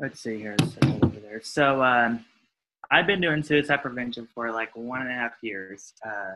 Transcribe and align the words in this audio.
let's 0.00 0.20
see 0.20 0.38
here. 0.38 0.56
over 1.02 1.20
there. 1.20 1.40
So 1.42 1.82
um, 1.84 2.24
I've 2.90 3.06
been 3.06 3.20
doing 3.20 3.42
suicide 3.42 3.82
prevention 3.82 4.26
for 4.34 4.50
like 4.50 4.74
one 4.74 5.02
and 5.02 5.10
a 5.10 5.14
half 5.14 5.32
years. 5.42 5.92
Uh, 6.04 6.34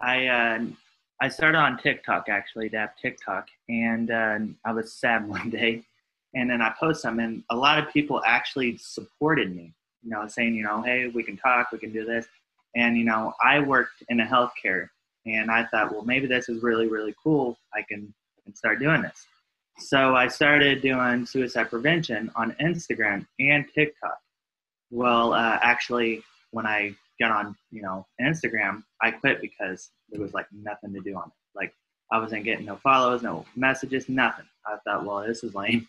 I 0.00 0.26
uh, 0.26 0.64
I 1.22 1.28
started 1.28 1.58
on 1.58 1.78
TikTok 1.78 2.28
actually, 2.28 2.68
to 2.70 2.78
have 2.78 2.96
TikTok, 2.96 3.48
and 3.68 4.10
uh, 4.10 4.38
I 4.64 4.72
was 4.72 4.92
sad 4.92 5.26
one 5.28 5.50
day, 5.50 5.82
and 6.34 6.50
then 6.50 6.60
I 6.60 6.74
posted 6.78 7.10
them, 7.10 7.20
and 7.20 7.42
a 7.50 7.56
lot 7.56 7.78
of 7.78 7.92
people 7.92 8.22
actually 8.26 8.76
supported 8.78 9.54
me. 9.54 9.72
You 10.02 10.10
know, 10.10 10.26
saying 10.28 10.54
you 10.54 10.64
know, 10.64 10.82
hey, 10.82 11.08
we 11.08 11.22
can 11.22 11.36
talk, 11.36 11.72
we 11.72 11.78
can 11.78 11.92
do 11.92 12.04
this, 12.04 12.26
and 12.76 12.96
you 12.96 13.04
know, 13.04 13.32
I 13.42 13.60
worked 13.60 14.02
in 14.10 14.20
a 14.20 14.26
healthcare, 14.26 14.88
and 15.26 15.50
I 15.50 15.64
thought, 15.66 15.92
well, 15.92 16.04
maybe 16.04 16.26
this 16.26 16.48
is 16.50 16.62
really 16.62 16.88
really 16.88 17.14
cool. 17.22 17.58
I 17.74 17.82
can 17.82 18.12
I 18.38 18.40
can 18.44 18.54
start 18.54 18.80
doing 18.80 19.02
this. 19.02 19.26
So 19.78 20.14
I 20.14 20.28
started 20.28 20.82
doing 20.82 21.24
suicide 21.24 21.70
prevention 21.70 22.30
on 22.36 22.54
Instagram 22.60 23.26
and 23.38 23.64
TikTok. 23.74 24.18
Well, 24.90 25.32
uh, 25.32 25.58
actually, 25.62 26.22
when 26.50 26.66
I 26.66 26.94
got 27.20 27.30
on, 27.30 27.56
you 27.70 27.82
know, 27.82 28.06
Instagram, 28.20 28.82
I 29.02 29.10
quit 29.10 29.40
because 29.40 29.90
there 30.10 30.20
was 30.20 30.34
like 30.34 30.46
nothing 30.52 30.92
to 30.94 31.00
do 31.00 31.16
on 31.16 31.28
it. 31.28 31.32
Like 31.54 31.74
I 32.12 32.18
wasn't 32.18 32.44
getting 32.44 32.66
no 32.66 32.76
follows, 32.76 33.22
no 33.22 33.46
messages, 33.56 34.08
nothing. 34.08 34.46
I 34.66 34.76
thought, 34.84 35.04
well, 35.04 35.26
this 35.26 35.42
is 35.44 35.54
lame, 35.54 35.86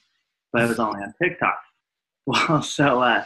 but 0.54 0.64
it 0.64 0.70
was 0.70 0.80
only 0.80 1.02
on 1.02 1.14
TikTok. 1.22 1.60
Well, 2.28 2.62
so 2.62 3.02
uh, 3.02 3.26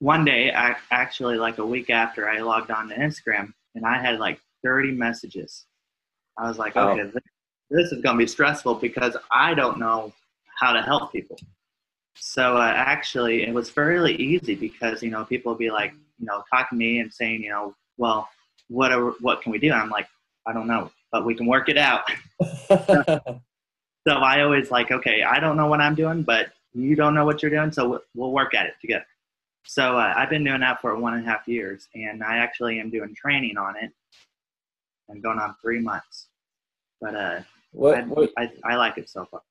one 0.00 0.24
day, 0.24 0.52
I 0.52 0.74
actually 0.90 1.36
like 1.36 1.58
a 1.58 1.64
week 1.64 1.88
after 1.88 2.28
I 2.28 2.40
logged 2.40 2.72
on 2.72 2.88
to 2.88 2.96
Instagram, 2.96 3.52
and 3.76 3.86
I 3.86 3.96
had 4.00 4.18
like 4.18 4.40
30 4.64 4.90
messages. 4.90 5.66
I 6.36 6.48
was 6.48 6.58
like, 6.58 6.76
okay, 6.76 7.02
this, 7.02 7.22
this 7.70 7.92
is 7.92 8.00
gonna 8.02 8.18
be 8.18 8.26
stressful 8.26 8.76
because 8.76 9.16
I 9.30 9.54
don't 9.54 9.78
know 9.78 10.12
how 10.58 10.72
to 10.72 10.82
help 10.82 11.12
people. 11.12 11.38
So 12.16 12.56
uh, 12.56 12.72
actually, 12.74 13.44
it 13.44 13.54
was 13.54 13.70
fairly 13.70 14.14
easy 14.16 14.54
because 14.54 15.02
you 15.02 15.10
know 15.10 15.24
people 15.24 15.52
would 15.52 15.58
be 15.58 15.70
like, 15.70 15.92
you 16.18 16.26
know, 16.26 16.42
talking 16.50 16.76
to 16.78 16.84
me 16.84 17.00
and 17.00 17.12
saying, 17.12 17.42
you 17.42 17.50
know, 17.50 17.74
well, 17.96 18.28
what 18.68 18.92
are, 18.92 19.10
what 19.20 19.42
can 19.42 19.52
we 19.52 19.58
do? 19.58 19.70
And 19.72 19.80
I'm 19.80 19.90
like, 19.90 20.08
I 20.46 20.52
don't 20.52 20.66
know, 20.66 20.90
but 21.12 21.24
we 21.24 21.34
can 21.34 21.46
work 21.46 21.68
it 21.68 21.78
out. 21.78 22.02
so 22.68 24.14
I 24.14 24.42
always 24.42 24.70
like, 24.70 24.90
okay, 24.90 25.22
I 25.22 25.40
don't 25.40 25.56
know 25.56 25.66
what 25.66 25.80
I'm 25.80 25.94
doing, 25.94 26.22
but 26.22 26.52
you 26.74 26.96
don't 26.96 27.14
know 27.14 27.24
what 27.24 27.42
you're 27.42 27.50
doing, 27.50 27.72
so 27.72 28.00
we'll 28.14 28.32
work 28.32 28.54
at 28.54 28.66
it 28.66 28.74
together. 28.80 29.06
So 29.64 29.98
uh, 29.98 30.14
I've 30.16 30.30
been 30.30 30.44
doing 30.44 30.60
that 30.60 30.80
for 30.80 30.96
one 30.96 31.14
and 31.14 31.26
a 31.26 31.30
half 31.30 31.46
years, 31.46 31.88
and 31.94 32.22
I 32.22 32.38
actually 32.38 32.80
am 32.80 32.90
doing 32.90 33.14
training 33.14 33.58
on 33.58 33.76
it, 33.76 33.90
and 35.08 35.22
going 35.22 35.38
on 35.38 35.54
three 35.60 35.80
months. 35.80 36.28
But 37.00 37.14
uh, 37.14 37.40
what, 37.72 37.98
I, 37.98 38.02
what, 38.02 38.30
I, 38.38 38.50
I 38.64 38.76
like 38.76 38.98
it 38.98 39.08
so 39.08 39.24
far. 39.30 39.42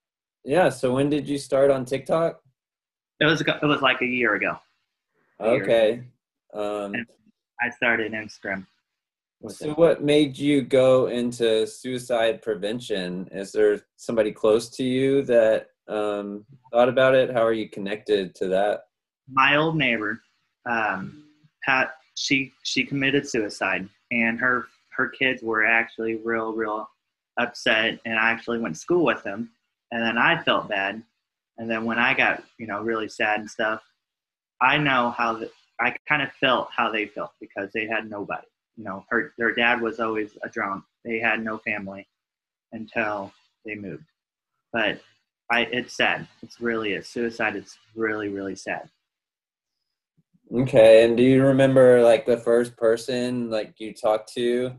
Yeah. 0.44 0.70
So 0.70 0.94
when 0.94 1.10
did 1.10 1.28
you 1.28 1.38
start 1.38 1.72
on 1.72 1.86
TikTok? 1.86 2.42
It 3.20 3.26
was 3.26 3.42
it 3.42 3.64
was 3.64 3.82
like 3.82 4.02
a 4.02 4.06
year 4.06 4.36
ago. 4.36 4.58
A 5.40 5.46
okay. 5.46 5.88
Year 5.94 6.06
ago. 6.54 6.86
Um, 6.86 6.94
I 7.62 7.70
started 7.70 8.14
Instagram. 8.14 8.66
So, 9.48 9.72
it. 9.72 9.78
what 9.78 10.04
made 10.04 10.38
you 10.38 10.62
go 10.62 11.08
into 11.08 11.68
suicide 11.68 12.42
prevention? 12.42 13.28
Is 13.32 13.52
there 13.52 13.82
somebody 13.95 14.32
close 14.32 14.70
to 14.72 14.84
you 14.84 15.22
that 15.23 15.68
um, 15.88 16.45
thought 16.72 16.90
about 16.90 17.16
it? 17.16 17.32
How 17.32 17.44
are 17.45 17.54
you 17.54 17.70
connected 17.70 18.34
to 18.36 18.48
that? 18.48 18.82
My 19.30 19.56
old 19.56 19.76
neighbor, 19.78 20.22
um, 20.70 21.26
Pat, 21.64 21.92
she 22.16 22.52
she 22.64 22.84
committed 22.84 23.28
suicide, 23.28 23.88
and 24.12 24.40
her 24.40 24.66
her 24.92 25.10
kids 25.10 25.44
were 25.44 25.66
actually 25.66 26.16
real 26.16 26.54
real 26.54 26.90
upset, 27.38 28.00
and 28.06 28.18
I 28.18 28.32
actually 28.32 28.60
went 28.60 28.76
to 28.76 28.80
school 28.80 29.06
with 29.06 29.24
them, 29.24 29.52
and 29.92 30.04
then 30.04 30.18
I 30.18 30.42
felt 30.44 30.70
bad, 30.70 31.04
and 31.58 31.70
then 31.70 31.86
when 31.86 31.98
I 31.98 32.14
got, 32.14 32.44
you 32.60 32.68
know, 32.68 32.82
really 32.82 33.10
sad 33.10 33.40
and 33.40 33.50
stuff, 33.50 33.82
I 34.62 34.78
know 34.78 35.12
how 35.12 35.34
the, 35.34 35.52
I 35.80 35.96
kind 36.08 36.22
of 36.22 36.32
felt 36.40 36.70
how 36.76 36.92
they 36.92 37.08
felt 37.08 37.32
because 37.40 37.72
they 37.74 37.88
had 37.88 38.10
nobody. 38.10 38.48
You 38.76 38.84
know, 38.84 39.06
her 39.10 39.34
their 39.38 39.54
dad 39.54 39.82
was 39.82 40.00
always 40.00 40.38
a 40.44 40.50
drunk. 40.50 40.84
They 41.04 41.20
had 41.20 41.44
no 41.44 41.58
family 41.60 42.08
until 42.72 43.34
they 43.66 43.76
moved. 43.76 44.06
But 44.72 45.02
I, 45.52 45.61
it's 45.72 45.95
sad. 45.95 46.28
It's 46.44 46.60
really 46.60 46.94
a 46.94 47.04
suicide. 47.04 47.56
It's 47.56 47.78
really 47.95 48.30
really 48.30 48.56
sad. 48.56 48.90
Okay, 50.54 51.04
and 51.04 51.17
do 51.17 51.23
you 51.23 51.44
remember 51.44 52.02
like 52.04 52.26
the 52.26 52.38
first 52.38 52.78
person 52.78 53.50
like 53.50 53.73
you 53.80 53.94
talked 53.94 54.34
to? 54.34 54.73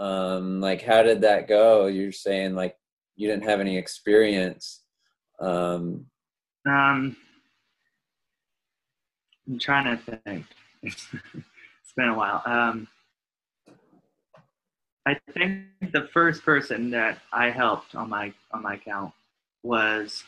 Um, 0.00 0.62
like 0.62 0.80
how 0.82 1.02
did 1.02 1.20
that 1.20 1.46
go? 1.46 1.86
You're 1.86 2.10
saying 2.10 2.54
like 2.54 2.74
you 3.16 3.28
didn't 3.28 3.44
have 3.44 3.60
any 3.60 3.76
experience. 3.76 4.82
Um, 5.38 6.06
um, 6.66 7.14
I'm 9.46 9.58
trying 9.58 9.94
to 9.94 10.18
think. 10.24 10.46
it's 10.82 11.06
been 11.94 12.08
a 12.08 12.14
while. 12.14 12.42
Um, 12.46 12.88
I 15.04 15.18
think 15.34 15.64
the 15.92 16.08
first 16.14 16.44
person 16.44 16.90
that 16.92 17.18
I 17.30 17.50
helped 17.50 17.94
on 17.94 18.08
my 18.08 18.32
on 18.52 18.62
my 18.62 18.74
account 18.74 19.12
was 19.62 20.24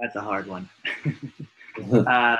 that's 0.00 0.16
a 0.16 0.20
hard 0.20 0.48
one. 0.48 0.68
uh, 2.06 2.36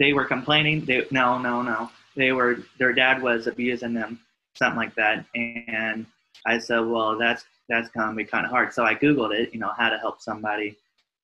they 0.00 0.12
were 0.12 0.24
complaining. 0.24 0.84
They 0.84 1.06
no 1.12 1.38
no 1.38 1.62
no. 1.62 1.90
They 2.16 2.32
were 2.32 2.58
their 2.78 2.92
dad 2.92 3.22
was 3.22 3.46
abusing 3.46 3.94
them, 3.94 4.18
something 4.56 4.78
like 4.78 4.94
that. 4.96 5.24
And 5.36 6.06
I 6.46 6.58
said, 6.58 6.80
well, 6.80 7.16
that's 7.16 7.44
that's 7.68 7.90
gonna 7.90 8.16
be 8.16 8.24
kind 8.24 8.44
of 8.44 8.50
hard. 8.50 8.72
So 8.72 8.84
I 8.84 8.96
googled 8.96 9.32
it, 9.32 9.54
you 9.54 9.60
know, 9.60 9.72
how 9.76 9.90
to 9.90 9.98
help 9.98 10.20
somebody, 10.20 10.76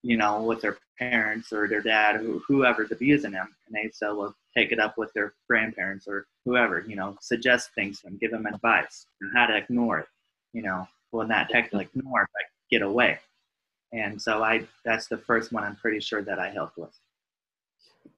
you 0.02 0.16
know, 0.16 0.42
with 0.42 0.60
their 0.60 0.78
parents 0.98 1.52
or 1.52 1.66
their 1.66 1.80
dad, 1.80 2.20
who, 2.20 2.40
whoever's 2.46 2.92
abusing 2.92 3.32
them, 3.32 3.48
and 3.66 3.74
they 3.74 3.90
said, 3.92 4.10
well, 4.12 4.34
take 4.56 4.72
it 4.72 4.78
up 4.78 4.96
with 4.96 5.12
their 5.14 5.34
grandparents 5.48 6.06
or 6.06 6.26
whoever, 6.44 6.84
you 6.86 6.96
know, 6.96 7.16
suggest 7.20 7.70
things 7.74 8.00
to 8.00 8.06
them, 8.06 8.18
give 8.18 8.30
them 8.30 8.46
advice 8.46 9.06
on 9.22 9.30
how 9.34 9.46
to 9.46 9.56
ignore 9.56 10.00
it, 10.00 10.06
you 10.52 10.62
know, 10.62 10.86
well, 11.12 11.26
not 11.26 11.48
technically 11.50 11.88
ignore 11.94 12.28
but 12.32 12.44
get 12.70 12.82
away. 12.82 13.18
And 13.92 14.20
so 14.20 14.42
I, 14.42 14.66
that's 14.84 15.08
the 15.08 15.18
first 15.18 15.52
one 15.52 15.64
I'm 15.64 15.76
pretty 15.76 16.00
sure 16.00 16.22
that 16.22 16.38
I 16.38 16.50
helped 16.50 16.78
with. 16.78 16.98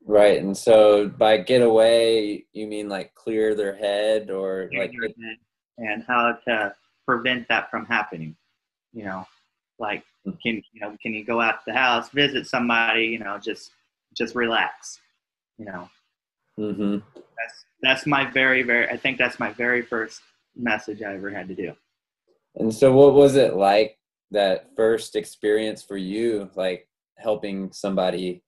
Right. 0.09 0.41
And 0.41 0.57
so 0.57 1.07
by 1.07 1.37
get 1.37 1.61
away, 1.61 2.47
you 2.55 2.67
mean 2.67 2.89
like 2.89 3.15
clear 3.15 3.55
their 3.55 3.77
head 3.77 4.31
or 4.31 4.69
clear 4.69 4.83
like 4.83 4.93
and 5.77 6.03
how 6.09 6.39
to 6.47 6.73
prevent 7.07 7.47
that 7.49 7.71
from 7.71 7.85
happening. 7.85 8.35
You 8.95 9.05
know, 9.05 9.27
like 9.79 10.03
hmm. 10.25 10.31
can 10.43 10.63
you 10.73 10.81
know 10.81 10.97
can 11.03 11.13
you 11.13 11.27
go 11.27 11.43
out 11.43 11.57
to 11.57 11.65
the 11.67 11.75
house, 11.75 12.09
visit 12.09 12.47
somebody, 12.47 13.05
you 13.05 13.19
know, 13.19 13.37
just 13.39 13.73
just 14.17 14.35
relax. 14.35 14.99
You 15.59 15.67
know. 15.67 15.91
Mm-hmm. 16.59 16.99
That's 17.15 17.65
that's 17.83 18.07
my 18.07 18.25
very 18.31 18.63
very 18.63 18.89
I 18.89 18.97
think 18.97 19.19
that's 19.19 19.39
my 19.39 19.53
very 19.53 19.83
first 19.83 20.23
message 20.57 21.03
I 21.03 21.15
ever 21.15 21.29
had 21.29 21.49
to 21.49 21.55
do. 21.55 21.75
And 22.55 22.73
so 22.73 22.95
what 22.95 23.13
was 23.13 23.37
it 23.37 23.57
like 23.57 23.99
that 24.31 24.75
first 24.75 25.17
experience 25.17 25.83
for 25.83 25.99
you 25.99 26.49
like 26.55 26.89
helping 27.19 27.71
somebody 27.73 28.43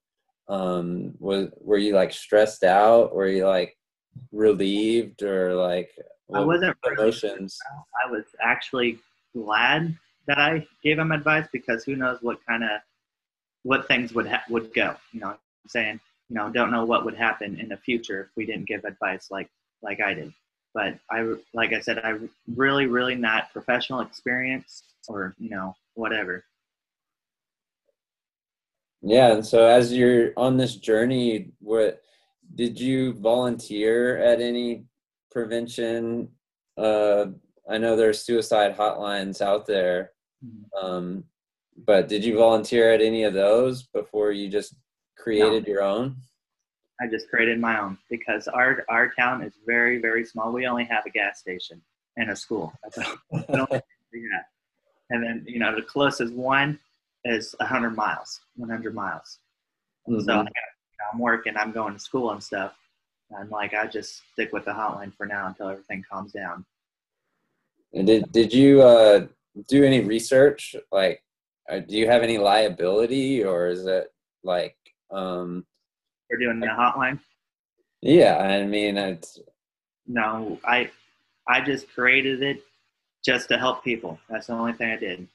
um 0.50 1.14
was 1.18 1.48
were 1.60 1.78
you 1.78 1.94
like 1.94 2.12
stressed 2.12 2.64
out 2.64 3.14
were 3.14 3.28
you 3.28 3.46
like 3.46 3.76
relieved 4.32 5.22
or 5.22 5.54
like 5.54 5.90
I 6.34 6.40
wasn't 6.40 6.76
emotions. 6.86 7.58
I 8.04 8.10
was 8.10 8.24
actually 8.40 8.98
glad 9.34 9.96
that 10.26 10.38
I 10.38 10.66
gave 10.82 10.98
him 10.98 11.12
advice 11.12 11.46
because 11.52 11.84
who 11.84 11.96
knows 11.96 12.18
what 12.22 12.38
kind 12.46 12.62
of 12.62 12.70
what 13.62 13.88
things 13.88 14.12
would 14.14 14.26
ha- 14.26 14.44
would 14.48 14.72
go. 14.74 14.94
You 15.12 15.20
know, 15.20 15.28
I'm 15.28 15.38
saying 15.66 16.00
you 16.28 16.36
know 16.36 16.50
don't 16.50 16.70
know 16.70 16.84
what 16.84 17.04
would 17.04 17.16
happen 17.16 17.58
in 17.58 17.68
the 17.68 17.76
future 17.76 18.22
if 18.22 18.36
we 18.36 18.46
didn't 18.46 18.68
give 18.68 18.84
advice 18.84 19.28
like 19.30 19.48
like 19.82 20.00
I 20.00 20.14
did. 20.14 20.32
But 20.72 20.98
I 21.10 21.34
like 21.52 21.72
I 21.72 21.80
said 21.80 21.98
I 21.98 22.18
really 22.54 22.86
really 22.86 23.16
not 23.16 23.52
professional 23.52 24.00
experience 24.00 24.82
or 25.08 25.34
you 25.38 25.50
know 25.50 25.74
whatever. 25.94 26.44
Yeah, 29.02 29.32
and 29.32 29.47
so 29.47 29.66
as 29.66 29.92
you're 29.92 30.32
on 30.36 30.56
this 30.56 30.76
journey, 30.76 31.52
what 31.60 32.02
did 32.54 32.78
you 32.78 33.14
volunteer 33.14 34.18
at 34.18 34.41
any 34.41 34.84
prevention. 35.30 36.28
Uh, 36.76 37.26
I 37.68 37.78
know 37.78 37.97
there's 37.97 38.24
suicide 38.24 38.76
hotlines 38.76 39.41
out 39.41 39.66
there, 39.66 40.12
mm-hmm. 40.44 40.86
um, 40.86 41.24
but 41.86 42.08
did 42.08 42.24
you 42.24 42.36
volunteer 42.36 42.92
at 42.92 43.00
any 43.00 43.24
of 43.24 43.32
those 43.32 43.84
before 43.84 44.32
you 44.32 44.48
just 44.48 44.74
created 45.16 45.66
no. 45.66 45.72
your 45.72 45.82
own? 45.82 46.16
I 47.00 47.06
just 47.06 47.30
created 47.30 47.58
my 47.58 47.80
own 47.80 47.96
because 48.10 48.46
our 48.48 48.84
our 48.91 49.10
town 49.18 49.42
is 49.42 49.54
very 49.66 50.00
very 50.00 50.24
small. 50.24 50.53
We 50.53 50.66
only 50.66 50.84
have 50.84 51.06
a 51.06 51.10
gas 51.10 51.41
station 51.41 51.80
and 52.16 52.30
a 52.30 52.36
school. 52.36 52.74
That's 52.82 52.98
all. 52.98 53.16
yeah. 54.12 54.42
And 55.08 55.24
then 55.24 55.44
you 55.46 55.58
know 55.58 55.74
the 55.74 55.82
closest 55.82 56.34
one 56.34 56.78
is 57.24 57.54
100 57.58 57.90
miles, 57.90 58.40
100 58.56 58.94
miles. 58.94 59.38
Mm-hmm. 60.08 60.20
So 60.24 60.40
I 60.40 60.46
I'm 61.12 61.18
working, 61.18 61.56
I'm 61.56 61.72
going 61.72 61.94
to 61.94 61.98
school 61.98 62.30
and 62.30 62.42
stuff. 62.42 62.74
I'm 63.38 63.50
like, 63.50 63.74
I 63.74 63.86
just 63.86 64.22
stick 64.32 64.52
with 64.52 64.64
the 64.64 64.72
hotline 64.72 65.14
for 65.14 65.24
now 65.24 65.46
until 65.46 65.68
everything 65.68 66.04
calms 66.10 66.32
down. 66.32 66.64
And 67.92 68.06
did 68.06 68.30
did 68.32 68.52
you 68.52 68.82
uh, 68.82 69.26
do 69.68 69.84
any 69.84 70.00
research? 70.00 70.76
Like, 70.92 71.22
uh, 71.70 71.80
do 71.80 71.96
you 71.96 72.06
have 72.06 72.22
any 72.22 72.38
liability 72.38 73.44
or 73.44 73.68
is 73.68 73.86
it 73.86 74.12
like 74.42 74.76
um 75.10 75.64
We're 76.30 76.38
doing 76.38 76.60
the 76.60 76.66
hotline. 76.66 77.20
yeah 78.00 78.38
i 78.38 78.64
mean 78.64 78.96
it's 78.96 79.38
No, 80.06 80.58
I 80.64 80.90
I 81.46 81.60
just 81.60 81.88
created 81.92 82.42
it 82.42 82.62
just 83.24 83.48
to 83.48 83.58
help 83.58 83.84
people. 83.84 84.18
That's 84.28 84.46
the 84.46 84.54
only 84.54 84.72
thing 84.72 84.90
I 84.90 84.96
did. 84.96 85.28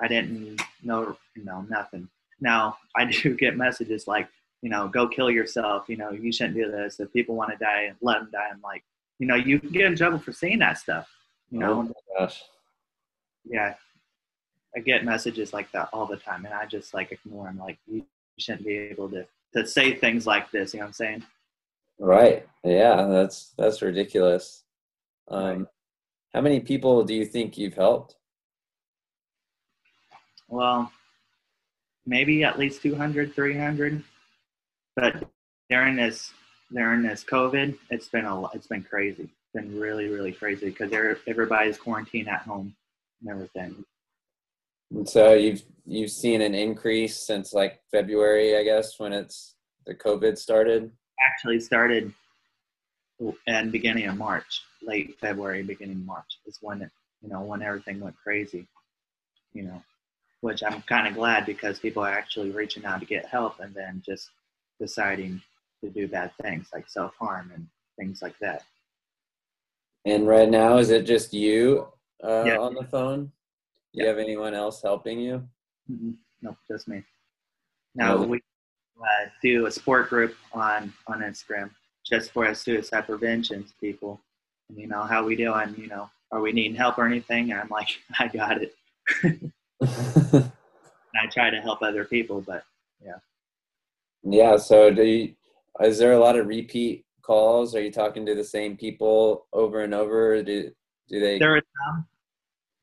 I 0.00 0.08
didn't 0.08 0.60
know 0.82 1.16
no 1.36 1.62
nothing. 1.68 2.08
Now 2.40 2.76
I 2.96 3.04
do 3.22 3.34
get 3.34 3.56
messages 3.56 4.06
like, 4.06 4.28
you 4.62 4.70
know, 4.70 4.88
go 4.88 5.08
kill 5.08 5.30
yourself. 5.30 5.84
You 5.88 5.96
know, 5.96 6.10
you 6.10 6.32
shouldn't 6.32 6.56
do 6.56 6.70
this. 6.70 7.00
If 7.00 7.12
people 7.12 7.34
want 7.36 7.50
to 7.50 7.56
die, 7.56 7.92
let 8.00 8.20
them 8.20 8.30
die. 8.32 8.48
I'm 8.52 8.60
like, 8.62 8.84
you 9.18 9.26
know, 9.26 9.36
you 9.36 9.60
can 9.60 9.70
get 9.70 9.86
in 9.86 9.96
trouble 9.96 10.18
for 10.18 10.32
saying 10.32 10.58
that 10.60 10.78
stuff. 10.78 11.08
You 11.50 11.60
know, 11.60 11.72
oh 11.72 11.82
my 11.82 11.92
gosh 12.18 12.42
yeah. 13.44 13.74
I 14.76 14.80
get 14.80 15.04
messages 15.04 15.52
like 15.52 15.70
that 15.72 15.88
all 15.92 16.06
the 16.06 16.16
time, 16.16 16.44
and 16.46 16.54
I 16.54 16.66
just 16.66 16.94
like 16.94 17.12
ignore 17.12 17.44
them. 17.46 17.58
Like, 17.58 17.78
you 17.86 18.04
shouldn't 18.38 18.66
be 18.66 18.76
able 18.76 19.08
to 19.10 19.24
to 19.54 19.66
say 19.66 19.94
things 19.94 20.26
like 20.26 20.50
this. 20.50 20.74
You 20.74 20.80
know 20.80 20.84
what 20.84 20.88
I'm 20.88 20.92
saying? 20.94 21.22
right 22.00 22.44
yeah 22.64 23.06
that's 23.06 23.54
that's 23.56 23.80
ridiculous 23.80 24.64
um 25.28 25.44
Right. 25.44 25.66
how 26.34 26.40
many 26.40 26.58
people 26.58 27.04
do 27.04 27.14
you 27.14 27.24
think 27.24 27.56
you've 27.56 27.74
helped 27.74 28.16
Well, 30.54 30.92
maybe 32.06 32.44
at 32.44 32.58
least 32.58 32.82
200, 32.82 33.34
300. 33.34 34.04
But 34.94 35.28
during 35.68 35.96
this 35.96 36.32
during 36.72 37.02
this 37.02 37.24
COVID, 37.24 37.76
it's 37.90 38.08
been 38.08 38.24
a 38.24 38.44
it's 38.52 38.68
been 38.68 38.84
crazy. 38.84 39.24
It's 39.24 39.52
been 39.52 39.78
really 39.78 40.08
really 40.08 40.32
crazy 40.32 40.66
because 40.66 40.92
everybody's 41.26 41.76
quarantined 41.76 42.28
at 42.28 42.42
home 42.42 42.74
and 43.20 43.30
everything. 43.30 43.84
and 44.92 45.08
so 45.08 45.34
you've 45.34 45.62
you've 45.86 46.10
seen 46.10 46.40
an 46.40 46.54
increase 46.54 47.16
since 47.16 47.52
like 47.52 47.80
february 47.90 48.56
i 48.56 48.62
guess 48.62 48.98
when 48.98 49.12
it's 49.12 49.54
the 49.86 49.94
covid 49.94 50.36
started 50.38 50.90
Actually 51.20 51.60
started 51.60 52.12
in 53.46 53.70
beginning 53.70 54.06
of 54.08 54.16
March, 54.16 54.62
late 54.82 55.16
February, 55.20 55.62
beginning 55.62 55.96
of 55.96 56.06
March 56.06 56.38
is 56.46 56.58
when 56.60 56.82
it 56.82 56.90
you 57.22 57.28
know 57.28 57.40
when 57.40 57.62
everything 57.62 58.00
went 58.00 58.16
crazy. 58.16 58.66
You 59.52 59.62
know, 59.64 59.82
which 60.44 60.62
I'm 60.62 60.82
kind 60.82 61.08
of 61.08 61.14
glad 61.14 61.46
because 61.46 61.78
people 61.78 62.02
are 62.02 62.12
actually 62.12 62.50
reaching 62.50 62.84
out 62.84 63.00
to 63.00 63.06
get 63.06 63.24
help 63.24 63.60
and 63.60 63.72
then 63.74 64.02
just 64.04 64.28
deciding 64.78 65.40
to 65.82 65.88
do 65.88 66.06
bad 66.06 66.32
things 66.42 66.68
like 66.74 66.86
self 66.86 67.14
harm 67.18 67.50
and 67.54 67.66
things 67.98 68.20
like 68.20 68.38
that. 68.40 68.62
and 70.04 70.28
right 70.28 70.50
now 70.50 70.76
is 70.76 70.90
it 70.90 71.06
just 71.06 71.32
you 71.32 71.88
uh, 72.22 72.44
Yeah. 72.48 72.58
on 72.58 72.74
the 72.74 72.84
phone 72.84 73.20
do 73.24 73.30
you 73.94 74.02
Yeah. 74.02 74.08
have 74.10 74.18
anyone 74.18 74.52
else 74.52 74.82
helping 74.82 75.18
you 75.18 75.48
Mhm. 75.90 76.16
Nope, 76.42 76.58
just 76.68 76.88
me. 76.88 77.02
Now 77.94 78.16
Well, 78.18 78.28
we 78.28 78.42
uh, 79.00 79.26
do 79.42 79.64
a 79.64 79.70
sport 79.70 80.10
group 80.10 80.36
on 80.52 80.92
on 81.06 81.20
Instagram 81.22 81.70
just 82.04 82.32
for 82.32 82.44
us 82.46 82.60
suicide 82.60 83.06
prevention 83.06 83.64
people. 83.80 84.20
And 84.68 84.78
you 84.78 84.86
know 84.92 85.04
how 85.12 85.24
we 85.24 85.36
doing? 85.36 85.74
You 85.78 85.86
know, 85.86 86.10
are 86.32 86.42
we 86.42 86.52
needing 86.52 86.74
help 86.76 86.98
or 86.98 87.06
anything? 87.06 87.50
And 87.50 87.58
I'm 87.60 87.68
like, 87.80 87.88
I 88.18 88.28
got 88.28 88.60
it. 88.62 88.76
I 89.84 91.26
try 91.30 91.50
to 91.50 91.60
help 91.60 91.82
other 91.82 92.04
people, 92.04 92.40
but 92.40 92.64
yeah. 93.04 93.18
yeah 94.22 94.56
so 94.56 94.90
do 94.90 95.02
you 95.02 95.34
is 95.80 95.98
there 95.98 96.12
a 96.12 96.18
lot 96.18 96.38
of 96.38 96.46
repeat 96.46 97.04
calls 97.22 97.74
are 97.74 97.80
you 97.80 97.90
talking 97.90 98.24
to 98.24 98.34
the 98.34 98.44
same 98.44 98.76
people 98.76 99.46
over 99.52 99.82
and 99.82 99.92
over 99.92 100.42
do 100.42 100.70
do 101.08 101.20
they 101.20 101.38
there 101.38 101.56
are 101.56 101.62
some 101.62 102.06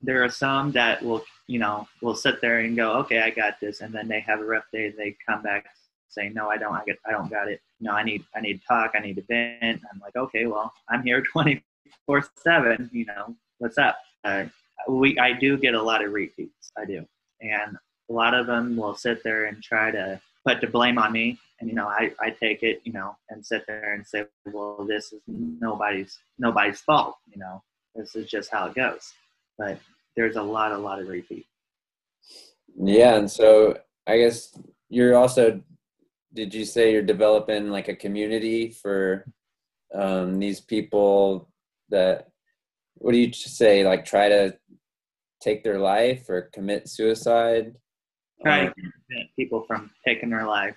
there 0.02 0.24
are 0.24 0.30
some 0.30 0.72
that 0.72 1.02
will 1.04 1.24
you 1.48 1.60
know 1.60 1.88
will 2.02 2.16
sit 2.16 2.42
there 2.42 2.60
and 2.60 2.76
go, 2.76 2.94
okay, 2.94 3.20
I 3.20 3.30
got 3.30 3.60
this, 3.60 3.82
and 3.82 3.94
then 3.94 4.08
they 4.08 4.20
have 4.22 4.40
a 4.40 4.46
rough 4.46 4.66
day. 4.72 4.94
They 4.96 5.16
come 5.28 5.42
back 5.42 5.66
saying, 6.10 6.34
no, 6.34 6.50
I 6.50 6.58
don't. 6.58 6.74
I 6.74 6.84
get. 6.86 6.98
I 7.06 7.12
don't 7.12 7.30
got 7.30 7.48
it. 7.48 7.62
No, 7.80 7.92
I 7.92 8.04
need. 8.04 8.24
I 8.36 8.42
need 8.42 8.62
to 8.62 8.68
talk. 8.68 8.92
I 8.96 9.00
need 9.00 9.16
to 9.16 9.24
vent. 9.24 9.82
I'm 9.92 10.00
like, 10.00 10.16
okay, 10.16 10.46
well, 10.46 10.74
I'm 10.90 11.04
here 11.04 11.24
24 11.32 12.26
seven. 12.36 12.90
You 12.92 13.06
know, 13.06 13.36
what's 13.60 13.78
up? 13.78 13.98
Uh, 14.24 14.46
we 14.88 15.18
I 15.20 15.34
do 15.34 15.58
get 15.58 15.74
a 15.74 15.82
lot 15.82 16.04
of 16.04 16.12
repeats. 16.12 16.72
I 16.78 16.86
do, 16.86 17.06
and 17.42 17.78
a 18.10 18.14
lot 18.14 18.34
of 18.34 18.48
them 18.48 18.76
will 18.76 18.96
sit 18.96 19.24
there 19.24 19.46
and 19.46 19.62
try 19.62 19.92
to 19.92 20.20
put 20.46 20.62
the 20.62 20.68
blame 20.68 20.98
on 20.98 21.12
me. 21.12 21.40
And 21.60 21.70
you 21.70 21.76
know, 21.76 21.88
I, 21.88 22.12
I 22.20 22.32
take 22.32 22.64
it, 22.64 22.82
you 22.84 22.92
know, 22.92 23.16
and 23.30 23.46
sit 23.46 23.66
there 23.68 23.94
and 23.94 24.06
say, 24.06 24.26
well, 24.46 24.86
this 24.88 25.14
is 25.14 25.22
nobody's 25.28 26.18
nobody's 26.40 26.82
fault. 26.82 27.18
You 27.32 27.40
know, 27.40 27.62
this 27.96 28.16
is 28.16 28.30
just 28.30 28.52
how 28.52 28.66
it 28.68 28.76
goes. 28.76 29.14
But 29.58 29.80
there's 30.16 30.36
a 30.36 30.42
lot, 30.42 30.72
a 30.72 30.78
lot 30.78 31.00
of 31.00 31.08
repeat. 31.08 31.46
Yeah, 32.76 33.16
and 33.16 33.30
so 33.30 33.78
I 34.08 34.18
guess 34.18 34.58
you're 34.90 35.16
also 35.16 35.62
did 36.34 36.54
you 36.54 36.66
say 36.66 36.92
you're 36.92 37.02
developing 37.02 37.70
like 37.70 37.90
a 37.90 37.96
community 37.96 38.70
for 38.70 39.26
um, 39.94 40.40
these 40.40 40.62
people 40.62 41.50
that 41.90 42.31
what 43.02 43.14
do 43.14 43.18
you 43.18 43.34
say 43.34 43.84
like 43.84 44.06
try 44.06 44.30
to 44.30 44.56
take 45.42 45.64
their 45.64 45.80
life 45.80 46.30
or 46.30 46.50
commit 46.54 46.88
suicide? 46.88 47.76
Try 48.44 48.66
to 48.66 48.74
prevent 48.74 49.30
people 49.36 49.64
from 49.68 49.92
taking 50.06 50.30
their 50.30 50.46
life. 50.46 50.76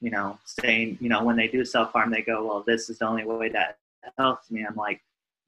You 0.00 0.10
know, 0.10 0.38
saying, 0.46 0.98
you 1.00 1.08
know, 1.08 1.22
when 1.22 1.36
they 1.36 1.46
do 1.46 1.64
self 1.64 1.92
harm, 1.92 2.10
they 2.10 2.22
go, 2.22 2.44
well, 2.46 2.64
this 2.66 2.88
is 2.88 2.98
the 2.98 3.06
only 3.06 3.24
way 3.24 3.50
that 3.50 3.78
helps 4.18 4.50
me. 4.50 4.64
I'm 4.66 4.74
like, 4.74 5.00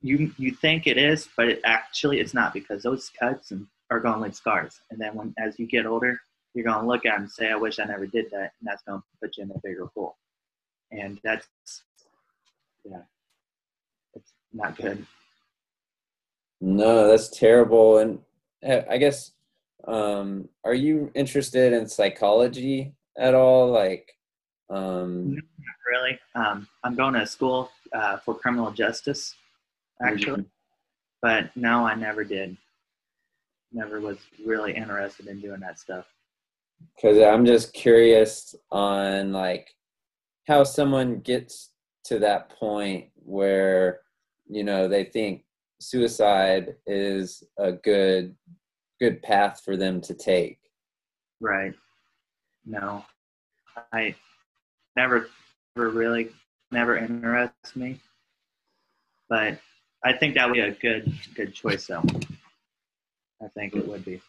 you 0.03 0.33
you 0.37 0.53
think 0.53 0.87
it 0.87 0.99
is, 0.99 1.29
but 1.37 1.49
it 1.49 1.61
actually 1.65 2.21
it's 2.21 2.35
not 2.35 2.53
because 2.53 2.83
those 2.83 3.11
cuts 3.19 3.51
and 3.51 3.67
are 3.91 4.01
going 4.01 4.15
to 4.15 4.21
leave 4.21 4.35
scars. 4.35 4.81
And 4.91 5.01
then 5.01 5.15
when 5.15 5.35
as 5.39 5.59
you 5.59 5.67
get 5.67 5.87
older, 5.87 6.21
you're 6.55 6.65
going 6.65 6.81
to 6.81 6.87
look 6.87 7.07
at 7.07 7.15
them 7.15 7.23
and 7.23 7.31
say, 7.31 7.51
I 7.51 7.57
wish 7.57 7.79
I 7.79 7.85
never 7.85 8.07
did 8.07 8.31
that, 8.31 8.53
and 8.61 8.65
that's 8.65 8.83
going 8.83 9.01
to 9.01 9.05
put 9.21 9.37
you 9.37 9.45
in 9.45 9.51
a 9.51 9.59
bigger 9.63 9.89
hole. 9.95 10.17
And 10.91 11.19
that's 11.25 11.47
yeah, 12.85 13.03
it's 14.15 14.33
not 14.53 14.77
good. 14.77 15.07
No, 16.65 17.09
that's 17.09 17.29
terrible. 17.29 17.99
And 17.99 18.21
uh, 18.67 18.83
I 18.89 18.97
guess, 18.97 19.33
um, 19.89 20.49
are 20.65 20.75
you 20.75 21.11
interested 21.17 21.73
in 21.73 21.89
psychology 21.89 22.95
at 23.19 23.35
all? 23.35 23.69
Like, 23.69 24.13
um, 24.71 25.35
Not 25.35 25.43
really. 25.91 26.19
Um, 26.37 26.69
I'm 26.85 26.95
going 26.95 27.15
to 27.15 27.27
school 27.27 27.73
uh, 27.93 28.19
for 28.19 28.35
criminal 28.35 28.71
justice, 28.71 29.35
actually, 30.07 30.45
but 31.21 31.51
no, 31.57 31.85
I 31.85 31.97
never 31.97 32.23
did. 32.23 32.57
Never 33.73 34.01
was 34.01 34.19
really 34.47 34.73
interested 34.73 35.27
in 35.27 35.41
doing 35.41 35.61
that 35.61 35.81
stuff. 35.81 36.07
because 36.95 37.19
I'm 37.19 37.45
just 37.45 37.73
curious 37.73 38.55
on 38.71 39.33
like 39.33 39.75
how 40.47 40.63
someone 40.63 41.19
gets 41.21 41.71
to 42.05 42.21
that 42.21 42.51
point 42.51 43.07
where 43.17 44.01
you 44.49 44.63
know 44.63 44.87
they 44.87 45.05
think 45.05 45.45
suicide 45.83 46.77
is 46.87 47.43
a 47.59 47.73
good 47.73 48.35
good 49.01 49.23
path 49.23 49.61
for 49.65 49.77
them 49.77 50.01
to 50.01 50.15
take. 50.15 50.59
Right. 51.41 51.75
No, 52.65 53.05
I 53.93 54.15
never, 54.97 55.29
never 55.75 55.89
really, 55.91 56.31
never 56.71 56.97
interests 56.97 57.75
me. 57.75 57.99
But 59.29 59.59
I 60.05 60.13
think 60.13 60.35
that 60.35 60.47
would 60.47 60.55
be 60.55 60.61
a 60.61 60.73
good, 60.73 61.13
good 61.35 61.55
choice, 61.55 61.87
though. 61.87 62.05
I 63.43 63.49
think 63.49 63.75
it 63.75 63.89
would 63.89 64.05
be. 64.05 64.21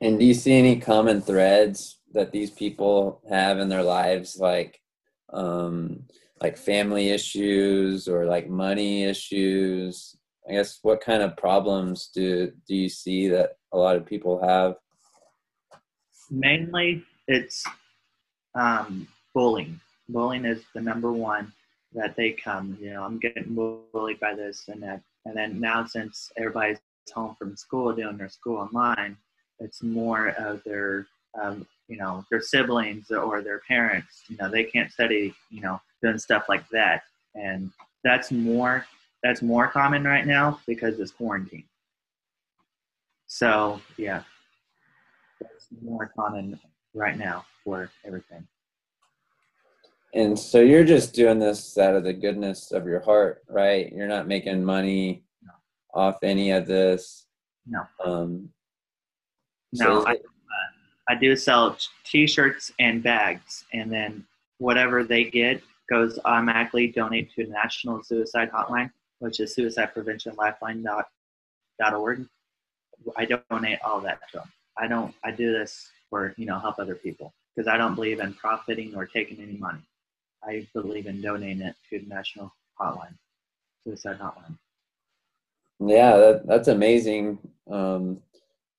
And 0.00 0.18
do 0.18 0.24
you 0.24 0.34
see 0.34 0.54
any 0.54 0.78
common 0.80 1.20
threads 1.20 1.98
that 2.12 2.32
these 2.32 2.50
people 2.50 3.20
have 3.28 3.58
in 3.58 3.68
their 3.68 3.82
lives, 3.82 4.38
like 4.38 4.80
um, 5.32 6.04
like 6.40 6.56
family 6.56 7.10
issues 7.10 8.08
or 8.08 8.24
like 8.24 8.48
money 8.48 9.04
issues? 9.04 10.16
I 10.48 10.52
guess 10.52 10.78
what 10.82 11.00
kind 11.00 11.22
of 11.22 11.36
problems 11.36 12.10
do 12.14 12.52
do 12.66 12.74
you 12.74 12.88
see 12.88 13.28
that 13.28 13.56
a 13.72 13.78
lot 13.78 13.96
of 13.96 14.06
people 14.06 14.42
have? 14.42 14.76
mainly 16.30 17.02
it's 17.26 17.64
um, 18.54 19.06
bullying. 19.34 19.80
Bullying 20.08 20.44
is 20.44 20.62
the 20.74 20.80
number 20.80 21.12
one 21.12 21.52
that 21.92 22.16
they 22.16 22.32
come. 22.32 22.78
You 22.80 22.92
know, 22.92 23.02
I'm 23.02 23.18
getting 23.18 23.54
bullied 23.54 24.20
by 24.20 24.34
this 24.34 24.68
and 24.68 24.82
that, 24.82 25.02
and 25.24 25.36
then 25.36 25.60
now 25.60 25.84
since 25.84 26.30
everybody's 26.36 26.78
home 27.12 27.34
from 27.38 27.56
school 27.56 27.92
doing 27.92 28.16
their 28.16 28.28
school 28.28 28.58
online, 28.58 29.16
it's 29.58 29.82
more 29.82 30.28
of 30.38 30.62
their, 30.64 31.06
um, 31.40 31.66
you 31.88 31.96
know, 31.96 32.24
their 32.30 32.40
siblings 32.40 33.10
or 33.10 33.42
their 33.42 33.60
parents. 33.66 34.22
You 34.28 34.36
know, 34.36 34.48
they 34.48 34.64
can't 34.64 34.90
study. 34.90 35.34
You 35.50 35.60
know, 35.62 35.80
doing 36.02 36.18
stuff 36.18 36.44
like 36.48 36.68
that, 36.70 37.02
and 37.34 37.70
that's 38.04 38.30
more 38.32 38.86
that's 39.22 39.42
more 39.42 39.68
common 39.68 40.04
right 40.04 40.26
now 40.26 40.60
because 40.66 40.98
it's 40.98 41.10
quarantine. 41.10 41.64
So 43.26 43.80
yeah, 43.96 44.22
that's 45.40 45.66
more 45.82 46.10
common 46.16 46.58
right 46.94 47.16
now 47.18 47.44
for 47.64 47.90
everything. 48.04 48.46
And 50.14 50.36
so 50.36 50.60
you're 50.60 50.84
just 50.84 51.14
doing 51.14 51.38
this 51.38 51.78
out 51.78 51.94
of 51.94 52.02
the 52.02 52.12
goodness 52.12 52.72
of 52.72 52.86
your 52.86 53.00
heart, 53.00 53.42
right? 53.48 53.92
You're 53.92 54.08
not 54.08 54.26
making 54.26 54.64
money 54.64 55.22
No. 55.44 55.52
off 55.94 56.18
any 56.24 56.50
of 56.50 56.66
this. 56.66 57.26
No. 57.66 57.82
Um, 58.04 58.48
No, 59.72 60.00
is 60.00 60.04
I, 60.06 60.12
it- 60.14 60.26
I 61.08 61.14
do 61.16 61.34
sell 61.34 61.76
T-shirts 62.04 62.70
and 62.78 63.02
bags, 63.02 63.64
and 63.72 63.90
then 63.90 64.24
whatever 64.58 65.02
they 65.02 65.24
get 65.24 65.60
goes 65.90 66.20
automatically 66.24 66.86
donate 66.86 67.32
to 67.34 67.44
the 67.46 67.50
National 67.50 68.00
Suicide 68.04 68.48
Hotline, 68.52 68.92
which 69.20 69.40
is 69.40 69.56
suicidepreventionlifeline.org. 69.56 72.26
I 73.16 73.24
donate 73.24 73.78
all 73.82 74.00
that 74.00 74.20
to 74.32 74.38
them. 74.38 74.52
I 74.76 74.86
don't. 74.86 75.14
I 75.24 75.30
do 75.30 75.52
this 75.52 75.90
for 76.10 76.34
you 76.36 76.44
know 76.46 76.58
help 76.58 76.78
other 76.78 76.94
people 76.94 77.32
because 77.54 77.68
I 77.68 77.78
don't 77.78 77.94
believe 77.94 78.20
in 78.20 78.34
profiting 78.34 78.94
or 78.94 79.06
taking 79.06 79.40
any 79.40 79.56
money. 79.56 79.80
I 80.42 80.66
believe 80.74 81.06
in 81.06 81.22
donating 81.22 81.62
it 81.62 81.76
to 81.90 82.00
the 82.00 82.06
National 82.06 82.52
Hotline, 82.78 83.14
Suicide 83.84 84.18
Hotline. 84.18 84.58
Yeah, 85.80 86.16
that, 86.16 86.46
that's 86.46 86.68
amazing. 86.68 87.38
Um, 87.70 88.20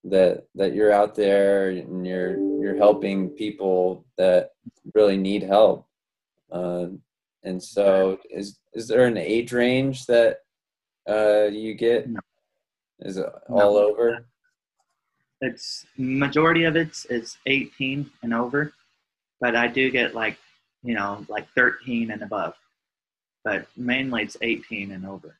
that 0.03 0.45
that 0.55 0.73
you're 0.73 0.91
out 0.91 1.15
there 1.15 1.69
and 1.69 2.05
you're 2.05 2.37
you're 2.59 2.77
helping 2.77 3.29
people 3.29 4.05
that 4.17 4.51
really 4.95 5.17
need 5.17 5.43
help. 5.43 5.87
Uh, 6.51 6.87
and 7.43 7.61
so, 7.61 8.19
is 8.29 8.59
is 8.73 8.87
there 8.87 9.05
an 9.05 9.17
age 9.17 9.51
range 9.51 10.05
that 10.05 10.39
uh, 11.09 11.45
you 11.51 11.73
get? 11.73 12.09
No. 12.09 12.19
Is 12.99 13.17
it 13.17 13.27
all 13.49 13.73
no. 13.73 13.89
over? 13.89 14.25
It's 15.41 15.85
majority 15.97 16.65
of 16.65 16.75
it's 16.75 17.05
is 17.05 17.37
18 17.47 18.09
and 18.21 18.33
over, 18.33 18.73
but 19.39 19.55
I 19.55 19.67
do 19.67 19.89
get 19.89 20.13
like 20.13 20.37
you 20.83 20.93
know 20.93 21.25
like 21.29 21.47
13 21.55 22.11
and 22.11 22.21
above, 22.21 22.53
but 23.43 23.65
mainly 23.75 24.23
it's 24.23 24.37
18 24.41 24.91
and 24.91 25.05
over. 25.05 25.35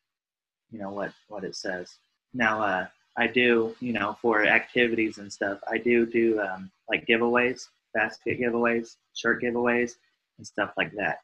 You 0.72 0.79
know 0.79 0.89
what 0.89 1.13
what 1.27 1.43
it 1.43 1.55
says. 1.55 1.98
Now, 2.34 2.62
uh, 2.62 2.88
I 3.17 3.27
do, 3.27 3.75
you 3.79 3.93
know, 3.93 4.17
for 4.22 4.46
activities 4.46 5.17
and 5.17 5.31
stuff, 5.31 5.60
I 5.70 5.77
do 5.77 6.05
do 6.05 6.39
um, 6.39 6.72
like 6.89 7.05
giveaways, 7.05 7.67
basket 7.93 8.39
giveaways, 8.39 8.96
shirt 9.13 9.43
giveaways, 9.43 9.93
and 10.38 10.48
stuff 10.48 10.72
like 10.77 10.93
that. 10.93 11.20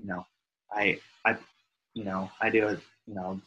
You 0.00 0.06
know, 0.06 0.26
I, 0.72 1.00
I, 1.24 1.36
you 1.94 2.04
know, 2.04 2.30
I 2.40 2.50
do 2.50 2.68
a, 2.68 2.72
you 3.06 3.14
know, 3.14 3.40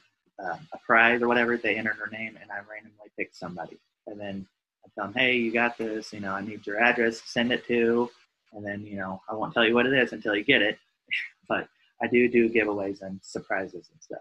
uh, 0.43 0.57
a 0.73 0.77
prize 0.85 1.21
or 1.21 1.27
whatever. 1.27 1.57
They 1.57 1.75
enter 1.75 1.95
their 1.97 2.07
name, 2.07 2.37
and 2.41 2.51
I 2.51 2.57
randomly 2.57 3.11
pick 3.17 3.29
somebody, 3.33 3.79
and 4.07 4.19
then 4.19 4.45
I 4.85 4.89
tell 4.95 5.05
them, 5.05 5.15
hey, 5.15 5.37
you 5.37 5.51
got 5.51 5.77
this. 5.77 6.11
You 6.11 6.19
know, 6.19 6.33
I 6.33 6.41
need 6.41 6.65
your 6.65 6.79
address. 6.79 7.21
Send 7.25 7.51
it 7.51 7.65
to, 7.67 8.09
and 8.53 8.65
then 8.65 8.85
you 8.85 8.97
know, 8.97 9.21
I 9.29 9.35
won't 9.35 9.53
tell 9.53 9.65
you 9.65 9.73
what 9.73 9.85
it 9.85 9.93
is 9.93 10.13
until 10.13 10.35
you 10.35 10.43
get 10.43 10.61
it. 10.61 10.77
but 11.47 11.67
I 12.01 12.07
do 12.07 12.27
do 12.27 12.49
giveaways 12.49 13.01
and 13.01 13.19
surprises 13.21 13.89
and 13.91 14.01
stuff. 14.01 14.19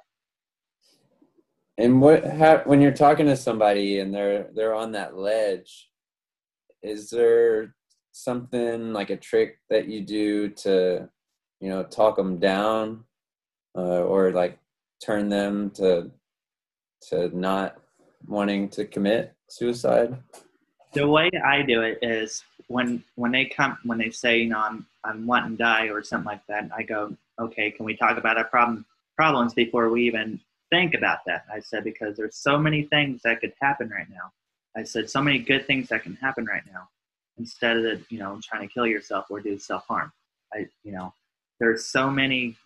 And 1.79 2.01
what 2.01 2.67
when 2.67 2.81
you're 2.81 2.93
talking 2.93 3.27
to 3.27 3.37
somebody 3.37 4.01
and 4.01 4.13
they're 4.13 4.49
they're 4.55 4.75
on 4.75 4.93
that 4.93 5.17
ledge, 5.17 5.89
is 6.83 7.11
there 7.11 7.75
something 8.13 8.93
like 8.93 9.11
a 9.11 9.17
trick 9.17 9.59
that 9.71 9.89
you 9.89 10.03
do 10.03 10.49
to, 10.49 11.09
you 11.61 11.69
know, 11.69 11.83
talk 11.83 12.17
them 12.17 12.39
down, 12.39 13.05
uh, 13.77 14.03
or 14.03 14.33
like 14.33 14.59
turn 15.05 15.29
them 15.29 15.71
to 15.71 16.11
to 17.09 17.37
not 17.37 17.79
wanting 18.27 18.69
to 18.71 18.85
commit 18.85 19.35
suicide? 19.49 20.17
The 20.93 21.07
way 21.07 21.31
I 21.45 21.63
do 21.63 21.83
it 21.83 21.99
is 22.03 22.43
when 22.69 23.03
when 23.15 23.33
they 23.33 23.47
come 23.47 23.79
when 23.85 23.99
they 23.99 24.11
say 24.11 24.39
you 24.39 24.49
know 24.49 24.59
I'm 24.59 24.87
I'm 25.05 25.27
wanting 25.27 25.57
to 25.57 25.63
die 25.63 25.87
or 25.87 26.03
something 26.03 26.27
like 26.27 26.47
that, 26.49 26.69
I 26.77 26.83
go 26.83 27.17
okay, 27.41 27.71
can 27.71 27.85
we 27.85 27.97
talk 27.97 28.19
about 28.19 28.37
our 28.37 28.45
problem 28.45 28.85
problems 29.17 29.55
before 29.55 29.91
we 29.91 30.07
even 30.07 30.41
think 30.71 30.95
about 30.95 31.19
that. 31.27 31.45
I 31.53 31.61
said, 31.61 31.85
because 31.85 32.17
there's 32.17 32.37
so 32.37 32.59
many 32.59 32.85
things 32.85 33.23
that 33.23 33.41
could 33.41 33.53
happen 33.61 33.89
right 33.89 34.09
now. 34.09 34.33
I 34.77 34.85
said, 34.85 35.11
so 35.11 35.21
many 35.21 35.39
good 35.39 35.67
things 35.67 35.89
that 35.89 36.05
can 36.05 36.15
happen 36.15 36.47
right 36.47 36.63
now 36.73 36.89
instead 37.37 37.77
of, 37.79 38.11
you 38.11 38.19
know, 38.19 38.41
trying 38.43 38.67
to 38.67 38.73
kill 38.73 38.87
yourself 38.87 39.27
or 39.29 39.41
do 39.41 39.59
self 39.59 39.87
harm. 39.89 40.13
I, 40.55 40.67
you 40.85 40.93
know, 40.93 41.13
there's 41.61 41.85
so 41.85 42.11
many 42.11 42.57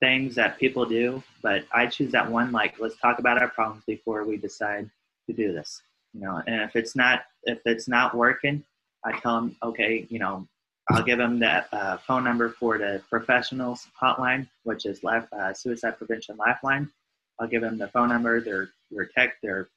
things 0.00 0.36
that 0.36 0.58
people 0.58 0.84
do, 0.84 1.22
but 1.42 1.64
I 1.72 1.86
choose 1.86 2.12
that 2.12 2.30
one, 2.30 2.52
like, 2.52 2.78
let's 2.78 2.96
talk 2.98 3.18
about 3.18 3.40
our 3.42 3.48
problems 3.48 3.82
before 3.86 4.24
we 4.24 4.36
decide 4.36 4.88
to 5.26 5.32
do 5.32 5.52
this, 5.52 5.82
you 6.12 6.20
know, 6.20 6.40
and 6.46 6.62
if 6.62 6.76
it's 6.76 6.94
not, 6.94 7.22
if 7.44 7.58
it's 7.64 7.88
not 7.88 8.14
working, 8.14 8.62
I 9.04 9.18
tell 9.18 9.36
them, 9.36 9.56
okay, 9.62 10.06
you 10.08 10.18
know, 10.18 10.46
I'll 10.90 11.02
give 11.02 11.18
them 11.18 11.38
the 11.38 11.64
uh, 11.74 11.98
phone 11.98 12.24
number 12.24 12.50
for 12.50 12.78
the 12.78 13.02
professionals 13.10 13.86
hotline, 14.00 14.48
which 14.62 14.86
is 14.86 15.02
life, 15.02 15.26
uh, 15.32 15.52
Suicide 15.52 15.98
Prevention 15.98 16.36
Lifeline. 16.36 16.90
I'll 17.38 17.48
give 17.48 17.62
them 17.62 17.76
the 17.76 17.88
phone 17.88 18.08
number, 18.08 18.40
their 18.40 18.70
text, 19.16 19.38
their 19.42 19.68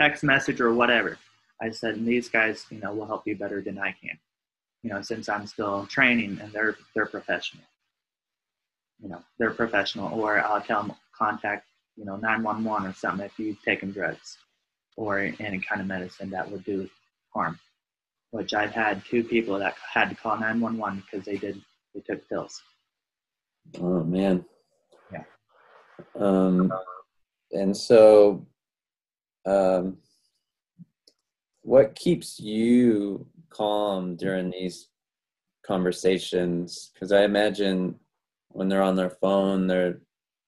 text 0.00 0.24
message 0.24 0.60
or 0.60 0.72
whatever. 0.72 1.18
I 1.60 1.70
said, 1.70 1.96
and 1.96 2.06
these 2.06 2.28
guys, 2.28 2.64
you 2.70 2.80
know, 2.80 2.92
will 2.92 3.06
help 3.06 3.26
you 3.26 3.36
better 3.36 3.60
than 3.60 3.78
I 3.78 3.92
can. 3.92 4.18
You 4.86 4.92
know, 4.92 5.02
since 5.02 5.28
I'm 5.28 5.48
still 5.48 5.84
training 5.86 6.38
and 6.40 6.52
they're 6.52 6.76
they're 6.94 7.06
professional. 7.06 7.64
You 9.02 9.08
know, 9.08 9.20
they're 9.36 9.50
professional. 9.50 10.16
Or 10.16 10.38
I'll 10.38 10.60
tell 10.60 10.84
them 10.84 10.92
contact, 11.12 11.66
you 11.96 12.04
know, 12.04 12.14
911 12.14 12.88
or 12.88 12.94
something 12.94 13.26
if 13.26 13.36
you've 13.36 13.60
taken 13.62 13.90
drugs 13.90 14.38
or 14.96 15.18
any 15.18 15.58
kind 15.58 15.80
of 15.80 15.88
medicine 15.88 16.30
that 16.30 16.48
would 16.48 16.62
do 16.64 16.88
harm. 17.34 17.58
Which 18.30 18.54
I've 18.54 18.70
had 18.70 19.04
two 19.04 19.24
people 19.24 19.58
that 19.58 19.74
had 19.92 20.08
to 20.10 20.14
call 20.14 20.38
911 20.38 21.02
because 21.10 21.26
they 21.26 21.36
did 21.36 21.60
they 21.92 22.00
took 22.02 22.28
pills. 22.28 22.62
Oh 23.80 24.04
man. 24.04 24.44
Yeah. 25.12 25.24
Um, 26.14 26.72
and 27.50 27.76
so, 27.76 28.46
um, 29.46 29.96
what 31.62 31.96
keeps 31.96 32.38
you 32.38 33.26
calm 33.56 34.16
during 34.16 34.50
these 34.50 34.88
conversations? 35.66 36.90
Because 36.92 37.12
I 37.12 37.24
imagine 37.24 37.98
when 38.48 38.68
they're 38.68 38.82
on 38.82 38.96
their 38.96 39.10
phone, 39.10 39.66
they're 39.66 40.00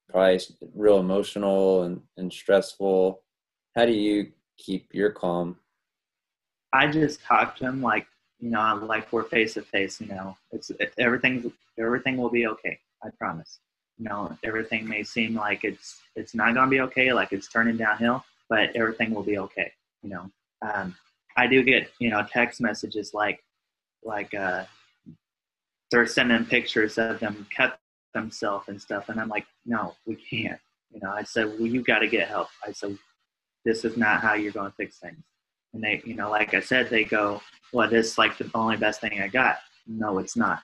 probably 0.08 0.40
real 0.74 0.98
emotional 0.98 1.82
and, 1.84 2.00
and 2.16 2.32
stressful. 2.32 3.22
How 3.76 3.86
do 3.86 3.92
you 3.92 4.32
keep 4.56 4.88
your 4.92 5.10
calm? 5.10 5.56
I 6.72 6.86
just 6.88 7.22
talk 7.22 7.56
to 7.56 7.64
them 7.64 7.80
like 7.80 8.06
you 8.40 8.50
know, 8.50 8.80
like 8.86 9.12
we're 9.12 9.24
face 9.24 9.54
to 9.54 9.62
face. 9.62 10.00
You 10.00 10.08
know, 10.08 10.36
it's 10.52 10.70
it, 10.70 10.92
everything. 10.98 11.52
Everything 11.78 12.16
will 12.16 12.30
be 12.30 12.46
okay. 12.46 12.78
I 13.02 13.08
promise 13.18 13.58
you 13.98 14.04
know 14.04 14.36
everything 14.44 14.88
may 14.88 15.02
seem 15.02 15.34
like 15.34 15.64
it's 15.64 16.00
it's 16.16 16.34
not 16.34 16.54
going 16.54 16.66
to 16.66 16.70
be 16.70 16.80
okay 16.80 17.12
like 17.12 17.32
it's 17.32 17.48
turning 17.48 17.76
downhill 17.76 18.24
but 18.48 18.74
everything 18.74 19.12
will 19.12 19.22
be 19.22 19.38
okay 19.38 19.70
you 20.02 20.10
know 20.10 20.30
um, 20.62 20.94
i 21.38 21.47
do 21.47 21.62
get 21.62 21.90
you 21.99 22.11
know 22.11 22.25
text 22.30 22.61
messages 22.61 23.14
like 23.14 23.42
like 24.04 24.33
uh, 24.35 24.64
they're 25.90 26.07
sending 26.07 26.45
pictures 26.45 26.99
of 26.99 27.18
them 27.21 27.47
cut 27.54 27.78
themselves 28.14 28.68
and 28.68 28.80
stuff 28.80 29.09
and 29.09 29.21
i'm 29.21 29.28
like 29.28 29.47
no 29.66 29.95
we 30.07 30.14
can't 30.14 30.61
you 30.92 31.00
know 31.02 31.11
i 31.11 31.23
said 31.23 31.47
well 31.47 31.66
you 31.66 31.83
got 31.83 32.00
to 32.00 32.09
get 32.09 32.28
help 32.28 32.49
i 32.66 32.73
said 32.73 32.97
this 33.64 33.85
is 33.85 33.97
not 33.97 34.21
how 34.21 34.35
you're 34.35 34.52
going 34.52 34.71
to 34.71 34.76
fix 34.76 34.99
things 34.99 35.23
and 35.75 35.83
they 35.83 36.02
you 36.04 36.14
know 36.14 36.30
like 36.30 36.54
i 36.54 36.61
said 36.61 36.88
they 36.88 37.04
go 37.04 37.40
well 37.73 37.88
this 37.88 38.12
is 38.12 38.18
like 38.18 38.37
the 38.38 38.50
only 38.54 38.76
best 38.76 39.00
thing 39.00 39.21
i 39.21 39.28
got 39.28 39.59
no 39.87 40.18
it's 40.18 40.37
not 40.37 40.62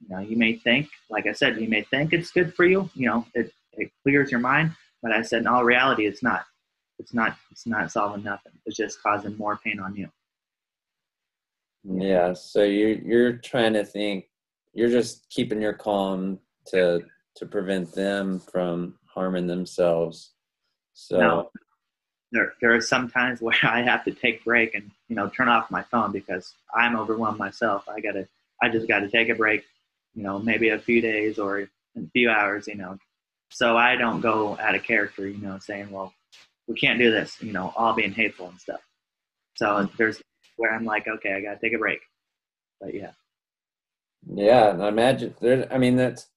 you 0.00 0.14
know, 0.14 0.22
you 0.22 0.36
may 0.36 0.54
think, 0.54 0.88
like 1.10 1.26
I 1.26 1.32
said, 1.32 1.60
you 1.60 1.68
may 1.68 1.82
think 1.82 2.12
it's 2.12 2.30
good 2.30 2.54
for 2.54 2.64
you. 2.64 2.90
You 2.94 3.08
know, 3.08 3.26
it, 3.34 3.52
it 3.72 3.90
clears 4.02 4.30
your 4.30 4.40
mind. 4.40 4.72
But 5.02 5.12
I 5.12 5.22
said, 5.22 5.42
in 5.42 5.46
all 5.46 5.64
reality, 5.64 6.06
it's 6.06 6.22
not. 6.22 6.44
It's 6.98 7.14
not. 7.14 7.36
It's 7.50 7.66
not 7.66 7.90
solving 7.90 8.24
nothing. 8.24 8.52
It's 8.66 8.76
just 8.76 9.02
causing 9.02 9.36
more 9.36 9.56
pain 9.56 9.80
on 9.80 9.96
you. 9.96 10.08
Yeah. 11.84 12.32
So 12.32 12.62
you 12.62 13.00
you're 13.04 13.34
trying 13.34 13.74
to 13.74 13.84
think. 13.84 14.26
You're 14.72 14.90
just 14.90 15.28
keeping 15.30 15.62
your 15.62 15.74
calm 15.74 16.38
to 16.68 17.02
to 17.36 17.46
prevent 17.46 17.92
them 17.92 18.38
from 18.38 18.94
harming 19.06 19.46
themselves. 19.46 20.32
So. 20.92 21.18
No. 21.18 21.50
There, 22.32 22.54
there 22.60 22.74
are 22.74 22.80
some 22.80 23.08
times 23.08 23.40
where 23.40 23.54
I 23.62 23.82
have 23.82 24.04
to 24.06 24.12
take 24.12 24.44
break 24.44 24.74
and 24.74 24.90
you 25.08 25.14
know 25.14 25.28
turn 25.28 25.48
off 25.48 25.70
my 25.70 25.82
phone 25.82 26.10
because 26.10 26.54
I'm 26.74 26.96
overwhelmed 26.96 27.38
myself. 27.38 27.84
I 27.88 28.00
gotta, 28.00 28.26
I 28.60 28.68
just 28.70 28.88
got 28.88 29.00
to 29.00 29.08
take 29.08 29.28
a 29.28 29.34
break, 29.34 29.64
you 30.14 30.22
know, 30.24 30.40
maybe 30.40 30.70
a 30.70 30.78
few 30.78 31.00
days 31.00 31.38
or 31.38 31.60
a 31.60 31.68
few 32.12 32.30
hours, 32.30 32.66
you 32.66 32.74
know. 32.74 32.98
So 33.50 33.76
I 33.76 33.94
don't 33.94 34.20
go 34.20 34.58
out 34.58 34.74
of 34.74 34.82
character, 34.82 35.28
you 35.28 35.38
know, 35.38 35.58
saying, 35.60 35.90
well, 35.92 36.12
we 36.66 36.74
can't 36.74 36.98
do 36.98 37.10
this, 37.10 37.40
you 37.40 37.52
know, 37.52 37.72
all 37.76 37.92
being 37.92 38.12
hateful 38.12 38.48
and 38.48 38.60
stuff. 38.60 38.80
So 39.56 39.88
there's 39.98 40.20
where 40.56 40.74
I'm 40.74 40.84
like, 40.84 41.06
okay, 41.06 41.34
I 41.34 41.40
got 41.40 41.60
to 41.60 41.60
take 41.60 41.74
a 41.74 41.78
break. 41.78 42.00
But 42.80 42.94
yeah. 42.94 43.12
Yeah, 44.26 44.76
I 44.80 44.88
imagine 44.88 45.34
there. 45.40 45.70
I 45.72 45.78
mean, 45.78 45.96
that's 45.96 46.28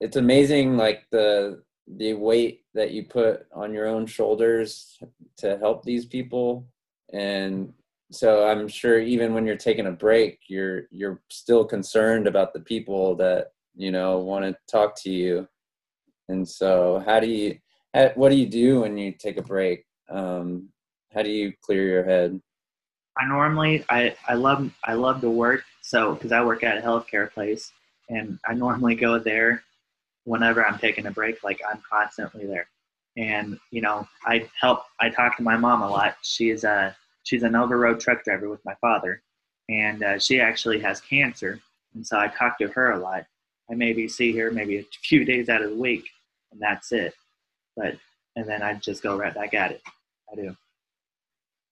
it's 0.00 0.16
amazing, 0.16 0.76
like 0.76 1.04
the 1.10 1.62
the 1.86 2.14
weight 2.14 2.62
that 2.74 2.92
you 2.92 3.04
put 3.04 3.46
on 3.52 3.74
your 3.74 3.86
own 3.86 4.06
shoulders 4.06 4.98
to 5.38 5.58
help 5.58 5.84
these 5.84 6.06
people, 6.06 6.66
and 7.12 7.72
so 8.12 8.46
i'm 8.46 8.68
sure 8.68 8.98
even 9.00 9.32
when 9.32 9.46
you're 9.46 9.56
taking 9.56 9.86
a 9.86 9.90
break 9.90 10.40
you're 10.46 10.82
you're 10.90 11.20
still 11.30 11.64
concerned 11.64 12.26
about 12.26 12.52
the 12.52 12.60
people 12.60 13.14
that 13.16 13.52
you 13.74 13.90
know 13.90 14.18
want 14.18 14.44
to 14.44 14.56
talk 14.70 14.94
to 14.94 15.10
you 15.10 15.48
and 16.28 16.46
so 16.46 17.02
how 17.06 17.18
do 17.18 17.26
you 17.26 17.56
what 18.14 18.30
do 18.30 18.36
you 18.36 18.46
do 18.46 18.80
when 18.80 18.96
you 18.96 19.12
take 19.12 19.36
a 19.36 19.42
break 19.42 19.84
um, 20.10 20.68
how 21.14 21.22
do 21.22 21.30
you 21.30 21.52
clear 21.62 21.86
your 21.86 22.04
head 22.04 22.40
I 23.18 23.26
normally 23.26 23.84
I 23.88 24.14
I 24.26 24.34
love 24.34 24.70
I 24.84 24.94
love 24.94 25.20
to 25.20 25.30
work 25.30 25.64
so 25.82 26.14
because 26.14 26.32
I 26.32 26.44
work 26.44 26.64
at 26.64 26.78
a 26.78 26.80
healthcare 26.80 27.30
place 27.30 27.72
and 28.08 28.38
I 28.46 28.54
normally 28.54 28.94
go 28.94 29.18
there 29.18 29.62
whenever 30.24 30.64
I'm 30.64 30.78
taking 30.78 31.06
a 31.06 31.10
break. 31.10 31.42
Like 31.42 31.60
I'm 31.68 31.82
constantly 31.88 32.46
there, 32.46 32.68
and 33.16 33.58
you 33.70 33.80
know 33.80 34.06
I 34.24 34.48
help. 34.60 34.84
I 35.00 35.10
talk 35.10 35.36
to 35.36 35.42
my 35.42 35.56
mom 35.56 35.82
a 35.82 35.90
lot. 35.90 36.16
She's 36.22 36.64
a 36.64 36.96
she's 37.24 37.42
an 37.42 37.54
over 37.54 37.78
road 37.78 38.00
truck 38.00 38.24
driver 38.24 38.48
with 38.48 38.64
my 38.64 38.74
father, 38.80 39.22
and 39.68 40.02
uh, 40.02 40.18
she 40.18 40.40
actually 40.40 40.80
has 40.80 41.00
cancer, 41.00 41.60
and 41.94 42.06
so 42.06 42.18
I 42.18 42.28
talk 42.28 42.58
to 42.58 42.68
her 42.68 42.92
a 42.92 42.98
lot. 42.98 43.24
I 43.70 43.74
maybe 43.74 44.08
see 44.08 44.36
her 44.38 44.50
maybe 44.50 44.78
a 44.78 44.84
few 45.02 45.24
days 45.24 45.48
out 45.48 45.62
of 45.62 45.70
the 45.70 45.76
week, 45.76 46.08
and 46.52 46.60
that's 46.60 46.92
it. 46.92 47.14
But 47.76 47.96
and 48.36 48.48
then 48.48 48.62
I 48.62 48.74
just 48.74 49.02
go 49.02 49.16
right 49.16 49.34
back 49.34 49.54
at 49.54 49.72
it. 49.72 49.82
I 50.30 50.36
do, 50.36 50.56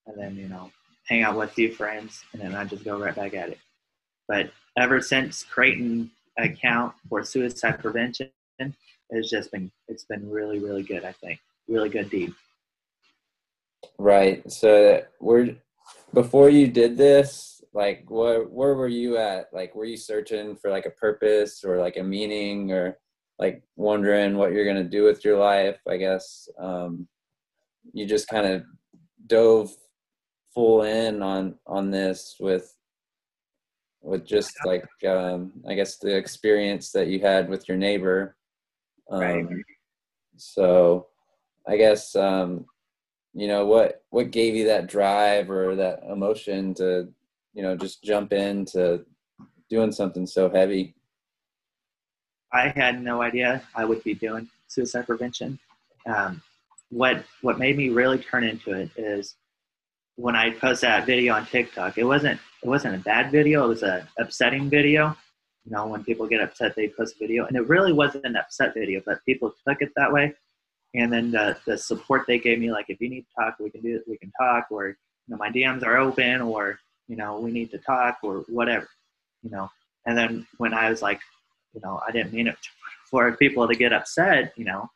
and 0.06 0.18
then 0.18 0.36
you 0.36 0.48
know 0.48 0.70
hang 1.06 1.22
out 1.22 1.36
with 1.36 1.50
a 1.50 1.52
few 1.52 1.72
friends, 1.72 2.22
and 2.32 2.42
then 2.42 2.54
I 2.54 2.64
just 2.64 2.84
go 2.84 2.98
right 2.98 3.14
back 3.14 3.34
at 3.34 3.50
it. 3.50 3.58
But 4.28 4.50
ever 4.78 5.00
since 5.00 5.42
Creighton 5.42 6.10
account 6.38 6.94
for 7.08 7.24
suicide 7.24 7.80
prevention 7.80 8.30
has 9.12 9.28
just 9.28 9.50
been 9.50 9.70
it's 9.88 10.04
been 10.04 10.30
really 10.30 10.60
really 10.60 10.84
good 10.84 11.04
i 11.04 11.10
think. 11.10 11.40
Really 11.70 11.88
good 11.88 12.10
deed. 12.10 12.32
Right. 13.96 14.50
So 14.50 15.02
we're 15.20 15.54
before 16.12 16.50
you 16.50 16.66
did 16.66 16.96
this 16.96 17.62
like 17.72 18.04
where 18.08 18.42
where 18.42 18.74
were 18.74 18.88
you 18.88 19.16
at? 19.16 19.46
Like 19.52 19.76
were 19.76 19.84
you 19.84 19.96
searching 19.96 20.56
for 20.56 20.68
like 20.68 20.86
a 20.86 20.90
purpose 20.90 21.62
or 21.62 21.78
like 21.78 21.96
a 21.96 22.02
meaning 22.02 22.72
or 22.72 22.98
like 23.40 23.62
wondering 23.74 24.36
what 24.36 24.52
you're 24.52 24.64
going 24.64 24.76
to 24.76 24.84
do 24.84 25.02
with 25.02 25.24
your 25.24 25.38
life 25.38 25.80
i 25.88 25.96
guess 25.96 26.48
um 26.60 27.08
you 27.92 28.06
just 28.06 28.28
kind 28.28 28.46
of 28.46 28.62
dove 29.26 29.70
full 30.54 30.82
in 30.82 31.22
on 31.22 31.56
on 31.66 31.90
this 31.90 32.36
with 32.38 32.74
with 34.02 34.26
just 34.26 34.54
like 34.64 34.86
um, 35.06 35.52
I 35.68 35.74
guess 35.74 35.98
the 35.98 36.16
experience 36.16 36.90
that 36.92 37.08
you 37.08 37.20
had 37.20 37.48
with 37.48 37.68
your 37.68 37.76
neighbor. 37.76 38.36
Um, 39.10 39.20
right. 39.20 39.46
So 40.36 41.08
I 41.68 41.76
guess 41.76 42.16
um, 42.16 42.64
you 43.34 43.46
know 43.46 43.66
what 43.66 44.02
what 44.10 44.30
gave 44.30 44.54
you 44.54 44.66
that 44.66 44.88
drive 44.88 45.50
or 45.50 45.76
that 45.76 46.02
emotion 46.10 46.74
to 46.74 47.08
you 47.52 47.62
know 47.62 47.76
just 47.76 48.02
jump 48.02 48.32
into 48.32 49.04
doing 49.68 49.92
something 49.92 50.26
so 50.26 50.48
heavy. 50.48 50.94
I 52.52 52.68
had 52.68 53.02
no 53.02 53.22
idea 53.22 53.62
I 53.74 53.84
would 53.84 54.02
be 54.02 54.14
doing 54.14 54.48
suicide 54.68 55.06
prevention. 55.06 55.58
Um, 56.06 56.42
what 56.90 57.24
what 57.42 57.58
made 57.58 57.76
me 57.76 57.88
really 57.88 58.18
turn 58.18 58.44
into 58.44 58.72
it 58.72 58.90
is 58.96 59.36
when 60.16 60.36
I 60.36 60.50
posted 60.50 60.88
that 60.88 61.06
video 61.06 61.34
on 61.34 61.46
TikTok. 61.46 61.98
It 61.98 62.04
wasn't 62.04 62.40
it 62.62 62.68
wasn't 62.68 62.96
a 62.96 62.98
bad 62.98 63.30
video. 63.30 63.64
It 63.64 63.68
was 63.68 63.82
a 63.82 64.06
upsetting 64.18 64.68
video. 64.68 65.16
You 65.64 65.72
know, 65.72 65.86
when 65.86 66.04
people 66.04 66.26
get 66.26 66.40
upset, 66.40 66.74
they 66.74 66.88
post 66.88 67.18
video, 67.18 67.46
and 67.46 67.56
it 67.56 67.68
really 67.68 67.92
wasn't 67.92 68.24
an 68.24 68.36
upset 68.36 68.74
video, 68.74 69.02
but 69.04 69.24
people 69.24 69.54
took 69.66 69.82
it 69.82 69.92
that 69.96 70.12
way. 70.12 70.34
And 70.94 71.12
then 71.12 71.30
the, 71.30 71.56
the 71.66 71.78
support 71.78 72.24
they 72.26 72.38
gave 72.38 72.58
me, 72.58 72.72
like 72.72 72.86
if 72.88 73.00
you 73.00 73.08
need 73.08 73.22
to 73.22 73.44
talk, 73.44 73.56
we 73.60 73.70
can 73.70 73.80
do 73.80 73.96
it. 73.96 74.02
We 74.08 74.18
can 74.18 74.32
talk, 74.40 74.66
or 74.70 74.88
you 74.88 74.96
know, 75.28 75.36
my 75.36 75.50
DMs 75.50 75.84
are 75.84 75.98
open, 75.98 76.40
or 76.40 76.80
you 77.08 77.16
know, 77.16 77.38
we 77.38 77.52
need 77.52 77.70
to 77.70 77.78
talk, 77.78 78.18
or 78.22 78.44
whatever. 78.48 78.88
You 79.42 79.50
know, 79.50 79.70
and 80.06 80.16
then 80.18 80.46
when 80.58 80.74
I 80.74 80.90
was 80.90 81.02
like, 81.02 81.20
you 81.72 81.80
know, 81.82 82.00
I 82.06 82.12
didn't 82.12 82.32
mean 82.32 82.48
it 82.48 82.56
for 83.04 83.30
people 83.32 83.66
to 83.68 83.74
get 83.74 83.92
upset. 83.92 84.52
You 84.56 84.64
know, 84.64 84.90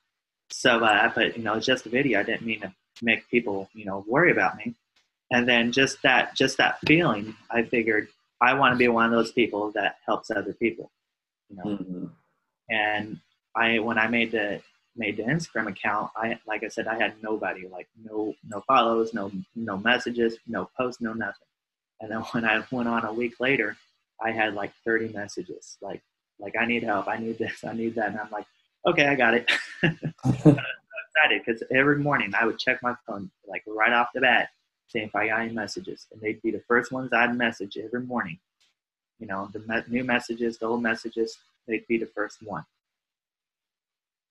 so 0.50 0.84
uh, 0.84 1.00
I 1.04 1.08
put, 1.08 1.36
you 1.36 1.42
know, 1.42 1.54
it's 1.54 1.66
just 1.66 1.86
a 1.86 1.90
video. 1.90 2.20
I 2.20 2.24
didn't 2.24 2.46
mean 2.46 2.60
to 2.60 2.72
make 3.02 3.28
people, 3.30 3.68
you 3.74 3.84
know, 3.84 4.04
worry 4.08 4.30
about 4.30 4.56
me 4.56 4.74
and 5.30 5.48
then 5.48 5.72
just 5.72 6.00
that 6.02 6.34
just 6.34 6.56
that 6.56 6.78
feeling 6.86 7.34
i 7.50 7.62
figured 7.62 8.08
i 8.40 8.54
want 8.54 8.72
to 8.72 8.78
be 8.78 8.88
one 8.88 9.06
of 9.06 9.10
those 9.10 9.32
people 9.32 9.70
that 9.72 9.96
helps 10.06 10.30
other 10.30 10.52
people 10.54 10.90
you 11.48 11.56
know 11.56 11.64
mm-hmm. 11.64 12.06
and 12.70 13.18
i 13.56 13.78
when 13.78 13.98
i 13.98 14.06
made 14.06 14.30
the 14.30 14.60
made 14.96 15.16
the 15.16 15.22
instagram 15.22 15.68
account 15.68 16.10
i 16.16 16.38
like 16.46 16.62
i 16.62 16.68
said 16.68 16.86
i 16.86 16.96
had 16.96 17.14
nobody 17.22 17.66
like 17.68 17.88
no 18.02 18.34
no 18.48 18.60
follows 18.62 19.12
no 19.12 19.30
no 19.56 19.76
messages 19.78 20.36
no 20.46 20.68
posts 20.76 21.00
no 21.00 21.12
nothing 21.12 21.48
and 22.00 22.10
then 22.10 22.18
when 22.32 22.44
i 22.44 22.62
went 22.70 22.88
on 22.88 23.04
a 23.04 23.12
week 23.12 23.34
later 23.40 23.76
i 24.22 24.30
had 24.30 24.54
like 24.54 24.72
30 24.84 25.08
messages 25.08 25.76
like 25.80 26.02
like 26.38 26.54
i 26.60 26.66
need 26.66 26.82
help 26.82 27.08
i 27.08 27.16
need 27.16 27.38
this 27.38 27.64
i 27.64 27.72
need 27.72 27.94
that 27.94 28.08
and 28.08 28.18
i'm 28.18 28.30
like 28.30 28.46
okay 28.86 29.06
i 29.06 29.14
got 29.14 29.34
it 29.34 29.50
excited 29.84 31.42
because 31.44 31.62
every 31.74 31.98
morning 31.98 32.32
i 32.38 32.44
would 32.44 32.58
check 32.58 32.82
my 32.82 32.94
phone 33.06 33.30
like 33.46 33.62
right 33.66 33.92
off 33.92 34.08
the 34.14 34.20
bat 34.20 34.48
saying 34.94 35.08
if 35.08 35.14
I 35.14 35.28
got 35.28 35.40
any 35.40 35.52
messages, 35.52 36.06
and 36.12 36.20
they'd 36.20 36.40
be 36.42 36.50
the 36.50 36.62
first 36.66 36.92
ones 36.92 37.12
I'd 37.12 37.36
message 37.36 37.76
every 37.76 38.02
morning. 38.02 38.38
You 39.18 39.26
know, 39.26 39.48
the 39.52 39.60
me- 39.60 39.82
new 39.88 40.04
messages, 40.04 40.58
the 40.58 40.66
old 40.66 40.82
messages, 40.82 41.36
they'd 41.66 41.86
be 41.86 41.98
the 41.98 42.10
first 42.14 42.38
one. 42.42 42.64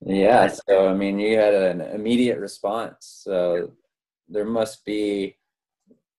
Yeah, 0.06 0.48
so 0.48 0.88
I 0.88 0.94
mean, 0.94 1.20
you 1.20 1.38
had 1.38 1.54
an 1.54 1.82
immediate 1.82 2.40
response. 2.40 3.22
So 3.24 3.72
there 4.28 4.46
must 4.46 4.86
be 4.86 5.38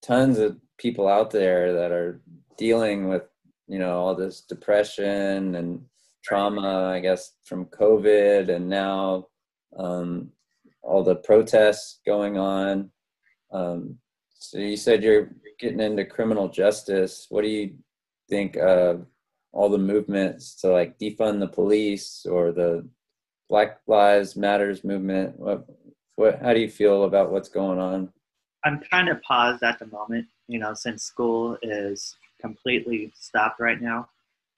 tons 0.03 0.39
of 0.39 0.59
people 0.79 1.09
out 1.09 1.31
there 1.31 1.73
that 1.75 1.93
are 1.93 2.21
dealing 2.57 3.09
with, 3.09 3.25
you 3.67 3.79
know, 3.79 3.99
all 3.99 4.15
this 4.15 4.43
depression 4.43 5.55
and 5.55 5.81
trauma, 6.25 6.91
I 6.93 7.01
guess, 7.01 7.33
from 7.45 7.67
COVID, 7.67 8.49
and 8.49 8.69
now 8.69 9.29
um, 9.79 10.31
all 10.83 11.03
the 11.03 11.17
protests 11.17 12.01
going 12.07 12.39
on. 12.39 12.91
Um, 13.53 13.99
so 14.35 14.59
you 14.59 14.77
said 14.77 15.03
you're 15.03 15.31
getting 15.59 15.81
into 15.81 16.05
criminal 16.05 16.49
justice. 16.49 17.27
What 17.31 17.43
do 17.43 17.49
you 17.49 17.75
think 18.29 18.57
of 18.57 19.07
all 19.53 19.69
the 19.69 19.79
movements 19.79 20.57
to 20.57 20.69
like 20.69 20.99
defund 20.99 21.41
the 21.41 21.49
police 21.49 22.27
or 22.29 22.53
the 22.53 22.87
Black 23.49 23.79
Lives 23.87 24.37
Matters 24.37 24.85
movement? 24.85 25.39
What, 25.39 25.67
what, 26.17 26.41
how 26.43 26.53
do 26.53 26.61
you 26.61 26.71
feel 26.71 27.05
about 27.05 27.31
what's 27.31 27.49
going 27.49 27.79
on? 27.79 28.11
I'm 28.65 28.81
kind 28.91 29.09
of 29.09 29.21
paused 29.23 29.63
at 29.63 29.79
the 29.79 29.87
moment, 29.87 30.27
you 30.49 30.59
know, 30.59 30.75
since 30.75 31.05
school 31.05 31.59
is 31.63 32.17
completely 32.45 33.11
stopped 33.19 33.59
right 33.59 33.81
now. 33.81 34.09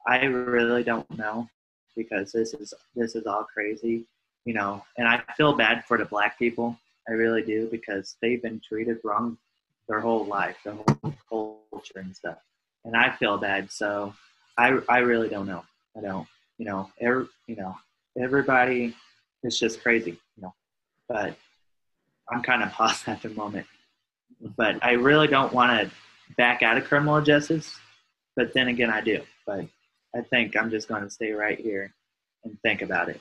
I 0.07 0.25
really 0.25 0.83
don't 0.83 1.09
know 1.17 1.49
because 1.97 2.33
this 2.33 2.53
is 2.53 2.75
this 2.97 3.15
is 3.15 3.27
all 3.27 3.45
crazy, 3.45 4.05
you 4.45 4.55
know, 4.55 4.85
and 4.99 5.07
I 5.07 5.23
feel 5.37 5.55
bad 5.57 5.85
for 5.85 5.97
the 5.97 6.05
black 6.05 6.39
people. 6.39 6.77
I 7.09 7.13
really 7.13 7.43
do 7.43 7.69
because 7.71 8.17
they've 8.21 8.43
been 8.43 8.61
treated 8.69 8.99
wrong 9.05 9.39
their 9.89 10.01
whole 10.01 10.27
life, 10.27 10.57
their 10.65 10.75
whole 10.75 11.15
culture 11.71 12.01
and 12.01 12.15
stuff. 12.15 12.39
And 12.85 12.97
I 12.97 13.13
feel 13.13 13.39
bad, 13.39 13.71
so 13.71 14.13
I 14.59 14.79
I 14.89 14.99
really 14.99 15.29
don't 15.29 15.47
know. 15.47 15.65
I 15.97 16.01
don't, 16.01 16.27
you 16.59 16.67
know, 16.67 16.91
every, 17.01 17.27
you 17.47 17.57
know, 17.57 17.77
everybody 18.21 18.95
is 19.45 19.59
just 19.59 19.83
crazy, 19.83 20.19
you 20.37 20.43
know. 20.43 20.55
But 21.09 21.37
I'm 22.31 22.43
kind 22.43 22.63
of 22.65 22.73
paused 22.79 23.09
at 23.09 23.23
the 23.23 23.31
moment. 23.31 23.67
But 24.57 24.85
I 24.85 24.93
really 24.93 25.29
don't 25.29 25.53
want 25.53 25.71
to 25.81 25.91
back 26.37 26.63
out 26.63 26.77
of 26.77 26.85
criminal 26.85 27.21
justice. 27.21 27.79
But 28.35 28.53
then 28.55 28.69
again, 28.69 28.91
I 28.91 29.01
do. 29.01 29.23
But 29.47 29.67
I 30.15 30.21
think 30.31 30.57
I'm 30.57 30.71
just 30.71 30.89
going 30.89 31.03
to 31.03 31.11
stay 31.11 31.33
right 31.33 31.59
here 31.59 31.95
and 32.45 32.59
think 32.63 32.83
about 32.83 33.09
it. 33.09 33.21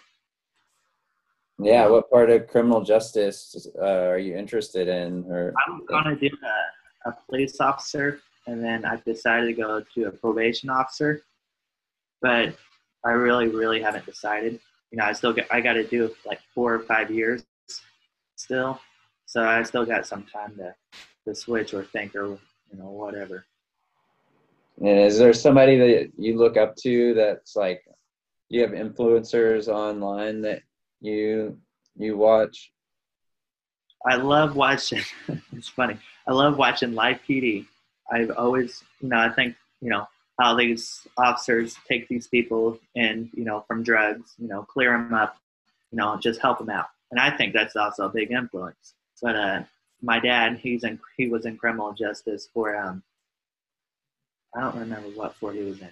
Yeah, 1.58 1.88
what 1.88 2.10
part 2.10 2.30
of 2.30 2.48
criminal 2.48 2.82
justice 2.82 3.68
uh, 3.82 3.86
are 3.86 4.18
you 4.18 4.36
interested 4.36 4.88
in? 4.88 5.24
Or 5.30 5.54
I'm 5.66 5.86
gonna 5.86 6.16
do 6.16 6.28
a, 6.28 7.10
a 7.10 7.18
police 7.30 7.62
officer, 7.62 8.20
and 8.46 8.62
then 8.62 8.84
I've 8.84 9.06
decided 9.06 9.48
to 9.48 9.54
go 9.54 9.82
to 9.96 10.04
a 10.08 10.12
probation 10.12 10.70
officer, 10.70 11.22
but 12.22 12.54
I 13.06 13.12
really, 13.12 13.48
really 13.48 13.82
haven't 13.82 14.06
decided. 14.06 14.60
You 14.92 14.98
know, 14.98 15.06
I 15.06 15.14
still 15.14 15.32
get, 15.32 15.48
I 15.50 15.62
got 15.62 15.74
to 15.74 15.88
do 15.88 16.14
like 16.26 16.40
four 16.54 16.74
or 16.74 16.80
five 16.80 17.10
years 17.10 17.44
still, 18.36 18.80
so 19.26 19.44
I 19.44 19.64
still 19.64 19.86
got 19.86 20.06
some 20.06 20.24
time 20.24 20.58
to 20.58 20.76
to 21.26 21.34
switch 21.34 21.74
or 21.74 21.84
think 21.86 22.16
or 22.16 22.38
you 22.72 22.78
know 22.78 22.90
whatever. 22.90 23.46
And 24.80 25.00
is 25.00 25.18
there 25.18 25.34
somebody 25.34 25.78
that 25.78 26.12
you 26.18 26.38
look 26.38 26.58
up 26.58 26.76
to 26.78 27.14
that's 27.14 27.56
like 27.56 27.84
you 28.50 28.62
have 28.62 28.72
influencers 28.72 29.68
online 29.68 30.42
that 30.42 30.62
you 31.02 31.58
you 31.98 32.18
watch? 32.18 32.72
I 34.06 34.18
love 34.18 34.56
watching. 34.56 35.02
it's 35.56 35.70
funny. 35.70 35.98
I 36.28 36.34
love 36.34 36.58
watching 36.58 36.94
live 36.94 37.20
PD. 37.28 37.66
I've 38.12 38.32
always, 38.32 38.84
you 39.02 39.10
know, 39.10 39.18
I 39.18 39.30
think, 39.30 39.56
you 39.82 39.90
know, 39.90 40.08
how 40.40 40.56
these 40.56 41.08
officers 41.18 41.76
take 41.88 42.08
these 42.08 42.28
people 42.28 42.78
and, 42.96 43.30
you 43.34 43.46
know, 43.46 43.64
from 43.68 43.82
drugs, 43.82 44.34
you 44.38 44.48
know, 44.48 44.64
clear 44.64 44.92
them 44.92 45.14
up, 45.14 45.38
you 45.92 45.98
know, 45.98 46.18
just 46.18 46.42
help 46.42 46.60
them 46.60 46.70
out. 46.70 46.88
And 47.10 47.20
I 47.20 47.36
think 47.36 47.54
that's 47.54 47.76
also 47.76 48.06
a 48.06 48.10
big 48.10 48.32
influence. 48.32 48.94
But 49.22 49.36
uh, 49.36 49.64
my 50.02 50.20
dad, 50.20 50.58
he's 50.58 50.84
in, 50.84 51.00
he 51.18 51.28
was 51.28 51.46
in 51.46 51.58
criminal 51.58 51.94
justice 51.94 52.50
for, 52.54 52.76
um, 52.76 53.04
I 54.56 54.62
don't 54.62 54.78
remember 54.78 55.10
what 55.10 55.36
for 55.36 55.52
he 55.54 55.64
was 55.64 55.82
in, 55.82 55.92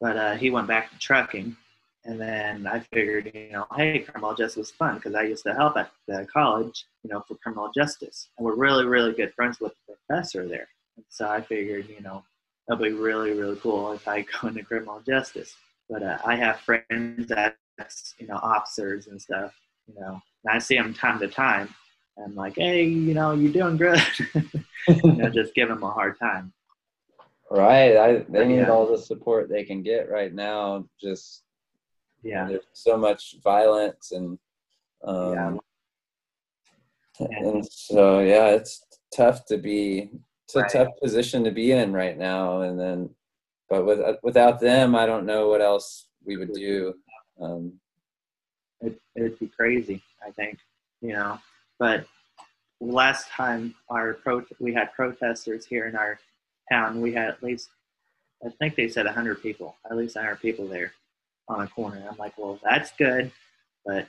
but 0.00 0.16
uh, 0.16 0.34
he 0.34 0.50
went 0.50 0.68
back 0.68 0.90
to 0.90 0.98
trucking 0.98 1.56
and 2.04 2.20
then 2.20 2.66
I 2.66 2.80
figured, 2.80 3.30
you 3.34 3.52
know, 3.52 3.66
hey, 3.76 3.98
criminal 3.98 4.34
justice 4.34 4.56
was 4.56 4.70
fun 4.70 4.96
because 4.96 5.14
I 5.14 5.22
used 5.22 5.44
to 5.44 5.54
help 5.54 5.76
at 5.76 5.90
the 6.08 6.26
college, 6.32 6.86
you 7.02 7.10
know, 7.10 7.22
for 7.28 7.34
criminal 7.36 7.70
justice. 7.74 8.30
And 8.38 8.44
we're 8.44 8.54
really, 8.54 8.86
really 8.86 9.12
good 9.12 9.34
friends 9.34 9.60
with 9.60 9.74
the 9.86 9.94
professor 9.94 10.48
there. 10.48 10.68
So 11.08 11.28
I 11.28 11.42
figured, 11.42 11.88
you 11.88 12.00
know, 12.00 12.24
that'd 12.66 12.82
be 12.82 12.92
really, 12.92 13.32
really 13.32 13.56
cool 13.56 13.92
if 13.92 14.08
I 14.08 14.22
go 14.40 14.48
into 14.48 14.64
criminal 14.64 15.00
justice. 15.06 15.54
But 15.90 16.02
uh, 16.02 16.18
I 16.24 16.36
have 16.36 16.60
friends 16.60 17.30
that's, 17.76 18.14
you 18.18 18.26
know, 18.26 18.36
officers 18.36 19.08
and 19.08 19.20
stuff, 19.20 19.52
you 19.86 20.00
know, 20.00 20.20
and 20.44 20.54
I 20.54 20.58
see 20.58 20.76
them 20.76 20.94
time 20.94 21.18
to 21.18 21.28
time. 21.28 21.68
And 22.16 22.34
like, 22.34 22.56
hey, 22.56 22.84
you 22.84 23.14
know, 23.14 23.32
you're 23.32 23.52
doing 23.52 23.76
good. 23.76 24.00
you 24.88 25.12
know, 25.12 25.30
just 25.30 25.54
give 25.54 25.68
them 25.68 25.82
a 25.82 25.90
hard 25.90 26.18
time. 26.18 26.52
Right. 27.50 27.96
I, 27.96 28.24
they 28.28 28.46
need 28.46 28.56
yeah. 28.58 28.70
all 28.70 28.86
the 28.86 28.98
support 28.98 29.48
they 29.48 29.64
can 29.64 29.82
get 29.82 30.10
right 30.10 30.32
now. 30.32 30.86
Just, 31.00 31.42
yeah, 32.22 32.46
there's 32.46 32.64
so 32.74 32.96
much 32.96 33.36
violence 33.42 34.12
and, 34.12 34.38
um, 35.04 35.60
yeah. 37.18 37.26
and 37.30 37.66
so, 37.66 38.20
yeah, 38.20 38.48
it's 38.48 38.84
tough 39.14 39.46
to 39.46 39.56
be, 39.56 40.10
it's 40.44 40.54
a 40.54 40.60
right. 40.60 40.70
tough 40.70 40.88
position 41.02 41.42
to 41.44 41.50
be 41.50 41.72
in 41.72 41.92
right 41.92 42.18
now. 42.18 42.60
And 42.60 42.78
then, 42.78 43.10
but 43.68 43.86
with, 43.86 44.00
without 44.22 44.60
them, 44.60 44.94
I 44.94 45.06
don't 45.06 45.26
know 45.26 45.48
what 45.48 45.62
else 45.62 46.08
we 46.24 46.36
would 46.36 46.52
do. 46.52 46.94
Um, 47.40 47.80
it, 48.80 49.00
it'd 49.14 49.38
be 49.38 49.48
crazy, 49.48 50.02
I 50.26 50.30
think, 50.30 50.58
you 51.00 51.14
know, 51.14 51.38
but 51.80 52.06
last 52.80 53.28
time 53.28 53.74
our 53.88 54.14
pro 54.14 54.44
we 54.60 54.72
had 54.72 54.92
protesters 54.92 55.66
here 55.66 55.88
in 55.88 55.96
our 55.96 56.20
town, 56.70 57.00
we 57.00 57.12
had 57.12 57.30
at 57.30 57.42
least 57.42 57.70
I 58.46 58.50
think 58.58 58.76
they 58.76 58.88
said 58.88 59.06
100 59.06 59.42
people, 59.42 59.76
at 59.90 59.96
least 59.96 60.14
100 60.14 60.36
people 60.40 60.66
there 60.68 60.92
on 61.48 61.62
a 61.62 61.68
corner. 61.68 62.02
I'm 62.08 62.16
like, 62.16 62.38
well, 62.38 62.58
that's 62.62 62.92
good, 62.92 63.32
but 63.84 64.06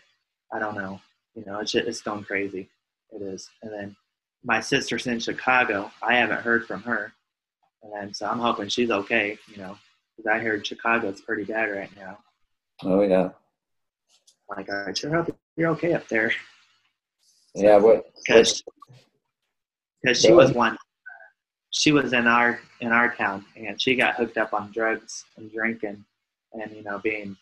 I 0.53 0.59
don't 0.59 0.75
know. 0.75 1.01
You 1.35 1.43
know, 1.45 1.59
it's 1.59 1.71
just, 1.71 1.87
it's 1.87 2.01
going 2.01 2.23
crazy. 2.23 2.69
It 3.11 3.21
is. 3.21 3.49
And 3.61 3.73
then 3.73 3.95
my 4.43 4.61
sister's 4.61 5.07
in 5.07 5.19
Chicago. 5.19 5.91
I 6.01 6.15
haven't 6.15 6.41
heard 6.41 6.65
from 6.65 6.83
her, 6.83 7.11
and 7.83 7.91
then, 7.93 8.13
so 8.13 8.27
I'm 8.27 8.39
hoping 8.39 8.69
she's 8.69 8.91
okay. 8.91 9.37
You 9.47 9.57
know, 9.57 9.77
because 10.15 10.29
I 10.29 10.39
heard 10.39 10.65
Chicago's 10.65 11.21
pretty 11.21 11.43
bad 11.43 11.71
right 11.71 11.89
now. 11.97 12.19
Oh 12.83 13.01
yeah. 13.01 13.29
Like 14.49 14.69
I 14.69 14.93
sure 14.93 15.13
hope 15.13 15.35
you're 15.55 15.71
okay 15.71 15.93
up 15.93 16.07
there. 16.07 16.31
Yeah, 17.55 17.77
what? 17.77 18.05
Because 18.25 18.63
she 20.13 20.31
was 20.31 20.53
one. 20.53 20.77
She 21.71 21.91
was 21.91 22.13
in 22.13 22.27
our 22.27 22.59
in 22.79 22.91
our 22.91 23.13
town, 23.13 23.45
and 23.55 23.81
she 23.81 23.95
got 23.95 24.15
hooked 24.15 24.37
up 24.37 24.53
on 24.53 24.71
drugs 24.71 25.25
and 25.37 25.51
drinking, 25.51 26.03
and 26.53 26.71
you 26.71 26.83
know 26.83 26.99
being, 26.99 27.35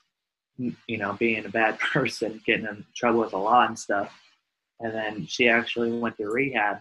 you 0.58 0.98
know 0.98 1.14
being 1.14 1.46
a 1.46 1.50
bad 1.50 1.80
person, 1.94 2.42
getting 2.46 2.66
in 2.66 2.86
trouble 2.96 3.20
with 3.20 3.32
the 3.32 3.38
law 3.38 3.66
and 3.66 3.78
stuff. 3.78 4.14
And 4.80 4.94
then 4.94 5.28
she 5.28 5.50
actually 5.50 5.92
went 5.92 6.18
to 6.18 6.30
rehab 6.30 6.80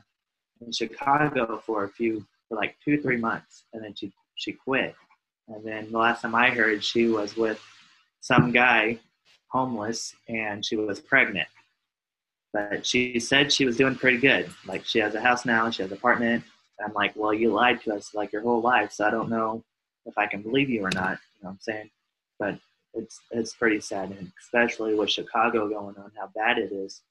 in 0.65 0.73
Chicago 0.73 1.61
for 1.65 1.85
a 1.85 1.89
few, 1.89 2.25
for 2.49 2.57
like 2.57 2.77
two 2.85 3.01
three 3.01 3.17
months, 3.17 3.65
and 3.73 3.83
then 3.83 3.95
she 3.95 4.13
she 4.37 4.53
quit. 4.53 4.95
And 5.49 5.65
then 5.65 5.91
the 5.91 5.99
last 5.99 6.23
time 6.23 6.35
I 6.35 6.51
heard, 6.51 6.85
she 6.85 7.09
was 7.09 7.37
with 7.37 7.61
some 8.21 8.53
guy, 8.53 8.99
homeless, 9.49 10.15
and 10.29 10.65
she 10.65 10.77
was 10.77 11.01
pregnant 11.01 11.49
but 12.53 12.87
she 12.87 13.21
said 13.21 13.53
she 13.53 13.65
was 13.65 13.77
doing 13.77 13.95
pretty 13.95 14.19
good. 14.19 14.51
Like 14.67 14.85
she 14.85 14.99
has 15.01 15.15
a 15.15 15.21
house 15.21 15.45
now, 15.45 15.71
she 15.71 15.83
has 15.83 15.91
an 15.91 15.99
apartment. 15.99 16.45
I'm 16.85 16.93
like, 16.95 17.13
well, 17.17 17.35
you 17.35 17.53
lied 17.53 17.83
to 17.83 17.95
us 17.95 18.15
like 18.15 18.33
your 18.33 18.43
whole 18.43 18.61
life, 18.61 18.93
so 18.93 19.05
I 19.05 19.11
don't 19.11 19.31
know 19.31 19.65
if 20.07 20.17
I 20.17 20.27
can 20.27 20.43
believe 20.43 20.71
you 20.71 20.85
or 20.85 20.91
not. 20.91 21.19
You 21.37 21.43
know 21.43 21.49
what 21.49 21.51
I'm 21.51 21.59
saying? 21.61 21.91
But 22.39 22.59
it's 22.95 23.21
it's 23.31 23.55
pretty 23.55 23.81
sad, 23.81 24.11
and 24.11 24.33
especially 24.41 24.95
with 24.95 25.11
Chicago 25.11 25.69
going 25.69 25.97
on, 25.97 26.13
how 26.19 26.31
bad 26.35 26.59
it 26.59 26.73
is. 26.73 27.03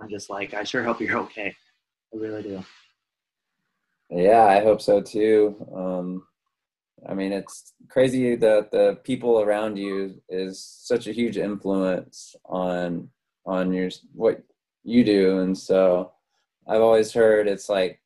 I'm 0.00 0.08
just 0.08 0.30
like, 0.30 0.54
I 0.54 0.64
sure 0.64 0.82
hope 0.82 1.00
you're 1.00 1.18
okay. 1.18 1.54
I 2.12 2.16
really 2.16 2.42
do. 2.42 2.64
Yeah, 4.10 4.44
I 4.44 4.60
hope 4.60 4.80
so 4.80 5.00
too. 5.00 5.56
Um, 5.74 6.26
I 7.08 7.14
mean, 7.14 7.32
it's 7.32 7.72
crazy 7.88 8.36
that 8.36 8.70
the 8.70 8.98
people 9.04 9.40
around 9.40 9.76
you 9.76 10.20
is 10.28 10.62
such 10.62 11.06
a 11.06 11.12
huge 11.12 11.36
influence 11.36 12.34
on 12.44 13.10
on 13.46 13.72
your 13.72 13.90
what 14.14 14.42
you 14.84 15.02
do 15.02 15.40
and 15.40 15.56
so 15.56 16.12
i've 16.68 16.82
always 16.82 17.12
heard 17.12 17.48
it's 17.48 17.68
like 17.68 18.00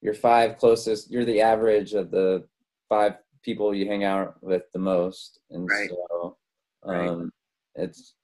your 0.00 0.14
five 0.14 0.58
closest 0.58 1.10
you're 1.10 1.24
the 1.24 1.40
average 1.40 1.92
of 1.92 2.10
the 2.10 2.44
five 2.88 3.14
people 3.42 3.74
you 3.74 3.86
hang 3.86 4.04
out 4.04 4.42
with 4.42 4.62
the 4.72 4.78
most 4.78 5.40
and 5.50 5.68
right. 5.68 5.90
so 5.90 6.36
um 6.84 6.94
right. 6.96 7.28
it's 7.76 8.14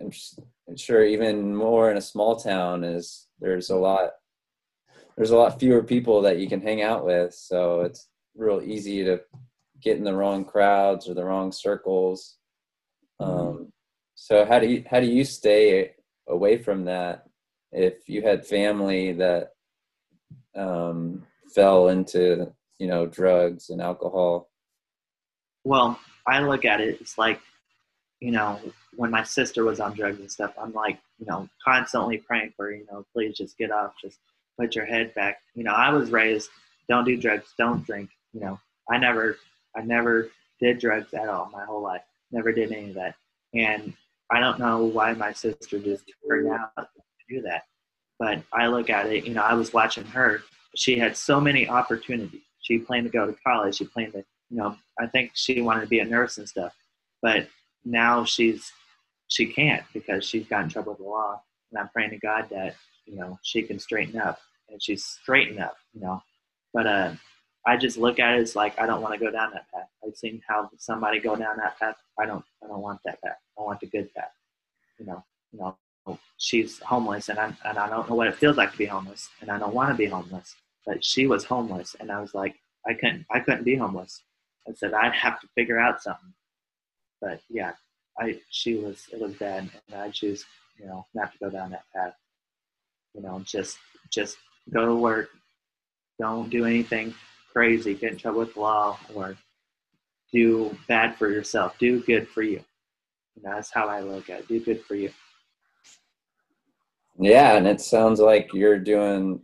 I'm, 0.00 0.10
sure 0.76 1.04
even 1.04 1.54
more 1.54 1.90
in 1.90 1.96
a 1.96 2.02
small 2.02 2.36
town 2.36 2.84
is 2.84 3.28
there's 3.40 3.70
a 3.70 3.76
lot 3.76 4.10
there's 5.16 5.30
a 5.30 5.36
lot 5.36 5.58
fewer 5.58 5.82
people 5.82 6.20
that 6.22 6.38
you 6.38 6.48
can 6.48 6.60
hang 6.60 6.82
out 6.82 7.06
with 7.06 7.32
so 7.32 7.80
it's 7.82 8.08
real 8.36 8.60
easy 8.62 9.04
to 9.04 9.20
get 9.80 9.96
in 9.96 10.04
the 10.04 10.14
wrong 10.14 10.44
crowds 10.44 11.08
or 11.08 11.14
the 11.14 11.24
wrong 11.24 11.52
circles 11.52 12.36
mm-hmm. 13.20 13.32
um, 13.32 13.72
so 14.14 14.44
how 14.44 14.58
do 14.58 14.66
you 14.66 14.84
how 14.90 15.00
do 15.00 15.06
you 15.06 15.24
stay 15.24 15.92
away 16.28 16.58
from 16.58 16.84
that 16.84 17.26
if 17.72 18.08
you 18.08 18.22
had 18.22 18.46
family 18.46 19.12
that 19.12 19.50
um, 20.56 21.26
fell 21.54 21.88
into 21.88 22.52
you 22.78 22.86
know 22.86 23.06
drugs 23.06 23.70
and 23.70 23.80
alcohol? 23.80 24.48
Well 25.64 25.98
i 26.26 26.40
look 26.40 26.64
at 26.64 26.80
it 26.80 26.98
it's 27.00 27.18
like 27.18 27.40
you 28.20 28.30
know 28.30 28.58
when 28.96 29.10
my 29.10 29.22
sister 29.22 29.64
was 29.64 29.80
on 29.80 29.94
drugs 29.94 30.18
and 30.18 30.30
stuff 30.30 30.52
i'm 30.60 30.72
like 30.72 30.98
you 31.18 31.26
know 31.26 31.48
constantly 31.64 32.18
praying 32.18 32.52
for 32.56 32.72
you 32.72 32.86
know 32.90 33.04
please 33.12 33.36
just 33.36 33.56
get 33.58 33.70
off 33.70 33.92
just 34.02 34.18
put 34.58 34.74
your 34.74 34.86
head 34.86 35.14
back. 35.14 35.38
You 35.54 35.64
know 35.64 35.72
i 35.72 35.90
was 35.90 36.10
raised 36.10 36.50
don't 36.88 37.04
do 37.04 37.16
drugs 37.16 37.52
don't 37.58 37.84
drink 37.86 38.10
you 38.32 38.40
know. 38.40 38.58
I 38.90 38.98
never 38.98 39.36
i 39.76 39.82
never 39.82 40.30
did 40.60 40.78
drugs 40.78 41.12
at 41.14 41.28
all 41.28 41.50
my 41.52 41.64
whole 41.64 41.82
life 41.82 42.02
never 42.32 42.52
did 42.52 42.72
any 42.72 42.90
of 42.90 42.94
that. 42.94 43.14
And 43.54 43.92
i 44.30 44.40
don't 44.40 44.58
know 44.58 44.84
why 44.84 45.12
my 45.12 45.32
sister 45.32 45.78
just 45.78 46.04
turned 46.28 46.48
out 46.48 46.70
do 47.28 47.42
that. 47.42 47.64
But 48.18 48.42
I 48.52 48.66
look 48.66 48.90
at 48.90 49.06
it, 49.06 49.26
you 49.26 49.34
know, 49.34 49.42
I 49.42 49.54
was 49.54 49.72
watching 49.72 50.04
her. 50.06 50.42
She 50.74 50.98
had 50.98 51.16
so 51.16 51.40
many 51.40 51.68
opportunities. 51.68 52.40
She 52.60 52.78
planned 52.78 53.04
to 53.04 53.10
go 53.10 53.26
to 53.26 53.36
college. 53.46 53.76
She 53.76 53.84
planned 53.84 54.12
to, 54.12 54.24
you 54.50 54.56
know, 54.56 54.76
I 54.98 55.06
think 55.06 55.32
she 55.34 55.60
wanted 55.60 55.82
to 55.82 55.86
be 55.86 56.00
a 56.00 56.04
nurse 56.04 56.38
and 56.38 56.48
stuff. 56.48 56.72
But 57.22 57.48
now 57.84 58.24
she's, 58.24 58.72
she 59.28 59.46
can't 59.46 59.84
because 59.92 60.24
she's 60.24 60.46
got 60.46 60.64
in 60.64 60.68
trouble 60.68 60.92
with 60.92 61.00
the 61.00 61.04
law. 61.04 61.40
And 61.70 61.78
I'm 61.78 61.88
praying 61.88 62.10
to 62.10 62.18
God 62.18 62.48
that, 62.50 62.76
you 63.04 63.16
know, 63.16 63.38
she 63.42 63.62
can 63.62 63.78
straighten 63.78 64.20
up 64.20 64.38
and 64.68 64.82
she's 64.82 65.04
straightened 65.04 65.60
up, 65.60 65.76
you 65.92 66.00
know. 66.00 66.22
But 66.72 66.86
uh, 66.86 67.12
I 67.66 67.76
just 67.76 67.98
look 67.98 68.18
at 68.18 68.34
it 68.34 68.40
as 68.40 68.54
like 68.54 68.78
I 68.78 68.86
don't 68.86 69.02
want 69.02 69.14
to 69.14 69.20
go 69.20 69.30
down 69.30 69.50
that 69.52 69.66
path. 69.72 69.88
I've 70.06 70.16
seen 70.16 70.40
how 70.48 70.70
somebody 70.78 71.18
go 71.18 71.34
down 71.36 71.56
that 71.58 71.78
path. 71.78 71.96
I 72.18 72.26
don't 72.26 72.44
I 72.62 72.68
don't 72.68 72.80
want 72.80 73.00
that 73.04 73.20
path. 73.22 73.38
I 73.58 73.62
want 73.62 73.80
the 73.80 73.86
good 73.86 74.12
path. 74.14 74.30
You 74.98 75.06
know, 75.06 75.24
you 75.52 75.58
know, 75.58 75.76
she's 76.38 76.78
homeless 76.80 77.28
and 77.28 77.38
I, 77.38 77.52
and 77.64 77.78
I 77.78 77.88
don't 77.88 78.08
know 78.08 78.14
what 78.14 78.28
it 78.28 78.36
feels 78.36 78.56
like 78.56 78.72
to 78.72 78.78
be 78.78 78.86
homeless 78.86 79.28
and 79.40 79.50
I 79.50 79.58
don't 79.58 79.74
want 79.74 79.90
to 79.90 79.96
be 79.96 80.06
homeless. 80.06 80.54
But 80.84 81.04
she 81.04 81.26
was 81.26 81.44
homeless 81.44 81.96
and 81.98 82.10
I 82.10 82.20
was 82.20 82.34
like, 82.34 82.54
I 82.86 82.94
couldn't, 82.94 83.26
I 83.30 83.40
couldn't 83.40 83.64
be 83.64 83.76
homeless. 83.76 84.22
I 84.68 84.72
said, 84.74 84.94
I'd 84.94 85.12
have 85.12 85.40
to 85.40 85.48
figure 85.54 85.78
out 85.78 86.02
something. 86.02 86.32
But 87.20 87.40
yeah, 87.48 87.72
I, 88.18 88.38
she 88.50 88.74
was, 88.76 89.06
it 89.12 89.20
was 89.20 89.34
bad 89.34 89.68
and 89.88 90.00
I 90.00 90.10
choose, 90.10 90.44
you 90.78 90.86
know, 90.86 91.06
not 91.14 91.32
to 91.32 91.38
go 91.38 91.50
down 91.50 91.70
that 91.70 91.84
path. 91.94 92.14
You 93.14 93.22
know, 93.22 93.42
just, 93.44 93.78
just 94.12 94.36
go 94.72 94.86
to 94.86 94.94
work. 94.94 95.30
Don't 96.18 96.50
do 96.50 96.64
anything 96.64 97.14
crazy, 97.52 97.94
get 97.94 98.12
in 98.12 98.18
trouble 98.18 98.40
with 98.40 98.54
the 98.54 98.60
law 98.60 98.98
or 99.14 99.36
do 100.32 100.76
bad 100.88 101.16
for 101.16 101.30
yourself. 101.30 101.78
Do 101.78 102.02
good 102.02 102.28
for 102.28 102.42
you. 102.42 102.62
And 103.34 103.44
that's 103.44 103.72
how 103.72 103.88
I 103.88 104.00
look 104.00 104.28
at 104.30 104.40
it. 104.40 104.48
Do 104.48 104.60
good 104.60 104.84
for 104.84 104.94
you. 104.94 105.10
Yeah, 107.18 107.56
and 107.56 107.66
it 107.66 107.80
sounds 107.80 108.20
like 108.20 108.52
you're 108.52 108.78
doing. 108.78 109.40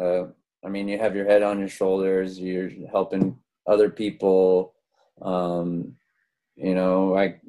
Uh, 0.00 0.24
I 0.64 0.68
mean, 0.68 0.88
you 0.88 0.98
have 0.98 1.14
your 1.14 1.26
head 1.26 1.42
on 1.42 1.58
your 1.58 1.68
shoulders. 1.68 2.38
You're 2.38 2.70
helping 2.90 3.38
other 3.66 3.90
people. 3.90 4.74
Um, 5.20 5.94
you 6.56 6.74
know, 6.74 7.08
like 7.08 7.40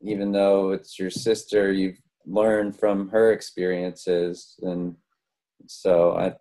even 0.00 0.32
though 0.32 0.70
it's 0.70 0.98
your 0.98 1.10
sister, 1.10 1.72
you've 1.72 1.98
learned 2.26 2.78
from 2.78 3.08
her 3.08 3.32
experiences, 3.32 4.54
and 4.62 4.94
so 5.66 6.16
I 6.16 6.34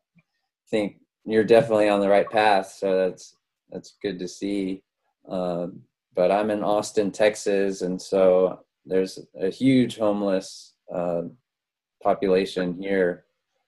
think 0.69 0.97
you're 1.25 1.43
definitely 1.43 1.89
on 1.89 1.99
the 1.99 2.09
right 2.09 2.29
path. 2.29 2.75
So 2.77 2.97
that's 2.97 3.35
that's 3.71 3.97
good 4.01 4.19
to 4.19 4.27
see. 4.27 4.83
Um, 5.27 5.81
but 6.15 6.31
I'm 6.31 6.51
in 6.51 6.63
Austin, 6.63 7.11
Texas, 7.11 7.81
and 7.81 8.01
so 8.01 8.59
there's 8.85 9.19
a 9.39 9.49
huge 9.49 9.97
homeless 9.97 10.73
uh, 10.93 11.23
population 12.01 12.75
here, 12.79 13.25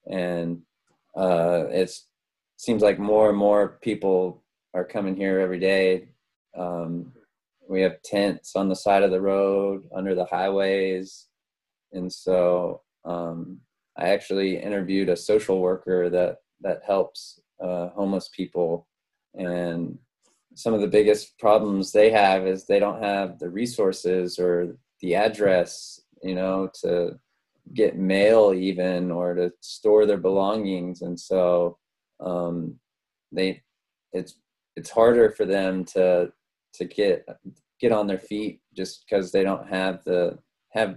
and 0.09 0.61
uh, 1.17 1.65
it 1.69 1.91
seems 2.57 2.81
like 2.81 2.99
more 2.99 3.29
and 3.29 3.37
more 3.37 3.79
people 3.81 4.43
are 4.73 4.85
coming 4.85 5.15
here 5.15 5.39
every 5.39 5.59
day. 5.59 6.09
Um, 6.57 7.11
we 7.69 7.81
have 7.81 8.01
tents 8.03 8.55
on 8.55 8.69
the 8.69 8.75
side 8.75 9.03
of 9.03 9.11
the 9.11 9.21
road, 9.21 9.83
under 9.95 10.15
the 10.15 10.25
highways, 10.25 11.27
and 11.93 12.11
so 12.11 12.81
um, 13.05 13.59
I 13.97 14.09
actually 14.09 14.57
interviewed 14.57 15.09
a 15.09 15.15
social 15.15 15.59
worker 15.59 16.09
that 16.09 16.37
that 16.61 16.81
helps 16.85 17.39
uh, 17.61 17.89
homeless 17.89 18.29
people. 18.35 18.87
And 19.37 19.97
some 20.55 20.73
of 20.73 20.81
the 20.81 20.87
biggest 20.87 21.37
problems 21.39 21.91
they 21.91 22.09
have 22.11 22.45
is 22.45 22.65
they 22.65 22.79
don't 22.79 23.01
have 23.01 23.39
the 23.39 23.49
resources 23.49 24.37
or 24.37 24.77
the 25.01 25.15
address, 25.15 26.01
you 26.21 26.35
know, 26.35 26.69
to 26.81 27.19
get 27.73 27.97
mail 27.97 28.53
even 28.53 29.11
or 29.11 29.33
to 29.33 29.51
store 29.61 30.05
their 30.05 30.17
belongings, 30.17 31.01
and 31.01 31.19
so 31.19 31.77
um, 32.19 32.75
they 33.31 33.61
it's 34.13 34.35
it's 34.75 34.89
harder 34.89 35.31
for 35.31 35.45
them 35.45 35.85
to 35.85 36.31
to 36.73 36.85
get 36.85 37.25
get 37.79 37.91
on 37.91 38.07
their 38.07 38.19
feet 38.19 38.61
just 38.75 39.05
because 39.05 39.31
they 39.31 39.43
don't 39.43 39.67
have 39.67 40.03
the 40.03 40.37
have 40.71 40.95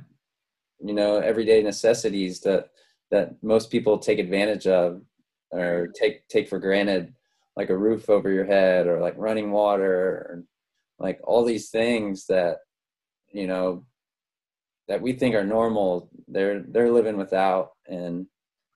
you 0.85 0.95
know 0.95 1.19
everyday 1.19 1.63
necessities 1.63 2.41
that 2.41 2.69
that 3.11 3.43
most 3.43 3.71
people 3.71 3.99
take 3.99 4.19
advantage 4.19 4.67
of 4.67 5.01
or 5.51 5.89
take 5.95 6.27
take 6.29 6.49
for 6.49 6.59
granted 6.59 7.15
like 7.57 7.71
a 7.71 7.77
roof 7.77 8.11
over 8.11 8.31
your 8.31 8.45
head 8.45 8.87
or 8.87 9.01
like 9.01 9.15
running 9.17 9.51
water 9.51 9.93
or 9.93 10.45
like 10.99 11.21
all 11.25 11.45
these 11.45 11.71
things 11.71 12.27
that 12.27 12.59
you 13.33 13.47
know 13.47 13.85
that 14.89 15.01
we 15.01 15.13
think 15.13 15.35
are 15.35 15.45
normal 15.45 16.11
they're 16.29 16.61
they're 16.61 16.93
living 16.93 17.17
without. 17.17 17.71
And 17.87 18.27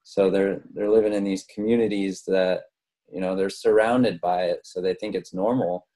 so 0.03 0.31
they're 0.31 0.63
they're 0.75 0.91
living 0.91 1.13
in 1.13 1.25
these 1.25 1.45
communities 1.55 2.23
that 2.27 2.63
you 3.13 3.21
know 3.21 3.37
they're 3.37 3.51
surrounded 3.51 4.21
by 4.21 4.45
it 4.45 4.61
so 4.65 4.81
they 4.81 4.95
think 4.95 5.15
it's 5.15 5.35
normal. 5.35 5.87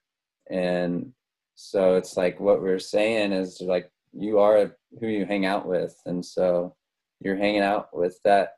And 0.51 1.13
so 1.55 1.97
it's 1.97 2.17
like 2.17 2.41
what 2.41 2.63
we're 2.63 2.79
saying 2.79 3.33
is 3.33 3.61
like 3.61 3.91
you 4.13 4.39
are 4.39 4.77
who 5.01 5.07
you 5.07 5.25
hang 5.25 5.47
out 5.47 5.67
with. 5.67 5.95
And 6.07 6.25
so 6.25 6.75
you're 7.21 7.37
hanging 7.37 7.63
out 7.63 7.89
with 7.97 8.19
that 8.25 8.55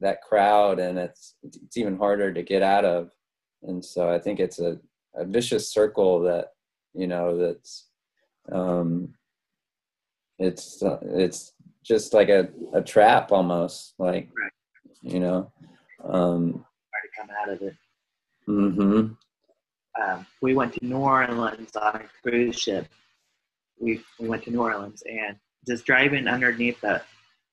that 0.00 0.22
crowd 0.22 0.78
and 0.78 0.98
it's 0.98 1.34
it's 1.42 1.76
even 1.76 1.96
harder 1.96 2.32
to 2.32 2.42
get 2.42 2.62
out 2.62 2.84
of. 2.84 3.10
And 3.62 3.84
so 3.84 4.08
i 4.08 4.18
think 4.18 4.38
it's 4.38 4.60
a, 4.60 4.78
a 5.16 5.24
vicious 5.24 5.72
circle 5.72 6.20
that 6.20 6.50
you 6.94 7.06
know 7.08 7.36
that's 7.36 7.88
um 8.52 9.14
it's 10.38 10.82
uh, 10.82 10.98
it's 11.02 11.52
just 11.84 12.12
like 12.14 12.28
a, 12.28 12.48
a 12.74 12.82
trap 12.82 13.32
almost 13.32 13.94
like 13.98 14.28
right. 14.40 14.52
you 15.02 15.20
know 15.20 15.50
um 16.04 16.64
hard 16.92 17.04
to 17.04 17.20
come 17.20 17.28
out 17.42 17.48
of 17.48 17.62
it 17.62 17.74
mm-hmm 18.48 19.12
um, 20.00 20.26
we 20.40 20.54
went 20.54 20.74
to 20.74 20.84
New 20.84 20.98
Orleans 20.98 21.74
on 21.76 21.96
a 21.96 22.04
cruise 22.22 22.56
ship. 22.56 22.86
We 23.80 24.02
we 24.18 24.28
went 24.28 24.44
to 24.44 24.50
New 24.50 24.60
Orleans 24.60 25.02
and 25.10 25.36
just 25.66 25.84
driving 25.84 26.28
underneath 26.28 26.80
the 26.80 27.02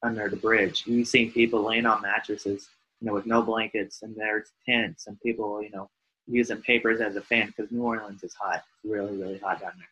under 0.03 0.29
the 0.29 0.35
bridge, 0.35 0.83
you 0.85 1.03
see 1.03 1.27
people 1.27 1.63
laying 1.63 1.85
on 1.85 2.01
mattresses, 2.01 2.69
you 3.01 3.07
know, 3.07 3.13
with 3.13 3.25
no 3.25 3.41
blankets, 3.41 4.03
and 4.03 4.15
there's 4.15 4.51
tents 4.67 5.07
and 5.07 5.19
people, 5.21 5.63
you 5.63 5.71
know, 5.71 5.89
using 6.27 6.61
papers 6.61 7.01
as 7.01 7.15
a 7.15 7.21
fan 7.21 7.47
because 7.47 7.71
New 7.71 7.81
Orleans 7.81 8.23
is 8.23 8.33
hot, 8.33 8.63
it's 8.83 8.91
really 8.91 9.17
really 9.17 9.39
hot 9.39 9.61
down 9.61 9.73
there, 9.77 9.87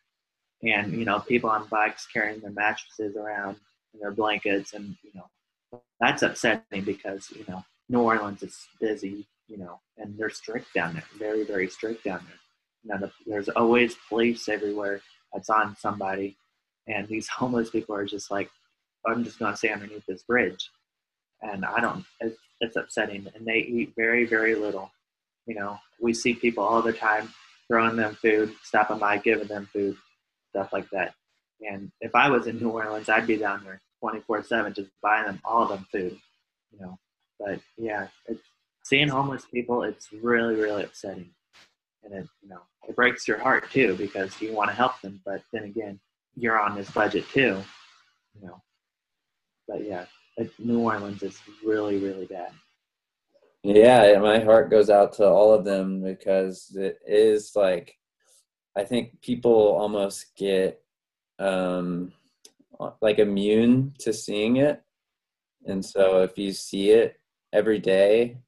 and 0.64 0.92
you 0.92 1.04
know, 1.04 1.20
people 1.20 1.50
on 1.50 1.66
bikes 1.68 2.06
carrying 2.06 2.40
their 2.40 2.50
mattresses 2.50 3.16
around 3.16 3.56
and 3.92 4.02
their 4.02 4.12
blankets, 4.12 4.72
and 4.72 4.96
you 5.02 5.10
know, 5.14 5.80
that's 6.00 6.22
upsetting 6.22 6.84
because 6.84 7.30
you 7.30 7.44
know 7.48 7.64
New 7.88 8.00
Orleans 8.00 8.42
is 8.42 8.66
busy, 8.80 9.26
you 9.48 9.58
know, 9.58 9.80
and 9.98 10.16
they're 10.18 10.30
strict 10.30 10.72
down 10.74 10.94
there, 10.94 11.04
very 11.18 11.44
very 11.44 11.68
strict 11.68 12.04
down 12.04 12.20
there 12.28 12.38
you 12.84 12.94
know, 12.94 13.10
there's 13.26 13.48
always 13.50 13.96
police 14.08 14.48
everywhere 14.48 15.00
that's 15.32 15.50
on 15.50 15.76
somebody, 15.76 16.36
and 16.86 17.08
these 17.08 17.28
homeless 17.36 17.70
people 17.70 17.94
are 17.94 18.04
just 18.04 18.30
like, 18.30 18.50
I'm 19.06 19.24
just 19.24 19.38
gonna 19.38 19.56
stay 19.56 19.70
underneath 19.70 20.06
this 20.06 20.22
bridge, 20.22 20.70
and 21.42 21.64
I 21.64 21.80
don't. 21.80 22.04
It's, 22.20 22.38
it's 22.60 22.76
upsetting, 22.76 23.26
and 23.34 23.46
they 23.46 23.58
eat 23.58 23.92
very 23.96 24.24
very 24.24 24.54
little. 24.54 24.90
You 25.46 25.56
know, 25.56 25.78
we 26.00 26.14
see 26.14 26.34
people 26.34 26.64
all 26.64 26.80
the 26.80 26.92
time 26.92 27.32
throwing 27.68 27.96
them 27.96 28.14
food, 28.14 28.54
stopping 28.62 28.98
by, 28.98 29.18
giving 29.18 29.48
them 29.48 29.68
food, 29.72 29.96
stuff 30.54 30.72
like 30.72 30.88
that. 30.90 31.14
And 31.60 31.90
if 32.00 32.14
I 32.14 32.28
was 32.28 32.46
in 32.46 32.58
New 32.58 32.70
Orleans, 32.70 33.08
I'd 33.08 33.26
be 33.26 33.36
down 33.36 33.64
there 33.64 33.80
24/7 34.02 34.74
just 34.74 34.90
buying 35.02 35.26
them 35.26 35.40
all 35.44 35.62
of 35.62 35.68
them 35.70 35.86
food. 35.90 36.18
You 36.72 36.80
know, 36.80 36.98
but 37.38 37.60
yeah, 37.76 38.08
it's, 38.26 38.42
seeing 38.84 39.08
homeless 39.08 39.46
people, 39.46 39.82
it's 39.82 40.12
really 40.12 40.56
really 40.56 40.84
upsetting 40.84 41.30
and 42.04 42.12
it 42.14 42.28
you 42.42 42.48
know 42.48 42.60
it 42.88 42.94
breaks 42.94 43.26
your 43.26 43.38
heart 43.38 43.70
too 43.70 43.96
because 43.96 44.40
you 44.40 44.52
want 44.52 44.70
to 44.70 44.76
help 44.76 45.00
them, 45.00 45.20
but 45.24 45.42
then 45.52 45.64
again, 45.64 45.98
you're 46.36 46.60
on 46.60 46.76
this 46.76 46.90
budget 46.90 47.24
too, 47.30 47.62
you 48.34 48.46
know. 48.46 48.60
But 49.66 49.84
yeah, 49.86 50.04
New 50.58 50.80
Orleans 50.80 51.22
is 51.22 51.40
really 51.64 51.98
really 51.98 52.26
bad. 52.26 52.52
Yeah, 53.62 54.18
my 54.20 54.40
heart 54.40 54.70
goes 54.70 54.90
out 54.90 55.14
to 55.14 55.24
all 55.24 55.54
of 55.54 55.64
them 55.64 56.02
because 56.02 56.76
it 56.76 56.98
is 57.06 57.52
like 57.56 57.96
I 58.76 58.84
think 58.84 59.20
people 59.22 59.52
almost 59.52 60.36
get 60.36 60.80
um 61.38 62.12
like 63.00 63.18
immune 63.18 63.94
to 64.00 64.12
seeing 64.12 64.56
it. 64.56 64.82
And 65.66 65.84
so 65.84 66.22
if 66.22 66.36
you 66.36 66.52
see 66.52 66.90
it 66.90 67.20
every 67.52 67.78
day 67.78 68.38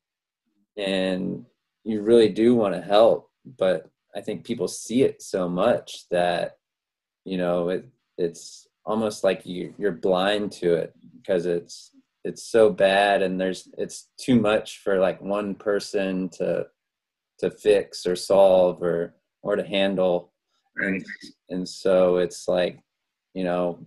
and 0.77 1.45
you 1.85 2.03
really 2.03 2.29
do 2.29 2.55
want 2.55 2.75
to 2.75 2.81
help, 2.81 3.31
but 3.59 3.89
I 4.15 4.21
think 4.21 4.45
people 4.45 4.69
see 4.69 5.03
it 5.03 5.23
so 5.23 5.49
much 5.49 6.09
that 6.11 6.59
you 7.25 7.37
know 7.39 7.69
it 7.69 7.89
it's 8.19 8.67
almost 8.85 9.25
like 9.25 9.45
you 9.47 9.75
you're 9.79 9.93
blind 9.93 10.53
to 10.53 10.75
it 10.75 10.95
because 11.17 11.47
it's 11.47 11.91
it's 12.25 12.43
so 12.43 12.71
bad 12.71 13.23
and 13.23 13.41
there's 13.41 13.69
it's 13.79 14.09
too 14.19 14.41
much 14.41 14.79
for 14.79 14.99
like 14.99 15.21
one 15.21 15.55
person 15.55 16.29
to 16.31 16.67
to 17.39 17.51
fix 17.51 18.07
or 18.07 18.17
solve 18.17 18.83
or 18.83 19.15
or 19.47 19.57
to 19.57 19.65
handle. 19.65 20.33
And 20.77 21.05
and 21.49 21.69
so 21.69 22.17
it's 22.17 22.49
like 22.49 22.79
you 23.33 23.45
know 23.45 23.79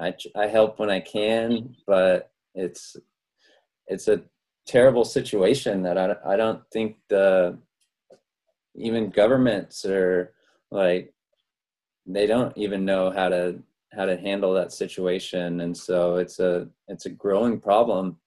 i 0.00 0.12
i 0.34 0.46
help 0.46 0.80
when 0.80 0.90
i 0.90 0.98
can 0.98 1.76
but 1.86 2.32
it's 2.56 2.96
it's 3.86 4.08
a 4.08 4.22
terrible 4.66 5.04
situation 5.04 5.82
that 5.82 5.96
i, 5.96 6.16
I 6.26 6.36
don't 6.36 6.62
think 6.72 6.96
the 7.08 7.56
even 8.74 9.10
governments 9.10 9.84
are 9.84 10.32
like 10.72 11.14
they 12.06 12.26
don't 12.26 12.56
even 12.56 12.84
know 12.84 13.10
how 13.10 13.28
to 13.28 13.62
how 13.92 14.04
to 14.04 14.16
handle 14.16 14.52
that 14.54 14.72
situation. 14.72 15.60
And 15.60 15.76
so 15.76 16.16
it's 16.16 16.38
a 16.40 16.68
it's 16.88 17.06
a 17.06 17.10
growing 17.10 17.60
problem. 17.60 18.18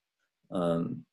Um 0.51 1.05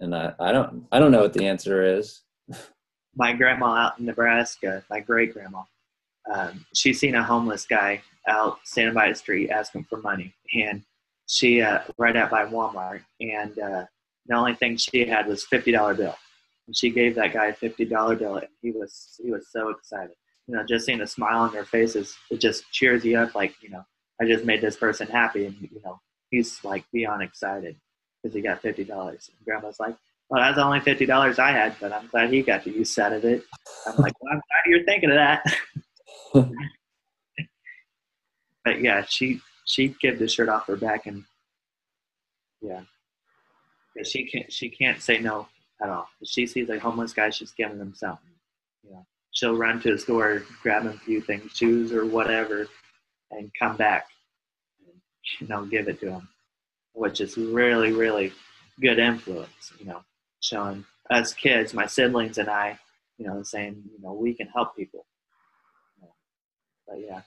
and 0.00 0.14
i 0.14 0.32
i 0.38 0.52
don't 0.52 0.86
i 0.92 0.98
don't 0.98 1.10
know 1.10 1.22
what 1.22 1.32
the 1.32 1.46
answer 1.46 1.82
is 1.82 2.22
my 3.18 3.32
grandma 3.32 3.66
out 3.74 3.98
in 3.98 4.06
nebraska 4.06 4.82
my 4.88 5.00
great 5.00 5.34
grandma 5.34 5.62
um, 6.32 6.64
she 6.74 6.92
seen 6.92 7.14
a 7.14 7.22
homeless 7.22 7.66
guy 7.66 8.00
out 8.28 8.58
standing 8.64 8.94
by 8.94 9.08
the 9.08 9.14
street 9.14 9.50
asking 9.50 9.84
for 9.84 9.98
money 9.98 10.34
and 10.54 10.82
she 11.26 11.60
uh, 11.60 11.80
right 11.98 12.16
out 12.16 12.30
by 12.30 12.46
walmart 12.46 13.00
and 13.20 13.58
uh, 13.58 13.84
the 14.26 14.34
only 14.34 14.54
thing 14.54 14.76
she 14.76 15.06
had 15.06 15.26
was 15.26 15.44
$50 15.52 15.96
bill 15.96 16.14
and 16.68 16.76
she 16.76 16.90
gave 16.90 17.16
that 17.16 17.32
guy 17.32 17.46
a 17.46 17.54
fifty 17.54 17.84
dollar 17.84 18.14
bill, 18.14 18.36
and 18.36 18.46
he 18.62 18.70
was 18.70 19.18
he 19.20 19.30
was 19.30 19.48
so 19.50 19.70
excited. 19.70 20.14
You 20.46 20.54
know, 20.54 20.64
just 20.64 20.86
seeing 20.86 20.98
the 20.98 21.06
smile 21.06 21.40
on 21.40 21.52
their 21.52 21.64
faces, 21.64 22.14
it 22.30 22.40
just 22.40 22.70
cheers 22.70 23.04
you 23.04 23.18
up. 23.18 23.34
Like 23.34 23.54
you 23.62 23.70
know, 23.70 23.84
I 24.20 24.26
just 24.26 24.44
made 24.44 24.60
this 24.60 24.76
person 24.76 25.08
happy, 25.08 25.46
and 25.46 25.56
you 25.60 25.80
know, 25.82 25.98
he's 26.30 26.62
like 26.62 26.84
beyond 26.92 27.22
excited 27.22 27.74
because 28.22 28.34
he 28.34 28.42
got 28.42 28.60
fifty 28.60 28.84
dollars. 28.84 29.30
Grandma's 29.44 29.80
like, 29.80 29.96
"Well, 30.30 30.42
that's 30.42 30.56
the 30.56 30.64
only 30.64 30.80
fifty 30.80 31.06
dollars 31.06 31.38
I 31.38 31.50
had, 31.50 31.76
but 31.80 31.92
I'm 31.92 32.06
glad 32.08 32.32
he 32.32 32.42
got 32.42 32.64
to 32.64 32.70
use 32.70 32.98
out 32.98 33.12
of 33.12 33.24
it." 33.24 33.42
I'm 33.86 33.96
like, 33.96 34.12
"Well, 34.20 34.32
I'm 34.32 34.40
glad 34.40 34.66
you're 34.66 34.84
thinking 34.84 35.10
of 35.10 35.16
that." 35.16 35.44
but 38.64 38.80
yeah, 38.80 39.04
she 39.08 39.40
she 39.64 39.94
gave 40.00 40.18
the 40.18 40.28
shirt 40.28 40.48
off 40.48 40.66
her 40.66 40.76
back, 40.76 41.06
and 41.06 41.24
yeah, 42.60 42.82
yeah 43.96 44.02
she 44.02 44.24
can't 44.24 44.52
she 44.52 44.68
can't 44.68 45.00
say 45.00 45.18
no 45.18 45.48
at 45.80 45.88
all. 45.88 46.08
If 46.20 46.28
she 46.28 46.46
sees 46.46 46.68
a 46.70 46.78
homeless 46.78 47.12
guy, 47.12 47.30
she's 47.30 47.52
giving 47.52 47.78
them 47.78 47.94
something. 47.94 48.30
You 48.84 48.92
know, 48.92 49.06
she'll 49.32 49.56
run 49.56 49.80
to 49.82 49.92
the 49.92 49.98
store, 49.98 50.42
grab 50.62 50.82
him 50.82 50.92
a 50.92 50.98
few 50.98 51.20
things, 51.20 51.52
shoes 51.52 51.92
or 51.92 52.06
whatever, 52.06 52.68
and 53.30 53.50
come 53.58 53.76
back. 53.76 54.08
And, 54.86 55.00
you 55.40 55.48
know, 55.48 55.64
give 55.64 55.88
it 55.88 56.00
to 56.00 56.12
him, 56.12 56.28
which 56.92 57.20
is 57.20 57.36
really, 57.36 57.92
really 57.92 58.32
good 58.80 58.98
influence. 58.98 59.72
You 59.78 59.86
know, 59.86 60.00
showing 60.40 60.84
us 61.10 61.32
kids, 61.32 61.74
my 61.74 61.86
siblings 61.86 62.38
and 62.38 62.48
I, 62.48 62.78
you 63.18 63.26
know, 63.26 63.42
saying, 63.42 63.82
you 63.90 64.02
know, 64.02 64.12
we 64.12 64.34
can 64.34 64.48
help 64.48 64.76
people. 64.76 65.06
But 66.86 67.00
yeah. 67.00 67.20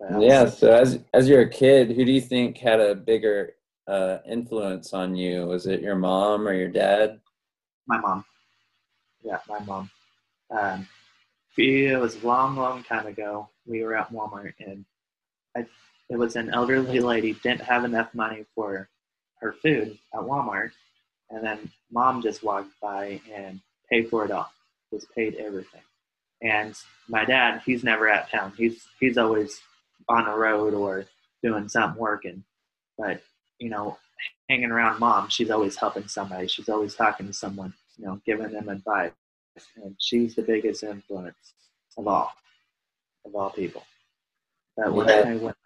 But 0.00 0.22
yeah. 0.22 0.46
So 0.48 0.72
as 0.72 0.98
as 1.12 1.28
you're 1.28 1.42
a 1.42 1.50
kid, 1.50 1.92
who 1.92 2.04
do 2.04 2.12
you 2.12 2.20
think 2.20 2.58
had 2.58 2.80
a 2.80 2.94
bigger 2.94 3.54
uh, 3.86 4.18
influence 4.26 4.92
on 4.92 5.16
you? 5.16 5.46
Was 5.46 5.66
it 5.66 5.80
your 5.80 5.96
mom 5.96 6.46
or 6.46 6.52
your 6.52 6.68
dad? 6.68 7.20
my 7.88 7.98
mom. 7.98 8.24
Yeah, 9.24 9.38
my 9.48 9.58
mom. 9.60 9.90
Um, 10.50 10.86
it 11.56 11.98
was 11.98 12.22
a 12.22 12.26
long, 12.26 12.54
long 12.54 12.84
time 12.84 13.06
ago. 13.06 13.48
We 13.66 13.82
were 13.82 13.96
at 13.96 14.12
Walmart, 14.12 14.52
and 14.60 14.84
I, 15.56 15.66
it 16.08 16.16
was 16.16 16.36
an 16.36 16.50
elderly 16.50 17.00
lady 17.00 17.32
didn't 17.42 17.62
have 17.62 17.84
enough 17.84 18.14
money 18.14 18.44
for 18.54 18.88
her 19.40 19.54
food 19.54 19.98
at 20.14 20.20
Walmart, 20.20 20.70
and 21.30 21.44
then 21.44 21.70
mom 21.90 22.22
just 22.22 22.42
walked 22.42 22.70
by 22.80 23.20
and 23.32 23.60
paid 23.90 24.08
for 24.08 24.24
it 24.24 24.30
all. 24.30 24.50
just 24.92 25.06
paid 25.14 25.36
everything. 25.36 25.82
And 26.42 26.74
my 27.08 27.24
dad, 27.24 27.62
he's 27.66 27.82
never 27.84 28.08
at 28.08 28.30
town. 28.30 28.52
He's 28.56 28.86
he's 29.00 29.18
always 29.18 29.60
on 30.08 30.24
the 30.26 30.34
road 30.34 30.74
or 30.74 31.04
doing 31.42 31.68
something 31.68 32.00
working. 32.00 32.44
But 32.96 33.22
you 33.58 33.70
know, 33.70 33.98
hanging 34.48 34.70
around 34.70 35.00
mom, 35.00 35.28
she's 35.28 35.50
always 35.50 35.76
helping 35.76 36.08
somebody. 36.08 36.46
She's 36.46 36.68
always 36.68 36.94
talking 36.94 37.26
to 37.26 37.32
someone, 37.32 37.74
you 37.96 38.06
know, 38.06 38.20
giving 38.24 38.52
them 38.52 38.68
advice. 38.68 39.12
And 39.82 39.96
she's 39.98 40.36
the 40.36 40.42
biggest 40.42 40.84
influence 40.84 41.54
of 41.96 42.06
all, 42.06 42.32
of 43.24 43.34
all 43.34 43.50
people. 43.50 43.82
But 44.76 44.92
when, 44.92 45.10
I, 45.10 45.34
went, 45.34 45.56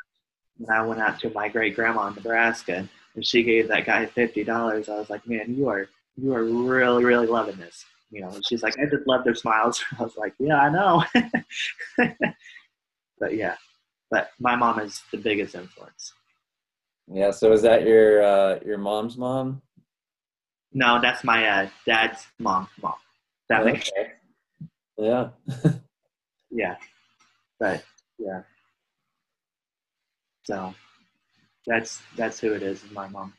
when 0.56 0.70
I 0.70 0.82
went 0.86 1.00
out 1.00 1.20
to 1.20 1.30
my 1.30 1.48
great 1.48 1.76
grandma 1.76 2.06
in 2.06 2.14
Nebraska 2.14 2.88
and 3.14 3.26
she 3.26 3.42
gave 3.42 3.68
that 3.68 3.86
guy 3.86 4.06
fifty 4.06 4.44
dollars, 4.44 4.88
I 4.88 4.98
was 4.98 5.10
like, 5.10 5.26
man, 5.26 5.54
you 5.54 5.68
are 5.68 5.88
you 6.16 6.34
are 6.34 6.44
really 6.44 7.04
really 7.04 7.26
loving 7.26 7.56
this. 7.56 7.84
You 8.10 8.20
know, 8.20 8.28
and 8.28 8.44
she's 8.46 8.62
like, 8.62 8.78
I 8.78 8.84
just 8.84 9.06
love 9.06 9.24
their 9.24 9.34
smiles. 9.34 9.82
I 9.98 10.02
was 10.02 10.16
like, 10.16 10.34
yeah, 10.38 10.60
I 10.60 10.68
know. 10.70 11.02
but 13.18 13.34
yeah, 13.34 13.56
but 14.10 14.30
my 14.38 14.54
mom 14.54 14.80
is 14.80 15.02
the 15.10 15.18
biggest 15.18 15.54
influence. 15.54 16.12
Yeah. 17.10 17.30
So 17.30 17.52
is 17.52 17.62
that 17.62 17.86
your 17.86 18.22
uh, 18.22 18.58
your 18.64 18.78
mom's 18.78 19.16
mom? 19.16 19.62
No, 20.72 21.00
that's 21.00 21.24
my 21.24 21.46
uh, 21.46 21.68
dad's 21.86 22.26
mom. 22.38 22.68
Mom. 22.82 22.94
That 23.48 23.62
okay. 23.62 23.72
makes 23.72 23.90
sense. 23.94 24.08
Yeah. 24.98 25.28
yeah. 26.50 26.76
But 27.58 27.84
yeah. 28.18 28.42
So 30.44 30.74
that's 31.66 32.02
that's 32.16 32.40
who 32.40 32.52
it 32.52 32.62
is. 32.62 32.84
Is 32.84 32.90
my 32.90 33.08
mom. 33.08 33.32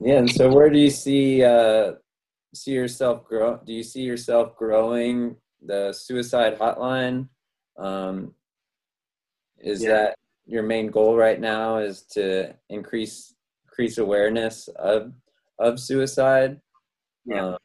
Yeah. 0.00 0.18
And 0.18 0.30
so, 0.30 0.52
where 0.52 0.70
do 0.70 0.78
you 0.78 0.90
see 0.90 1.42
uh, 1.42 1.92
see 2.54 2.72
yourself 2.72 3.24
grow? 3.24 3.60
Do 3.64 3.72
you 3.72 3.82
see 3.82 4.02
yourself 4.02 4.56
growing 4.56 5.36
the 5.64 5.92
suicide 5.92 6.58
hotline? 6.58 7.28
Um, 7.78 8.34
is 9.60 9.82
yeah. 9.82 9.90
that 9.90 10.14
your 10.46 10.62
main 10.62 10.88
goal 10.88 11.16
right 11.16 11.40
now 11.40 11.78
is 11.78 12.02
to 12.02 12.54
increase 12.68 13.34
increase 13.66 13.98
awareness 13.98 14.68
of 14.76 15.12
of 15.58 15.78
suicide 15.78 16.60
yeah 17.26 17.46
um, 17.46 17.58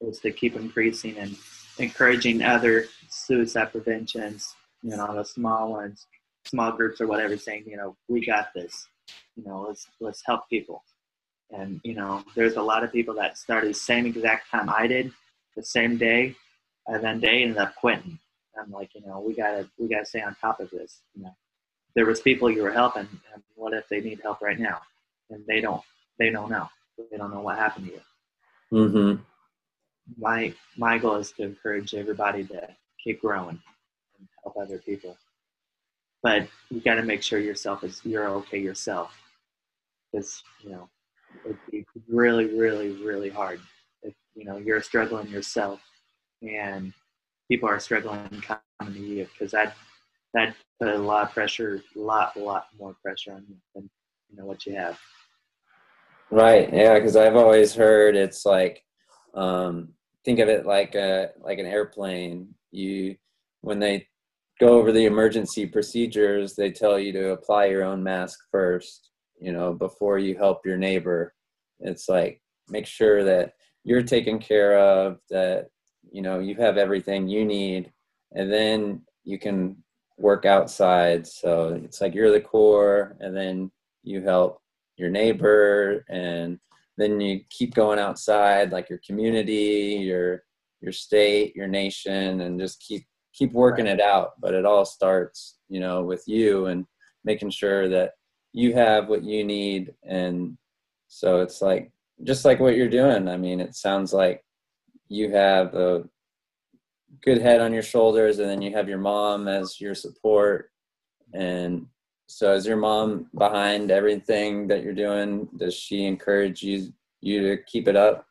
is 0.00 0.18
to 0.20 0.30
keep 0.30 0.56
increasing 0.56 1.16
and 1.18 1.36
encouraging 1.78 2.42
other 2.42 2.86
suicide 3.08 3.70
preventions 3.70 4.54
you 4.82 4.96
know 4.96 5.14
the 5.14 5.24
small 5.24 5.70
ones 5.70 6.06
small 6.48 6.72
groups 6.72 7.00
or 7.00 7.06
whatever 7.06 7.36
saying 7.36 7.64
you 7.66 7.76
know 7.76 7.96
we 8.08 8.24
got 8.24 8.52
this 8.54 8.88
you 9.36 9.44
know 9.44 9.64
let's 9.68 9.86
let's 10.00 10.22
help 10.24 10.48
people 10.48 10.82
and 11.50 11.80
you 11.84 11.94
know 11.94 12.22
there's 12.34 12.56
a 12.56 12.62
lot 12.62 12.84
of 12.84 12.92
people 12.92 13.14
that 13.14 13.38
started 13.38 13.70
the 13.70 13.74
same 13.74 14.06
exact 14.06 14.50
time 14.50 14.68
i 14.68 14.86
did 14.86 15.10
the 15.56 15.62
same 15.62 15.96
day 15.96 16.34
and 16.86 17.02
then 17.02 17.20
they 17.20 17.42
ended 17.42 17.58
up 17.58 17.74
quitting 17.76 18.18
I'm 18.58 18.70
like, 18.70 18.94
you 18.94 19.02
know, 19.06 19.20
we 19.20 19.34
gotta 19.34 19.68
we 19.78 19.88
gotta 19.88 20.04
stay 20.04 20.20
on 20.20 20.34
top 20.40 20.60
of 20.60 20.70
this. 20.70 21.00
You 21.14 21.24
know, 21.24 21.36
there 21.94 22.06
was 22.06 22.20
people 22.20 22.50
you 22.50 22.62
were 22.62 22.72
helping, 22.72 23.08
and 23.32 23.42
what 23.54 23.72
if 23.72 23.88
they 23.88 24.00
need 24.00 24.20
help 24.20 24.40
right 24.42 24.58
now, 24.58 24.80
and 25.30 25.44
they 25.46 25.60
don't 25.60 25.82
they 26.18 26.30
don't 26.30 26.50
know 26.50 26.68
they 27.10 27.16
don't 27.16 27.32
know 27.32 27.40
what 27.40 27.58
happened 27.58 27.86
to 27.86 27.92
you. 27.92 28.00
Mm-hmm. 28.72 29.22
My 30.18 30.52
my 30.76 30.98
goal 30.98 31.16
is 31.16 31.32
to 31.32 31.44
encourage 31.44 31.94
everybody 31.94 32.44
to 32.44 32.68
keep 33.02 33.20
growing 33.20 33.60
and 34.18 34.28
help 34.42 34.56
other 34.56 34.78
people, 34.78 35.16
but 36.22 36.48
you 36.70 36.80
got 36.80 36.94
to 36.94 37.02
make 37.02 37.22
sure 37.22 37.38
yourself 37.38 37.84
is 37.84 38.00
you're 38.04 38.28
okay 38.28 38.58
yourself, 38.58 39.12
because 40.12 40.42
you 40.62 40.70
know 40.70 40.88
it'd 41.44 41.58
be 41.70 41.84
really 42.08 42.46
really 42.46 42.92
really 43.04 43.28
hard 43.28 43.60
if 44.02 44.14
you 44.34 44.44
know 44.44 44.56
you're 44.56 44.82
struggling 44.82 45.28
yourself 45.28 45.80
and 46.42 46.92
people 47.50 47.68
are 47.68 47.80
struggling 47.80 48.42
coming 48.42 48.94
to 48.94 49.00
you 49.00 49.28
because 49.32 49.50
that 49.52 49.74
that 50.34 50.54
put 50.78 50.88
a 50.88 50.98
lot 50.98 51.24
of 51.24 51.32
pressure, 51.32 51.82
a 51.96 51.98
lot, 51.98 52.36
lot 52.36 52.66
more 52.78 52.94
pressure 53.02 53.32
on 53.32 53.44
you 53.48 53.56
than 53.74 53.90
you 54.30 54.36
know 54.36 54.46
what 54.46 54.66
you 54.66 54.74
have. 54.74 54.98
Right. 56.30 56.72
Yeah. 56.72 56.94
Because 56.94 57.16
I've 57.16 57.36
always 57.36 57.74
heard 57.74 58.14
it's 58.14 58.44
like, 58.44 58.84
um, 59.34 59.90
think 60.24 60.38
of 60.40 60.48
it 60.48 60.66
like 60.66 60.94
a 60.94 61.30
like 61.40 61.58
an 61.58 61.66
airplane. 61.66 62.54
You 62.70 63.16
when 63.62 63.78
they 63.78 64.06
go 64.60 64.78
over 64.78 64.92
the 64.92 65.06
emergency 65.06 65.66
procedures, 65.66 66.54
they 66.54 66.70
tell 66.70 66.98
you 66.98 67.12
to 67.12 67.30
apply 67.30 67.66
your 67.66 67.84
own 67.84 68.02
mask 68.02 68.38
first. 68.50 69.10
You 69.40 69.52
know, 69.52 69.72
before 69.72 70.18
you 70.18 70.36
help 70.36 70.66
your 70.66 70.76
neighbor. 70.76 71.32
It's 71.80 72.08
like 72.08 72.40
make 72.68 72.86
sure 72.86 73.22
that 73.22 73.52
you're 73.84 74.02
taken 74.02 74.40
care 74.40 74.76
of. 74.78 75.20
That 75.30 75.68
you 76.10 76.22
know 76.22 76.38
you 76.38 76.54
have 76.56 76.78
everything 76.78 77.28
you 77.28 77.44
need 77.44 77.92
and 78.32 78.52
then 78.52 79.02
you 79.24 79.38
can 79.38 79.76
work 80.16 80.44
outside 80.44 81.26
so 81.26 81.80
it's 81.84 82.00
like 82.00 82.14
you're 82.14 82.32
the 82.32 82.40
core 82.40 83.16
and 83.20 83.36
then 83.36 83.70
you 84.02 84.22
help 84.22 84.60
your 84.96 85.10
neighbor 85.10 86.04
and 86.08 86.58
then 86.96 87.20
you 87.20 87.40
keep 87.50 87.74
going 87.74 87.98
outside 87.98 88.72
like 88.72 88.88
your 88.88 89.00
community 89.06 90.00
your 90.00 90.42
your 90.80 90.92
state 90.92 91.54
your 91.54 91.68
nation 91.68 92.40
and 92.40 92.58
just 92.58 92.80
keep 92.80 93.04
keep 93.38 93.52
working 93.52 93.84
right. 93.84 93.94
it 93.94 94.00
out 94.00 94.32
but 94.40 94.54
it 94.54 94.66
all 94.66 94.84
starts 94.84 95.58
you 95.68 95.78
know 95.78 96.02
with 96.02 96.24
you 96.26 96.66
and 96.66 96.84
making 97.24 97.50
sure 97.50 97.88
that 97.88 98.12
you 98.52 98.72
have 98.74 99.08
what 99.08 99.22
you 99.22 99.44
need. 99.44 99.94
And 100.04 100.56
so 101.08 101.40
it's 101.40 101.60
like 101.62 101.92
just 102.24 102.44
like 102.44 102.58
what 102.58 102.74
you're 102.74 102.88
doing 102.88 103.28
i 103.28 103.36
mean 103.36 103.60
it 103.60 103.76
sounds 103.76 104.12
like 104.12 104.44
you 105.08 105.30
have 105.30 105.72
a 105.74 106.02
good 107.22 107.40
head 107.40 107.60
on 107.60 107.72
your 107.72 107.82
shoulders 107.82 108.40
and 108.40 108.50
then 108.50 108.60
you 108.60 108.74
have 108.74 108.88
your 108.88 108.98
mom 108.98 109.48
as 109.48 109.80
your 109.80 109.94
support. 109.94 110.70
And 111.32 111.86
so 112.26 112.52
is 112.52 112.66
your 112.66 112.76
mom 112.76 113.30
behind 113.36 113.90
everything 113.90 114.68
that 114.68 114.82
you're 114.82 114.92
doing? 114.92 115.48
Does 115.56 115.74
she 115.74 116.04
encourage 116.04 116.62
you 116.62 116.92
you 117.20 117.42
to 117.48 117.62
keep 117.62 117.88
it 117.88 117.96
up? 117.96 118.26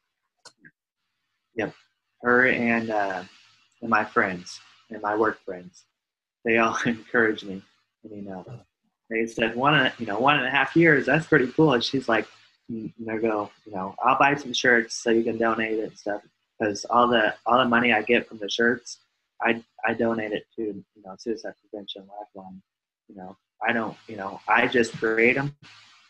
Yep. 1.55 1.73
Her 2.21 2.47
and 2.47 2.91
uh 2.91 3.23
and 3.81 3.89
my 3.89 4.05
friends 4.05 4.59
and 4.89 5.01
my 5.01 5.15
work 5.15 5.39
friends 5.43 5.83
they 6.45 6.57
all 6.57 6.77
encourage 6.85 7.43
me 7.43 7.61
and 8.03 8.11
you 8.13 8.21
know 8.21 8.45
they 9.09 9.25
said 9.25 9.55
one 9.55 9.73
and 9.73 9.93
you 9.99 10.05
know 10.05 10.19
one 10.19 10.37
and 10.37 10.47
a 10.47 10.51
half 10.51 10.75
years 10.75 11.05
that's 11.05 11.27
pretty 11.27 11.47
cool 11.47 11.73
and 11.73 11.83
she's 11.83 12.09
like 12.09 12.27
mm, 12.71 12.91
you 12.97 13.05
know 13.05 13.19
go 13.19 13.51
you 13.65 13.71
know 13.73 13.95
i'll 14.03 14.17
buy 14.17 14.35
some 14.35 14.53
shirts 14.53 14.95
so 14.95 15.09
you 15.09 15.23
can 15.23 15.37
donate 15.37 15.79
it 15.79 15.83
and 15.83 15.97
stuff 15.97 16.21
because 16.57 16.85
all 16.85 17.07
the 17.07 17.33
all 17.45 17.57
the 17.57 17.65
money 17.65 17.93
I 17.93 18.01
get 18.01 18.27
from 18.27 18.37
the 18.37 18.49
shirts, 18.49 18.99
I 19.41 19.63
I 19.85 19.93
donate 19.93 20.31
it 20.31 20.45
to 20.55 20.61
you 20.63 21.03
know 21.03 21.15
suicide 21.17 21.53
prevention 21.61 22.07
lifeline. 22.19 22.61
You 23.07 23.15
know, 23.15 23.37
I 23.67 23.73
don't 23.73 23.95
you 24.07 24.17
know 24.17 24.39
I 24.47 24.67
just 24.67 24.93
create 24.97 25.35
them, 25.35 25.55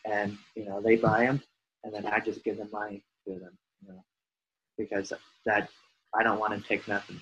and 0.05 0.37
you 0.55 0.65
know 0.65 0.81
they 0.81 0.95
buy 0.95 1.25
them, 1.25 1.41
and 1.83 1.93
then 1.93 2.05
I 2.05 2.19
just 2.19 2.43
give 2.43 2.57
them 2.57 2.69
money 2.71 3.03
to 3.25 3.33
them. 3.33 3.57
You 3.81 3.93
know, 3.93 4.03
because 4.77 5.13
that 5.45 5.69
I 6.15 6.23
don't 6.23 6.39
want 6.39 6.53
to 6.53 6.67
take 6.67 6.87
nothing. 6.87 7.19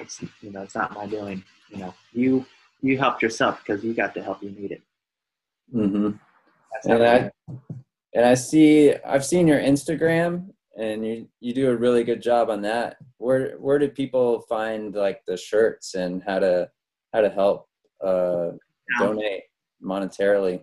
It's 0.00 0.22
you 0.40 0.52
know 0.52 0.62
it's 0.62 0.74
not 0.74 0.94
my 0.94 1.06
doing. 1.06 1.42
You 1.70 1.78
know, 1.78 1.94
you 2.12 2.46
you 2.80 2.98
helped 2.98 3.22
yourself 3.22 3.60
because 3.64 3.84
you 3.84 3.94
got 3.94 4.14
the 4.14 4.22
help 4.22 4.42
you 4.42 4.50
needed. 4.50 4.82
Mm-hmm. 5.74 6.10
and 6.90 7.02
I 7.02 7.30
and 8.14 8.24
I 8.24 8.34
see 8.34 8.94
I've 9.04 9.24
seen 9.24 9.46
your 9.46 9.58
Instagram 9.58 10.50
and 10.78 11.04
you 11.04 11.28
you 11.40 11.52
do 11.52 11.70
a 11.70 11.76
really 11.76 12.04
good 12.04 12.22
job 12.22 12.50
on 12.50 12.62
that. 12.62 12.96
Where 13.18 13.56
where 13.58 13.78
do 13.78 13.88
people 13.88 14.40
find 14.48 14.94
like 14.94 15.22
the 15.26 15.36
shirts 15.36 15.94
and 15.94 16.22
how 16.22 16.38
to 16.38 16.70
how 17.12 17.20
to 17.20 17.28
help 17.28 17.68
uh, 18.04 18.50
donate 18.98 19.42
monetarily? 19.82 20.62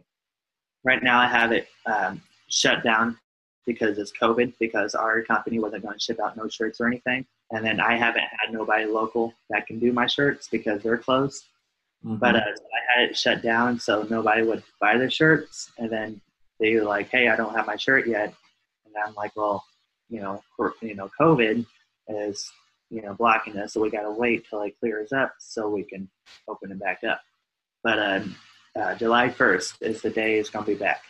Right 0.84 1.04
now, 1.04 1.20
I 1.20 1.28
have 1.28 1.52
it 1.52 1.68
um, 1.86 2.22
shut 2.50 2.84
down 2.84 3.18
because 3.66 3.98
it's 3.98 4.12
COVID. 4.22 4.54
Because 4.60 4.96
our 4.96 5.22
company 5.24 5.60
wasn't 5.60 5.84
going 5.84 5.98
to 5.98 6.04
ship 6.04 6.20
out 6.24 6.38
no 6.38 6.48
shirts 6.48 6.80
or 6.80 6.88
anything, 6.88 7.26
and 7.52 7.64
then 7.64 7.80
I 7.80 7.98
haven't 7.98 8.24
had 8.40 8.52
nobody 8.52 8.86
local 8.86 9.34
that 9.50 9.68
can 9.68 9.80
do 9.80 9.94
my 9.94 10.08
shirts 10.08 10.48
because 10.52 10.82
they're 10.82 10.98
closed. 10.98 11.46
Mm-hmm. 12.04 12.18
But 12.18 12.36
uh, 12.36 12.40
I 12.40 13.00
had 13.00 13.10
it 13.10 13.18
shut 13.18 13.42
down, 13.42 13.80
so 13.80 14.06
nobody 14.10 14.44
would 14.44 14.64
buy 14.80 14.98
the 14.98 15.10
shirts, 15.10 15.72
and 15.78 15.92
then 15.92 16.22
they 16.60 16.76
were 16.76 16.84
like, 16.84 17.10
"Hey, 17.10 17.30
I 17.30 17.36
don't 17.36 17.56
have 17.56 17.68
my 17.68 17.76
shirt 17.76 18.08
yet," 18.08 18.34
and 18.86 18.94
I'm 19.06 19.16
like, 19.16 19.32
"Well, 19.36 19.64
you 20.10 20.22
know, 20.22 20.42
you 20.82 20.96
know, 20.96 21.10
COVID 21.20 21.66
is, 22.10 22.52
you 22.90 23.02
know, 23.02 23.14
blocking 23.14 23.58
us. 23.58 23.74
So 23.74 23.82
we 23.82 23.90
got 23.90 24.04
to 24.04 24.12
wait 24.12 24.46
till 24.50 24.62
it 24.62 24.78
clears 24.80 25.12
up 25.12 25.34
so 25.40 25.68
we 25.70 25.84
can 25.84 26.10
open 26.48 26.72
it 26.72 26.80
back 26.80 27.04
up. 27.04 27.22
But 27.84 28.00
uh, 28.00 28.22
uh, 28.76 28.96
July 28.96 29.30
1st 29.30 29.82
is 29.82 30.02
the 30.02 30.10
day 30.10 30.38
it's 30.38 30.50
going 30.50 30.66
to 30.66 30.72
be 30.72 30.78
back. 30.78 31.02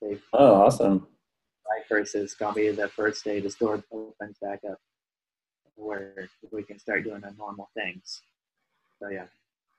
They, 0.00 0.18
oh, 0.32 0.54
awesome. 0.54 1.06
July 1.88 2.00
1st 2.02 2.16
is 2.16 2.34
going 2.34 2.54
to 2.54 2.60
be 2.60 2.70
the 2.70 2.88
first 2.88 3.24
day 3.24 3.40
the 3.40 3.50
store 3.50 3.82
opens 3.92 4.38
back 4.40 4.60
up 4.70 4.78
where 5.76 6.28
we 6.52 6.62
can 6.62 6.78
start 6.78 7.04
doing 7.04 7.20
the 7.20 7.32
normal 7.38 7.70
things. 7.74 8.22
So, 9.00 9.08
yeah. 9.08 9.26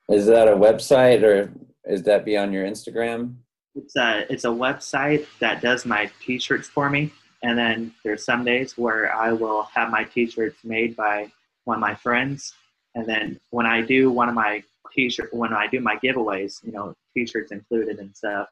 Is 0.10 0.26
that 0.28 0.48
a 0.48 0.56
website 0.56 1.24
or 1.24 1.52
is 1.86 2.04
that 2.04 2.24
be 2.24 2.38
on 2.38 2.54
your 2.54 2.66
Instagram? 2.66 3.36
It's 3.76 3.96
a, 3.96 4.26
it's 4.32 4.46
a 4.46 4.50
website 4.50 5.26
that 5.40 5.62
does 5.62 5.86
my 5.86 6.10
t-shirts 6.22 6.68
for 6.68 6.90
me 6.90 7.12
and 7.44 7.58
then 7.58 7.94
there's 8.04 8.26
some 8.26 8.44
days 8.44 8.78
where 8.78 9.14
I 9.16 9.32
will 9.32 9.64
have 9.74 9.92
my 9.92 10.04
t-shirts 10.04 10.58
made 10.64 10.96
by 10.96 11.32
one 11.66 11.78
of 11.78 11.82
my 11.82 11.96
friends. 11.96 12.54
And 12.96 13.06
then 13.06 13.40
when 13.52 13.66
I 13.66 13.82
do 13.82 14.12
one 14.12 14.30
of 14.30 14.36
my 14.36 14.64
t-shirt, 14.94 15.34
when 15.34 15.54
I 15.54 15.68
do 15.68 15.80
my 15.80 15.98
giveaways, 15.98 16.64
you 16.64 16.72
know, 16.72 16.96
t-shirts 17.14 17.52
included 17.52 18.00
and 18.00 18.16
stuff, 18.16 18.48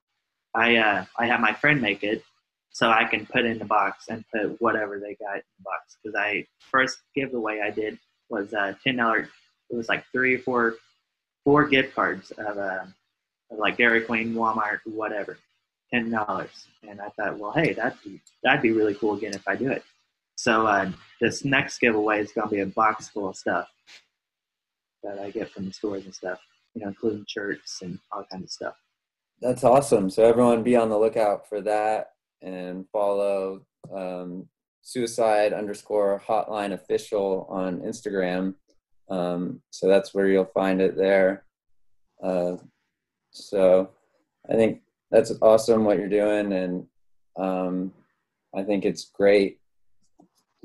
I, 0.54 0.78
uh, 0.78 1.06
I 1.18 1.26
have 1.26 1.40
my 1.40 1.54
friend 1.54 1.82
make 1.82 2.04
it 2.04 2.24
so 2.76 2.90
I 2.90 3.06
can 3.06 3.26
put 3.26 3.46
in 3.46 3.58
the 3.58 3.64
box 3.64 4.08
and 4.10 4.26
put 4.34 4.62
whatever 4.62 5.00
they 5.00 5.16
got 5.16 5.36
in 5.36 5.44
the 5.60 5.64
box. 5.64 5.96
Cause 6.04 6.14
I 6.14 6.46
first 6.60 6.98
giveaway 7.16 7.62
I 7.62 7.70
did 7.70 7.98
was 8.28 8.52
a 8.52 8.78
$10. 8.86 9.28
It 9.70 9.76
was 9.78 9.88
like 9.88 10.04
three 10.12 10.36
or 10.36 10.40
four, 10.40 10.76
four 11.46 11.70
gift 11.70 11.96
cards 11.96 12.32
of, 12.32 12.58
uh, 12.58 12.84
of 13.50 13.58
like 13.58 13.78
Dairy 13.78 14.02
Queen, 14.02 14.34
Walmart, 14.34 14.80
whatever 14.84 15.38
ten 15.90 16.12
dollars. 16.12 16.68
And 16.86 17.00
I 17.00 17.08
thought, 17.16 17.40
well, 17.40 17.54
hey, 17.54 17.72
that'd 17.72 17.98
be 18.04 18.20
that'd 18.44 18.62
be 18.62 18.74
really 18.74 18.96
cool 18.96 19.16
again 19.16 19.34
if 19.34 19.48
I 19.48 19.56
do 19.56 19.72
it. 19.72 19.84
So 20.36 20.68
uh, 20.68 20.92
this 21.22 21.46
next 21.46 21.80
giveaway 21.80 22.20
is 22.20 22.34
going 22.34 22.50
to 22.50 22.56
be 22.56 22.60
a 22.60 22.66
box 22.66 23.08
full 23.08 23.30
of 23.30 23.38
stuff 23.38 23.70
that 25.02 25.18
I 25.18 25.32
get 25.32 25.50
from 25.50 25.66
the 25.68 25.72
stores 25.72 26.04
and 26.04 26.14
stuff, 26.14 26.40
you 26.74 26.82
know, 26.82 26.90
including 26.90 27.26
shirts 27.26 27.82
and 27.84 28.00
all 28.12 28.26
kinds 28.30 28.44
of 28.44 28.52
stuff. 28.52 28.76
That's 29.40 29.64
awesome. 29.64 30.10
So 30.10 30.26
everyone, 30.26 30.62
be 30.62 30.76
on 30.76 30.90
the 30.90 30.98
lookout 30.98 31.48
for 31.48 31.62
that 31.62 32.15
and 32.46 32.86
follow 32.92 33.62
um, 33.94 34.48
suicide 34.82 35.52
underscore 35.52 36.22
hotline 36.26 36.74
official 36.74 37.48
on 37.50 37.82
Instagram. 37.82 38.54
Um, 39.10 39.62
so 39.72 39.88
that's 39.88 40.14
where 40.14 40.28
you'll 40.28 40.46
find 40.46 40.80
it 40.80 40.96
there. 40.96 41.46
Uh, 42.24 42.58
so 43.32 43.90
I 44.50 44.54
think 44.54 44.82
that's 45.12 45.34
awesome 45.42 45.86
what 45.86 45.98
you're 45.98 46.08
doing, 46.08 46.54
and 46.54 46.88
um, 47.38 47.94
I 48.56 48.64
think 48.64 48.86
it's 48.86 49.12
great. 49.14 49.60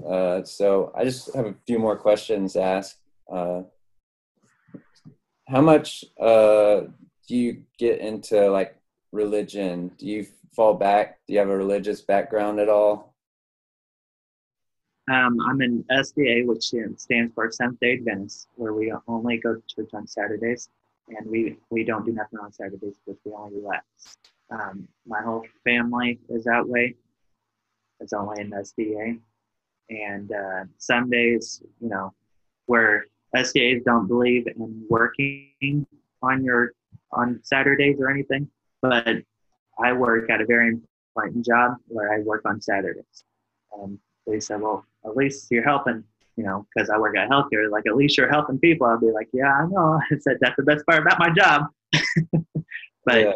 Uh, 0.07 0.43
so 0.45 0.93
I 0.97 1.05
just 1.05 1.35
have 1.35 1.47
a 1.47 1.55
few 1.67 1.79
more 1.79 1.97
questions 1.97 2.55
to 2.55 2.63
ask. 2.63 2.97
Uh, 3.31 3.63
how 5.49 5.61
much 5.61 6.05
uh, 6.21 6.83
do 7.27 7.37
you 7.37 7.63
get 7.79 8.01
into 8.01 8.51
like 8.51 8.77
religion? 9.13 9.91
Do 9.99 10.07
you 10.07 10.27
fall 10.55 10.75
back? 10.75 11.19
Do 11.27 11.33
you 11.35 11.39
have 11.39 11.49
a 11.49 11.57
religious 11.57 12.01
background 12.01 12.61
at 12.61 12.69
all? 12.69 13.15
Um, 15.11 15.41
I'm 15.41 15.61
in 15.61 15.85
SDA, 15.91 16.47
which 16.47 16.73
stands 16.97 17.35
for 17.35 17.51
Seventh 17.51 17.81
Day 17.81 17.95
Adventist, 17.95 18.49
where 18.55 18.75
we 18.75 18.93
only 19.09 19.39
go 19.39 19.55
to 19.55 19.63
church 19.67 19.91
on 19.93 20.07
Saturdays, 20.07 20.69
and 21.09 21.29
we 21.29 21.57
we 21.71 21.85
don't 21.85 22.07
do 22.07 22.13
nothing 22.13 22.39
on 22.39 22.53
Saturdays 22.53 22.95
because 23.05 23.21
we 23.25 23.33
only 23.33 23.57
relax. 23.61 23.85
Um, 24.51 24.87
my 25.07 25.21
whole 25.21 25.45
family 25.65 26.21
is 26.29 26.45
that 26.45 26.67
way. 26.67 26.95
It's 28.01 28.13
only 28.13 28.41
in 28.41 28.51
SDA. 28.51 29.21
And 29.91 30.33
uh, 30.33 30.65
some 30.79 31.11
days, 31.11 31.63
you 31.81 31.89
know, 31.89 32.15
where 32.67 33.07
SDAs 33.37 33.85
don't 33.85 34.07
believe 34.07 34.47
in 34.47 34.87
working 34.89 35.87
on 36.23 36.45
your 36.45 36.73
on 37.13 37.41
Saturdays 37.43 37.97
or 38.01 38.11
anything, 38.11 38.49
but 38.81 39.17
I 39.83 39.93
work 39.93 40.31
at 40.31 40.41
a 40.41 40.47
very 40.47 40.77
important 41.17 41.45
job 41.45 41.77
where 41.89 42.13
I 42.13 42.21
work 42.21 42.43
on 42.45 42.61
Saturdays. 42.61 43.25
And 43.79 43.99
they 44.27 44.41
said, 44.41 44.61
well, 44.61 44.85
at 45.05 45.17
least 45.17 45.49
you're 45.51 45.65
helping, 45.65 46.05
you 46.37 46.45
know, 46.45 46.67
because 46.75 46.91
I 46.91 46.99
work 46.99 47.17
at 47.17 47.31
healthcare. 47.31 47.71
Like, 47.71 47.87
at 47.87 47.97
least 47.97 48.19
you're 48.19 48.31
helping 48.31 48.59
people. 48.59 48.87
I'll 48.87 48.99
be 48.99 49.11
like, 49.13 49.29
yeah, 49.33 49.53
I 49.53 49.67
know. 49.67 50.01
I 50.13 50.19
said 50.19 50.39
that's 50.41 50.57
the 50.57 50.63
best 50.63 50.85
part 50.87 51.01
about 51.01 51.19
my 51.19 51.31
job. 51.31 51.67
but 53.05 53.21
yeah 53.21 53.33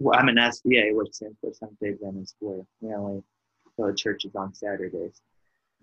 well, 0.00 0.18
I'm 0.18 0.28
an 0.28 0.36
SDA, 0.36 0.94
which 0.94 1.12
stands 1.12 1.36
for 1.40 1.52
Seventh 1.52 1.78
Day 1.78 1.90
Adventist, 1.90 2.34
where 2.40 2.62
we 2.80 2.94
only 2.94 3.22
go 3.78 3.88
to 3.88 3.94
churches 3.94 4.34
on 4.34 4.54
Saturdays. 4.54 5.20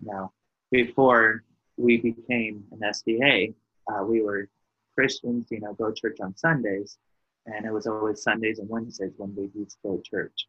Now, 0.02 0.32
before 0.72 1.44
we 1.76 1.98
became 1.98 2.64
an 2.72 2.80
SDA, 2.80 3.54
uh, 3.90 4.02
we 4.02 4.20
were 4.20 4.48
Christians, 4.96 5.46
you 5.50 5.60
know, 5.60 5.72
go 5.74 5.90
to 5.90 5.94
church 5.94 6.18
on 6.20 6.36
Sundays, 6.36 6.98
and 7.54 7.66
it 7.66 7.72
was 7.72 7.86
always 7.86 8.22
Sundays 8.22 8.58
and 8.58 8.68
Wednesdays 8.68 9.12
when 9.16 9.34
we 9.34 9.50
used 9.54 9.72
to 9.82 9.88
go 9.88 9.96
to 9.96 10.02
church. 10.02 10.46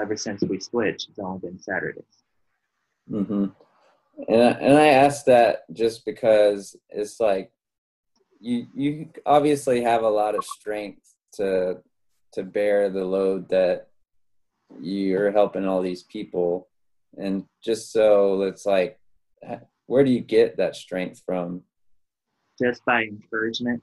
Ever 0.00 0.16
since 0.16 0.42
we 0.42 0.60
switched, 0.60 1.08
it's 1.08 1.18
only 1.18 1.40
been 1.40 1.58
Saturdays. 1.58 2.04
Mm-hmm. 3.10 3.46
And 4.28 4.42
I, 4.42 4.50
and 4.50 4.76
I 4.76 4.86
asked 4.88 5.26
that 5.26 5.72
just 5.72 6.04
because 6.04 6.76
it's 6.90 7.20
like 7.20 7.50
you 8.40 8.66
you 8.74 9.08
obviously 9.26 9.82
have 9.82 10.02
a 10.02 10.08
lot 10.08 10.34
of 10.34 10.44
strength 10.44 11.14
to 11.34 11.78
to 12.32 12.42
bear 12.42 12.90
the 12.90 13.04
load 13.04 13.48
that 13.48 13.88
you're 14.80 15.32
helping 15.32 15.66
all 15.66 15.80
these 15.80 16.02
people 16.04 16.68
and 17.16 17.44
just 17.64 17.90
so 17.90 18.42
it's 18.42 18.66
like 18.66 18.98
where 19.86 20.04
do 20.04 20.10
you 20.10 20.20
get 20.20 20.56
that 20.56 20.76
strength 20.76 21.22
from 21.24 21.62
just 22.60 22.84
by 22.84 23.02
encouragement 23.02 23.82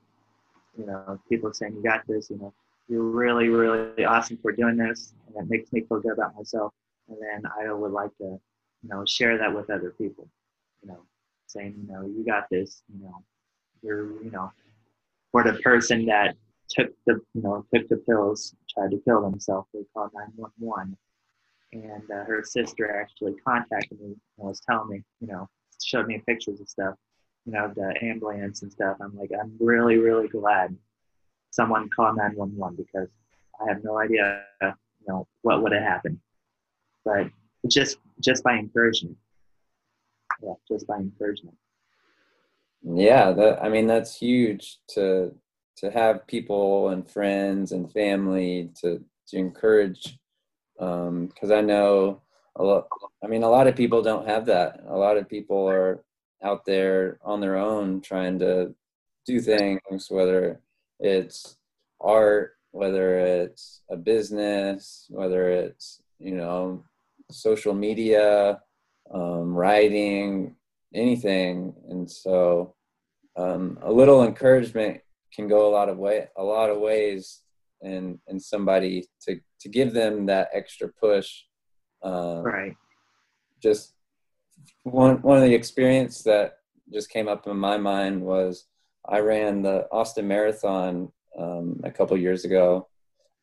you 0.77 0.85
know 0.85 1.19
people 1.29 1.53
saying 1.53 1.73
you 1.75 1.83
got 1.83 2.01
this 2.07 2.29
you 2.29 2.37
know 2.37 2.53
you're 2.87 3.03
really 3.03 3.49
really 3.49 4.05
awesome 4.05 4.37
for 4.37 4.51
doing 4.51 4.77
this 4.77 5.13
and 5.27 5.35
that 5.35 5.49
makes 5.49 5.71
me 5.73 5.81
feel 5.81 5.99
good 5.99 6.13
about 6.13 6.35
myself 6.35 6.73
and 7.09 7.17
then 7.21 7.49
i 7.59 7.71
would 7.71 7.91
like 7.91 8.15
to 8.17 8.23
you 8.23 8.89
know 8.89 9.03
share 9.05 9.37
that 9.37 9.53
with 9.53 9.69
other 9.69 9.91
people 9.97 10.27
you 10.81 10.89
know 10.89 10.99
saying 11.47 11.73
you 11.77 11.93
know 11.93 12.05
you 12.05 12.23
got 12.25 12.45
this 12.49 12.83
you 12.93 13.03
know 13.03 13.23
you're 13.81 14.21
you 14.23 14.31
know 14.31 14.51
for 15.31 15.43
the 15.43 15.59
person 15.59 16.05
that 16.05 16.35
took 16.69 16.91
the 17.05 17.19
you 17.33 17.41
know 17.41 17.65
took 17.73 17.87
the 17.89 17.97
pills, 17.97 18.55
tried 18.69 18.91
to 18.91 19.01
kill 19.05 19.23
himself. 19.29 19.67
They 19.73 19.81
called 19.93 20.11
911, 20.13 20.97
and 21.73 22.11
uh, 22.11 22.23
her 22.23 22.41
sister 22.43 22.99
actually 22.99 23.33
contacted 23.45 23.99
me 23.99 24.15
and 24.37 24.47
was 24.47 24.61
telling 24.61 24.89
me, 24.89 25.03
you 25.19 25.27
know, 25.27 25.47
showed 25.83 26.07
me 26.07 26.21
pictures 26.25 26.61
of 26.61 26.69
stuff, 26.69 26.95
you 27.45 27.53
know, 27.53 27.71
the 27.75 27.93
ambulance 28.01 28.61
and 28.61 28.71
stuff. 28.71 28.97
I'm 29.01 29.15
like, 29.17 29.31
I'm 29.39 29.53
really 29.59 29.97
really 29.97 30.27
glad 30.27 30.75
someone 31.51 31.89
called 31.89 32.17
911 32.17 32.75
because 32.75 33.09
I 33.61 33.69
have 33.69 33.83
no 33.83 33.97
idea, 33.99 34.43
you 34.61 34.73
know, 35.07 35.27
what 35.41 35.63
would 35.63 35.71
have 35.71 35.83
happened. 35.83 36.19
But 37.03 37.29
just 37.69 37.97
just 38.19 38.43
by 38.43 38.57
encouragement, 38.57 39.17
yeah, 40.43 40.53
just 40.67 40.87
by 40.87 40.97
encouragement. 40.97 41.57
Yeah, 42.83 43.31
that 43.31 43.63
I 43.63 43.69
mean 43.69 43.87
that's 43.87 44.17
huge 44.17 44.77
to 44.89 45.33
to 45.77 45.91
have 45.91 46.27
people 46.27 46.89
and 46.89 47.09
friends 47.09 47.71
and 47.71 47.91
family 47.91 48.71
to 48.81 49.03
to 49.27 49.37
encourage 49.37 50.17
because 50.77 51.51
um, 51.51 51.51
I 51.51 51.61
know 51.61 52.21
a 52.55 52.63
lot. 52.63 52.87
I 53.23 53.27
mean, 53.27 53.43
a 53.43 53.49
lot 53.49 53.67
of 53.67 53.75
people 53.75 54.01
don't 54.01 54.27
have 54.27 54.45
that. 54.47 54.83
A 54.87 54.97
lot 54.97 55.17
of 55.17 55.27
people 55.27 55.67
are 55.69 56.03
out 56.43 56.65
there 56.65 57.19
on 57.23 57.41
their 57.41 57.57
own 57.57 58.01
trying 58.01 58.39
to 58.39 58.73
do 59.25 59.39
things, 59.41 60.07
whether 60.09 60.61
it's 60.99 61.57
art, 61.99 62.57
whether 62.71 63.17
it's 63.17 63.81
a 63.89 63.97
business, 63.97 65.07
whether 65.09 65.49
it's 65.49 66.01
you 66.19 66.35
know 66.35 66.83
social 67.31 67.73
media, 67.73 68.61
um, 69.13 69.53
writing, 69.53 70.55
anything, 70.93 71.73
and 71.89 72.09
so 72.09 72.75
um, 73.37 73.77
a 73.81 73.91
little 73.91 74.23
encouragement 74.23 75.01
can 75.33 75.47
go 75.47 75.67
a 75.67 75.71
lot 75.71 75.89
of 75.89 75.97
way 75.97 76.27
a 76.37 76.43
lot 76.43 76.69
of 76.69 76.79
ways 76.79 77.41
and 77.81 78.17
and 78.27 78.41
somebody 78.41 79.05
to 79.21 79.39
to 79.59 79.69
give 79.69 79.93
them 79.93 80.25
that 80.25 80.49
extra 80.53 80.87
push 80.99 81.43
um, 82.03 82.43
right. 82.43 82.75
just 83.61 83.94
one 84.83 85.21
one 85.21 85.37
of 85.37 85.43
the 85.43 85.53
experience 85.53 86.23
that 86.23 86.59
just 86.93 87.09
came 87.09 87.27
up 87.27 87.47
in 87.47 87.57
my 87.57 87.77
mind 87.77 88.21
was 88.21 88.65
I 89.07 89.19
ran 89.19 89.61
the 89.61 89.87
Austin 89.91 90.27
Marathon 90.27 91.11
um, 91.37 91.81
a 91.83 91.91
couple 91.91 92.17
years 92.17 92.45
ago, 92.45 92.87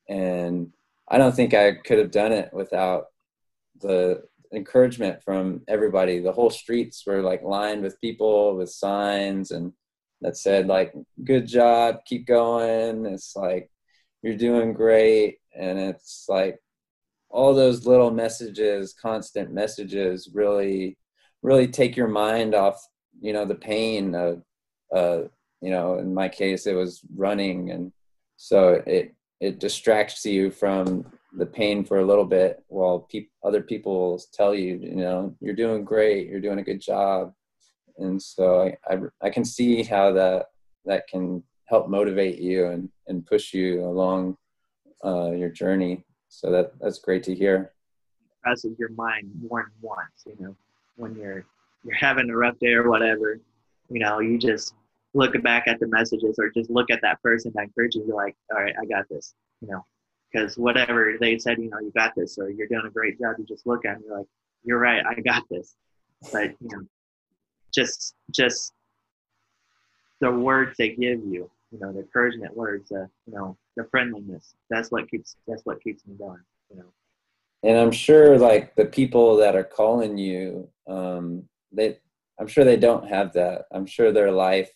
and 0.09 0.73
I 1.09 1.19
don't 1.19 1.35
think 1.35 1.55
I 1.55 1.75
could 1.75 1.99
have 1.99 2.11
done 2.11 2.33
it 2.33 2.51
without 2.53 3.07
the 3.81 4.23
encouragement 4.53 5.23
from 5.23 5.63
everybody. 5.69 6.21
The 6.21 6.33
whole 6.33 6.51
streets 6.51 7.05
were 7.07 7.23
like 7.23 7.43
lined 7.43 7.83
with 7.83 8.01
people 8.01 8.57
with 8.57 8.71
signs 8.71 9.51
and 9.51 9.73
that 10.23 10.37
said 10.37 10.67
like 10.69 10.95
good 11.25 11.47
job 11.47 11.97
keep 12.07 12.27
going 12.27 13.05
it's 13.07 13.37
like 13.37 13.69
you're 14.23 14.37
doing 14.37 14.73
great 14.73 15.39
and 15.55 15.79
it's 15.79 16.27
like 16.29 16.59
all 17.29 17.55
those 17.55 17.87
little 17.87 18.11
messages 18.11 18.95
constant 18.95 19.53
messages 19.53 20.31
really 20.33 20.97
really 21.43 21.67
take 21.67 21.97
your 21.97 22.09
mind 22.09 22.55
off 22.55 22.89
you 23.21 23.33
know 23.33 23.45
the 23.45 23.55
pain 23.55 24.15
of 24.15 24.43
uh 24.95 25.23
you 25.61 25.71
know 25.71 25.99
in 25.99 26.13
my 26.13 26.29
case 26.29 26.67
it 26.67 26.75
was 26.75 27.03
running 27.15 27.71
and 27.71 27.93
so 28.37 28.83
it 28.87 29.15
it 29.41 29.59
distracts 29.59 30.25
you 30.25 30.51
from 30.51 31.05
the 31.39 31.47
pain 31.47 31.85
for 31.85 31.99
a 31.99 32.05
little 32.05 32.25
bit 32.25 32.63
while 32.69 33.07
pe- 33.11 33.27
other 33.45 33.63
people 33.63 34.21
tell 34.33 34.55
you 34.55 34.79
you 34.83 34.97
know 34.97 35.35
you're 35.41 35.55
doing 35.55 35.85
great 35.85 36.29
you're 36.29 36.41
doing 36.41 36.59
a 36.59 36.65
good 36.65 36.81
job 36.81 37.33
and 37.99 38.21
so 38.21 38.63
I, 38.63 38.95
I, 38.95 38.99
I 39.23 39.31
can 39.31 39.45
see 39.45 39.83
how 39.83 40.13
that 40.13 40.47
that 40.85 41.07
can 41.09 41.43
help 41.67 41.89
motivate 41.89 42.39
you 42.39 42.67
and 42.67 42.89
and 43.07 43.27
push 43.27 43.53
you 43.55 43.85
along 43.85 44.37
uh, 45.05 45.33
your 45.33 45.51
journey. 45.51 46.05
So 46.29 46.51
that 46.51 46.73
that's 46.81 46.99
great 46.99 47.23
to 47.25 47.35
hear. 47.35 47.73
crosses 48.43 48.79
your 48.79 48.91
mind 48.91 49.31
more 49.49 49.63
than 49.63 49.73
once. 49.81 50.25
You 50.27 50.37
know, 50.39 50.57
when 50.97 51.17
you're 51.17 51.45
you're 51.85 51.97
having 51.97 52.31
a 52.31 52.37
rough 52.37 52.59
day 52.59 52.75
or 52.75 52.89
whatever, 52.89 53.41
you 53.91 54.01
know, 54.01 54.21
you 54.21 54.39
just 54.39 54.75
look 55.15 55.41
back 55.43 55.65
at 55.67 55.81
the 55.81 55.87
messages 55.89 56.37
or 56.39 56.51
just 56.51 56.71
look 56.71 56.91
at 56.91 57.01
that 57.03 57.23
person 57.23 57.53
that 57.55 57.65
encourages 57.65 58.03
you. 58.07 58.15
Like, 58.15 58.37
all 58.51 58.63
right, 58.63 58.75
I 58.81 58.85
got 58.87 59.09
this. 59.09 59.35
You 59.61 59.69
know, 59.69 59.85
because 60.33 60.57
whatever 60.57 61.17
they 61.21 61.39
said, 61.39 61.59
you 61.59 61.71
know, 61.71 61.79
you 61.79 61.93
got 61.95 62.15
this, 62.15 62.39
or 62.39 62.51
you're 62.51 62.69
doing 62.69 62.87
a 62.87 62.91
great 62.91 63.21
job. 63.21 63.37
You 63.39 63.45
just 63.45 63.67
look 63.67 63.85
at 63.85 63.95
them, 63.95 64.03
you're 64.07 64.19
like, 64.19 64.27
you're 64.65 64.79
right, 64.79 65.05
I 65.05 65.21
got 65.21 65.45
this. 65.51 65.77
But 66.33 66.55
you 66.61 66.69
know, 66.69 66.83
just 67.73 68.15
just 68.31 68.73
the 70.21 70.31
words 70.31 70.77
they 70.79 70.91
give 70.91 71.21
you, 71.25 71.51
you 71.73 71.79
know, 71.81 71.93
the 71.93 72.01
encouragement 72.01 72.57
words, 72.57 72.93
uh, 72.93 73.07
you 73.27 73.35
know, 73.35 73.57
the 73.77 73.85
friendliness. 73.85 74.55
That's 74.71 74.91
what 74.91 75.11
keeps 75.11 75.37
that's 75.47 75.65
what 75.65 75.83
keeps 75.83 76.07
me 76.07 76.15
going. 76.17 76.43
You 76.71 76.79
know. 76.79 76.93
And 77.65 77.79
I'm 77.79 77.93
sure, 77.93 78.39
like 78.39 78.75
the 78.75 78.87
people 78.87 79.37
that 79.37 79.55
are 79.55 79.65
calling 79.65 80.19
you, 80.19 80.69
um, 80.89 81.45
they, 81.71 81.99
I'm 82.41 82.49
sure 82.49 82.65
they 82.65 82.77
don't 82.77 83.09
have 83.09 83.33
that. 83.35 83.67
I'm 83.73 83.87
sure 83.87 84.11
their 84.11 84.33
life, 84.33 84.71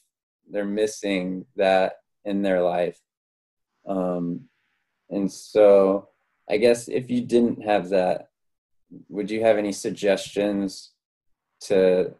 they're 0.48 0.64
missing 0.64 1.46
that 1.56 1.94
in 2.24 2.42
their 2.42 2.62
life. 2.62 3.00
Um, 3.88 4.48
and 5.10 5.30
so, 5.30 6.08
I 6.48 6.58
guess 6.58 6.88
if 6.88 7.10
you 7.10 7.22
didn't 7.22 7.64
have 7.64 7.88
that, 7.88 8.28
would 9.08 9.30
you 9.30 9.42
have 9.42 9.58
any 9.58 9.72
suggestions 9.72 10.92
to 11.62 12.14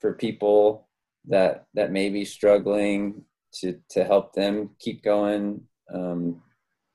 for 0.00 0.14
people 0.14 0.88
that 1.28 1.66
that 1.74 1.92
may 1.92 2.08
be 2.08 2.24
struggling 2.24 3.24
to 3.52 3.78
to 3.90 4.02
help 4.02 4.32
them 4.32 4.70
keep 4.80 5.04
going, 5.04 5.62
um, 5.94 6.42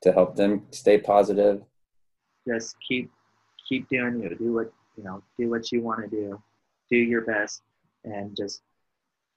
to 0.02 0.12
help 0.12 0.36
them 0.36 0.64
stay 0.72 0.98
positive? 0.98 1.62
Just 2.48 2.78
keep 2.88 3.12
keep 3.68 3.90
doing 3.90 4.22
you. 4.22 4.36
Do 4.36 4.54
what 4.54 4.72
you 4.98 5.04
know. 5.04 5.22
Do 5.38 5.50
what 5.50 5.72
you 5.72 5.82
want 5.82 6.02
to 6.02 6.08
do. 6.08 6.42
Do 6.90 6.98
your 6.98 7.22
best, 7.22 7.62
and 8.06 8.36
just 8.36 8.62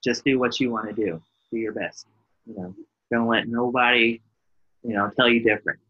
just 0.02 0.24
do 0.24 0.38
what 0.38 0.61
you 0.61 0.70
want 0.70 0.88
to 0.88 0.94
do. 0.94 1.20
Do 1.50 1.58
your 1.58 1.72
best. 1.72 2.06
You 2.46 2.54
know, 2.56 2.74
don't 3.11 3.26
let 3.26 3.48
nobody, 3.48 4.20
you 4.82 4.94
know, 4.94 5.11
tell 5.16 5.28
you 5.28 5.42
different. 5.42 5.80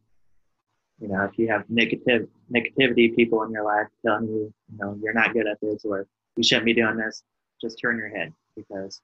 You 1.00 1.08
know, 1.08 1.24
if 1.24 1.38
you 1.38 1.48
have 1.48 1.68
negative 1.68 2.28
negativity 2.52 3.14
people 3.14 3.42
in 3.42 3.52
your 3.52 3.64
life 3.64 3.86
telling 4.04 4.26
you, 4.26 4.52
you 4.72 4.78
know, 4.78 4.98
you're 5.02 5.14
not 5.14 5.32
good 5.32 5.46
at 5.46 5.60
this 5.60 5.84
or 5.84 6.06
you 6.36 6.42
shouldn't 6.42 6.66
be 6.66 6.74
doing 6.74 6.96
this, 6.96 7.22
just 7.60 7.78
turn 7.78 7.98
your 7.98 8.08
head 8.08 8.32
because 8.56 9.00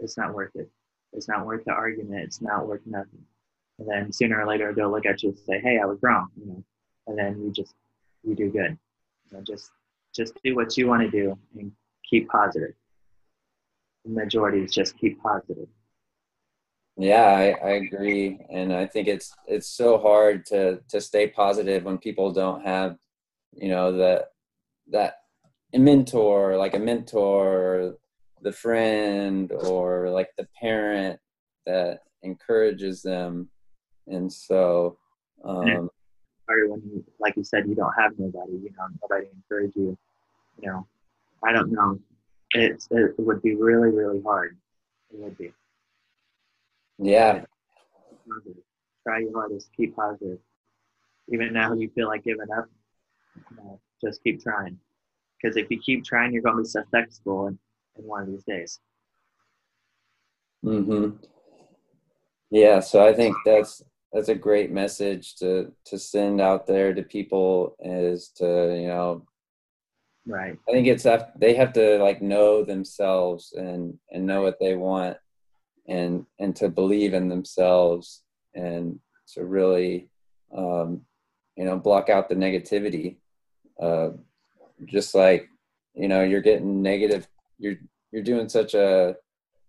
it's 0.00 0.16
not 0.16 0.34
worth 0.34 0.54
it. 0.54 0.68
It's 1.12 1.28
not 1.28 1.46
worth 1.46 1.64
the 1.64 1.72
argument. 1.72 2.20
It's 2.20 2.40
not 2.40 2.66
worth 2.66 2.82
nothing. 2.86 3.24
And 3.78 3.88
then 3.88 4.12
sooner 4.12 4.40
or 4.40 4.46
later 4.46 4.72
they'll 4.72 4.90
look 4.90 5.06
at 5.06 5.22
you 5.22 5.30
and 5.30 5.38
say, 5.38 5.60
"Hey, 5.60 5.78
I 5.78 5.84
was 5.84 5.98
wrong," 6.02 6.28
you 6.36 6.46
know, 6.46 6.64
and 7.06 7.18
then 7.18 7.40
you 7.40 7.50
just 7.50 7.74
you 8.22 8.34
do 8.34 8.50
good. 8.50 8.78
You 9.30 9.38
know, 9.38 9.44
just 9.46 9.70
just 10.14 10.38
do 10.42 10.54
what 10.56 10.76
you 10.76 10.86
want 10.86 11.02
to 11.02 11.10
do 11.10 11.38
and 11.58 11.72
keep 12.08 12.28
positive. 12.28 12.74
The 14.04 14.12
majority 14.12 14.62
is 14.62 14.72
just 14.72 14.98
keep 14.98 15.20
positive. 15.20 15.68
Yeah, 16.98 17.24
I, 17.24 17.66
I 17.66 17.70
agree, 17.72 18.40
and 18.50 18.72
I 18.72 18.86
think 18.86 19.06
it's 19.06 19.34
it's 19.46 19.68
so 19.68 19.98
hard 19.98 20.46
to 20.46 20.80
to 20.88 21.00
stay 21.00 21.28
positive 21.28 21.84
when 21.84 21.98
people 21.98 22.32
don't 22.32 22.64
have, 22.64 22.96
you 23.52 23.68
know, 23.68 23.92
that 23.92 24.28
that 24.88 25.16
a 25.74 25.78
mentor, 25.78 26.56
like 26.56 26.74
a 26.74 26.78
mentor, 26.78 27.96
the 28.40 28.52
friend, 28.52 29.52
or 29.52 30.08
like 30.08 30.30
the 30.38 30.48
parent 30.58 31.20
that 31.66 32.00
encourages 32.22 33.02
them, 33.02 33.50
and 34.06 34.32
so. 34.32 34.98
Um, 35.44 35.90
or 36.48 36.68
when 36.68 36.82
you, 36.84 37.04
like 37.18 37.36
you 37.36 37.44
said, 37.44 37.66
you 37.68 37.74
don't 37.74 37.92
have 37.98 38.12
nobody, 38.18 38.52
you 38.52 38.70
know, 38.78 38.86
nobody 39.02 39.26
encourage 39.34 39.74
you, 39.74 39.96
you 40.60 40.68
know, 40.68 40.86
I 41.44 41.52
don't 41.52 41.72
know. 41.72 41.98
It's, 42.52 42.88
it 42.90 43.14
would 43.18 43.42
be 43.42 43.54
really, 43.54 43.90
really 43.90 44.22
hard. 44.22 44.56
It 45.12 45.18
would 45.18 45.36
be. 45.36 45.52
Yeah. 46.98 47.44
Try 49.02 49.20
your 49.20 49.32
hardest. 49.32 49.70
Keep 49.76 49.96
positive. 49.96 50.38
Even 51.28 51.52
now 51.52 51.74
you 51.74 51.90
feel 51.94 52.08
like 52.08 52.24
giving 52.24 52.50
up, 52.56 52.68
you 53.50 53.56
know, 53.56 53.80
just 54.02 54.22
keep 54.22 54.42
trying. 54.42 54.78
Because 55.36 55.56
if 55.56 55.70
you 55.70 55.78
keep 55.78 56.04
trying, 56.04 56.32
you're 56.32 56.42
going 56.42 56.56
to 56.56 56.62
be 56.62 56.68
successful 56.68 57.48
in, 57.48 57.58
in 57.98 58.04
one 58.04 58.22
of 58.22 58.28
these 58.28 58.44
days. 58.44 58.80
Mm 60.64 60.84
hmm. 60.84 61.16
Yeah. 62.50 62.80
So 62.80 63.06
I 63.06 63.12
think 63.12 63.36
that's 63.44 63.82
that's 64.16 64.30
a 64.30 64.34
great 64.34 64.70
message 64.72 65.34
to 65.36 65.70
to 65.84 65.98
send 65.98 66.40
out 66.40 66.66
there 66.66 66.94
to 66.94 67.02
people 67.02 67.76
is 67.80 68.28
to 68.28 68.44
you 68.80 68.88
know 68.88 69.22
right. 70.26 70.56
I 70.66 70.72
think 70.72 70.86
it's 70.86 71.06
they 71.36 71.52
have 71.52 71.74
to 71.74 71.98
like 71.98 72.22
know 72.22 72.64
themselves 72.64 73.52
and 73.52 73.98
and 74.10 74.26
know 74.26 74.40
what 74.40 74.58
they 74.58 74.74
want 74.74 75.18
and 75.86 76.24
and 76.38 76.56
to 76.56 76.70
believe 76.70 77.12
in 77.12 77.28
themselves 77.28 78.22
and 78.54 78.98
to 79.34 79.44
really 79.44 80.08
um, 80.56 81.02
you 81.54 81.66
know 81.66 81.76
block 81.76 82.08
out 82.08 82.30
the 82.30 82.34
negativity 82.34 83.16
uh, 83.82 84.08
just 84.86 85.14
like 85.14 85.50
you 85.92 86.08
know 86.08 86.22
you're 86.22 86.40
getting 86.40 86.80
negative 86.80 87.28
you're 87.58 87.76
you're 88.12 88.22
doing 88.22 88.48
such 88.48 88.72
a 88.72 89.14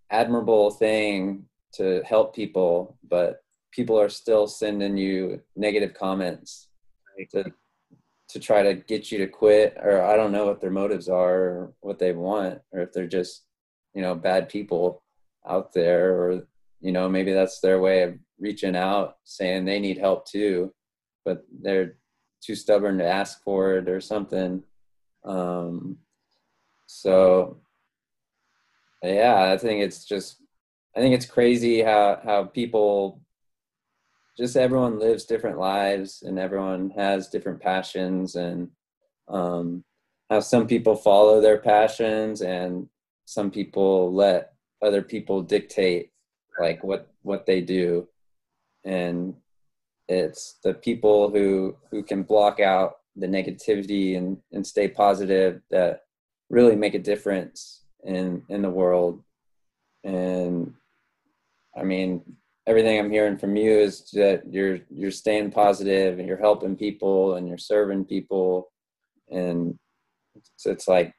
admirable 0.09 0.71
thing 0.71 1.43
to 1.73 2.01
help 2.05 2.33
people 2.33 2.97
but 3.09 3.41
people 3.71 3.99
are 3.99 4.09
still 4.09 4.47
sending 4.47 4.97
you 4.97 5.41
negative 5.55 5.93
comments 5.93 6.69
right. 7.17 7.29
to 7.31 7.51
to 8.29 8.39
try 8.39 8.61
to 8.61 8.73
get 8.73 9.11
you 9.11 9.17
to 9.17 9.27
quit 9.27 9.77
or 9.81 10.01
i 10.01 10.15
don't 10.15 10.31
know 10.31 10.45
what 10.45 10.59
their 10.59 10.71
motives 10.71 11.07
are 11.09 11.39
or 11.39 11.73
what 11.81 11.99
they 11.99 12.11
want 12.11 12.59
or 12.71 12.81
if 12.81 12.91
they're 12.91 13.07
just 13.07 13.45
you 13.93 14.01
know 14.01 14.15
bad 14.15 14.49
people 14.49 15.01
out 15.47 15.73
there 15.73 16.15
or 16.15 16.43
you 16.81 16.91
know 16.91 17.07
maybe 17.07 17.33
that's 17.33 17.59
their 17.59 17.79
way 17.79 18.03
of 18.03 18.15
reaching 18.39 18.75
out 18.75 19.17
saying 19.23 19.65
they 19.65 19.79
need 19.79 19.97
help 19.97 20.25
too 20.27 20.73
but 21.25 21.45
they're 21.61 21.95
too 22.41 22.55
stubborn 22.55 22.97
to 22.97 23.05
ask 23.05 23.41
for 23.43 23.77
it 23.77 23.89
or 23.89 23.99
something 23.99 24.63
um 25.25 25.97
so 26.85 27.57
yeah 29.03 29.51
i 29.51 29.57
think 29.57 29.81
it's 29.81 30.05
just 30.05 30.41
i 30.95 30.99
think 30.99 31.13
it's 31.13 31.25
crazy 31.25 31.81
how 31.81 32.19
how 32.23 32.43
people 32.43 33.21
just 34.37 34.55
everyone 34.55 34.99
lives 34.99 35.25
different 35.25 35.57
lives 35.57 36.23
and 36.25 36.37
everyone 36.37 36.91
has 36.91 37.27
different 37.27 37.59
passions 37.59 38.35
and 38.35 38.69
um 39.27 39.83
how 40.29 40.39
some 40.39 40.67
people 40.67 40.95
follow 40.95 41.41
their 41.41 41.57
passions 41.57 42.41
and 42.41 42.87
some 43.25 43.51
people 43.51 44.13
let 44.13 44.53
other 44.81 45.01
people 45.01 45.41
dictate 45.41 46.11
like 46.59 46.83
what 46.83 47.11
what 47.23 47.45
they 47.45 47.61
do. 47.61 48.07
And 48.83 49.35
it's 50.07 50.57
the 50.63 50.73
people 50.73 51.29
who 51.29 51.75
who 51.91 52.03
can 52.03 52.23
block 52.23 52.59
out 52.59 52.97
the 53.15 53.27
negativity 53.27 54.17
and 54.17 54.37
and 54.51 54.65
stay 54.65 54.87
positive 54.87 55.61
that 55.71 56.03
really 56.49 56.75
make 56.75 56.93
a 56.93 56.99
difference 56.99 57.83
in 58.03 58.43
in 58.49 58.61
the 58.61 58.69
world. 58.69 59.23
And 60.03 60.73
i 61.75 61.83
mean 61.83 62.23
everything 62.67 62.99
i'm 62.99 63.09
hearing 63.09 63.37
from 63.37 63.55
you 63.55 63.71
is 63.71 64.09
that 64.11 64.43
you're 64.51 64.79
you're 64.89 65.09
staying 65.11 65.49
positive 65.49 66.19
and 66.19 66.27
you're 66.27 66.37
helping 66.37 66.75
people 66.75 67.35
and 67.35 67.47
you're 67.47 67.57
serving 67.57 68.05
people. 68.05 68.71
And 69.29 69.77
it's, 70.35 70.65
it's 70.65 70.87
like 70.87 71.13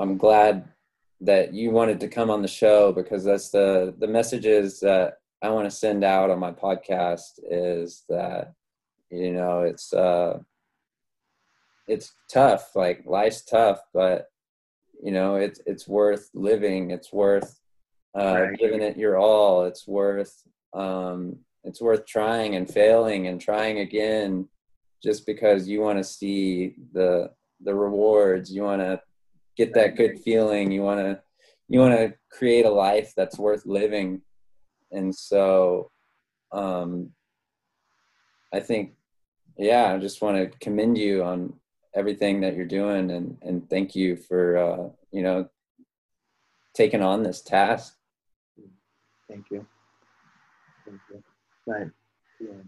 i'm 0.00 0.18
glad 0.18 0.68
that 1.20 1.54
you 1.54 1.70
wanted 1.70 2.00
to 2.00 2.08
come 2.08 2.30
on 2.30 2.42
the 2.42 2.48
show 2.48 2.92
because 2.92 3.24
that's 3.24 3.50
the 3.50 3.94
the 3.98 4.08
messages 4.08 4.80
that 4.80 5.18
I 5.42 5.50
want 5.50 5.70
to 5.70 5.76
send 5.76 6.04
out 6.04 6.30
on 6.30 6.38
my 6.38 6.52
podcast 6.52 7.38
is 7.50 8.04
that 8.08 8.54
you 9.10 9.32
know 9.32 9.60
it's 9.60 9.92
uh 9.92 10.38
it's 11.86 12.14
tough 12.32 12.74
like 12.74 13.04
life's 13.06 13.42
tough 13.42 13.80
but 13.92 14.28
you 15.02 15.12
know 15.12 15.36
it's 15.36 15.60
it's 15.66 15.86
worth 15.86 16.30
living. 16.34 16.90
It's 16.90 17.12
worth 17.12 17.60
uh 18.16 18.42
right. 18.42 18.58
giving 18.58 18.82
it 18.82 18.96
your 18.96 19.16
all. 19.16 19.64
It's 19.64 19.86
worth 19.86 20.42
um 20.72 21.36
it's 21.64 21.80
worth 21.80 22.06
trying 22.06 22.56
and 22.56 22.68
failing 22.68 23.26
and 23.26 23.40
trying 23.40 23.78
again 23.78 24.48
just 25.02 25.26
because 25.26 25.68
you 25.68 25.80
want 25.80 25.98
to 25.98 26.04
see 26.04 26.74
the 26.92 27.30
the 27.62 27.74
rewards. 27.74 28.52
You 28.52 28.62
want 28.62 28.82
to 28.82 29.00
get 29.56 29.74
that 29.74 29.96
good 29.96 30.20
feeling. 30.20 30.70
You 30.70 30.82
want 30.82 31.00
to 31.00 31.20
you 31.68 31.80
want 31.80 31.96
to 31.96 32.14
create 32.30 32.66
a 32.66 32.70
life 32.70 33.12
that's 33.16 33.38
worth 33.38 33.64
living. 33.64 34.20
And 34.92 35.14
so 35.14 35.90
um 36.54 37.10
i 38.52 38.60
think 38.60 38.94
yeah 39.58 39.92
i 39.92 39.98
just 39.98 40.22
want 40.22 40.36
to 40.36 40.58
commend 40.58 40.96
you 40.96 41.22
on 41.22 41.52
everything 41.94 42.40
that 42.40 42.54
you're 42.54 42.64
doing 42.64 43.10
and 43.10 43.36
and 43.42 43.68
thank 43.68 43.94
you 43.94 44.16
for 44.16 44.56
uh 44.56 44.88
you 45.10 45.22
know 45.22 45.48
taking 46.74 47.02
on 47.02 47.22
this 47.22 47.42
task 47.42 47.96
thank 49.28 49.46
you 49.50 49.66
thank 50.86 51.00
you 51.10 51.22
but 51.66 51.88
yeah 52.40 52.62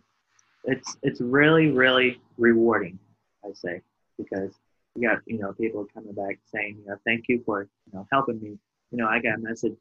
it's 0.65 0.97
it's 1.03 1.21
really 1.21 1.71
really 1.71 2.21
rewarding 2.39 2.99
I 3.47 3.53
say, 3.55 3.81
because 4.19 4.53
you 4.95 5.09
got 5.09 5.19
you 5.27 5.39
know 5.39 5.53
people 5.53 5.87
coming 5.95 6.13
back 6.13 6.39
saying, 6.53 6.79
you 6.81 6.87
know, 6.87 6.97
thank 7.05 7.25
you 7.29 7.43
for 7.45 7.63
you 7.63 7.93
know 7.93 8.07
helping 8.13 8.41
me. 8.41 8.59
You 8.91 8.99
know, 8.99 9.09
I 9.09 9.21
got 9.21 9.37
a 9.37 9.39
message 9.39 9.75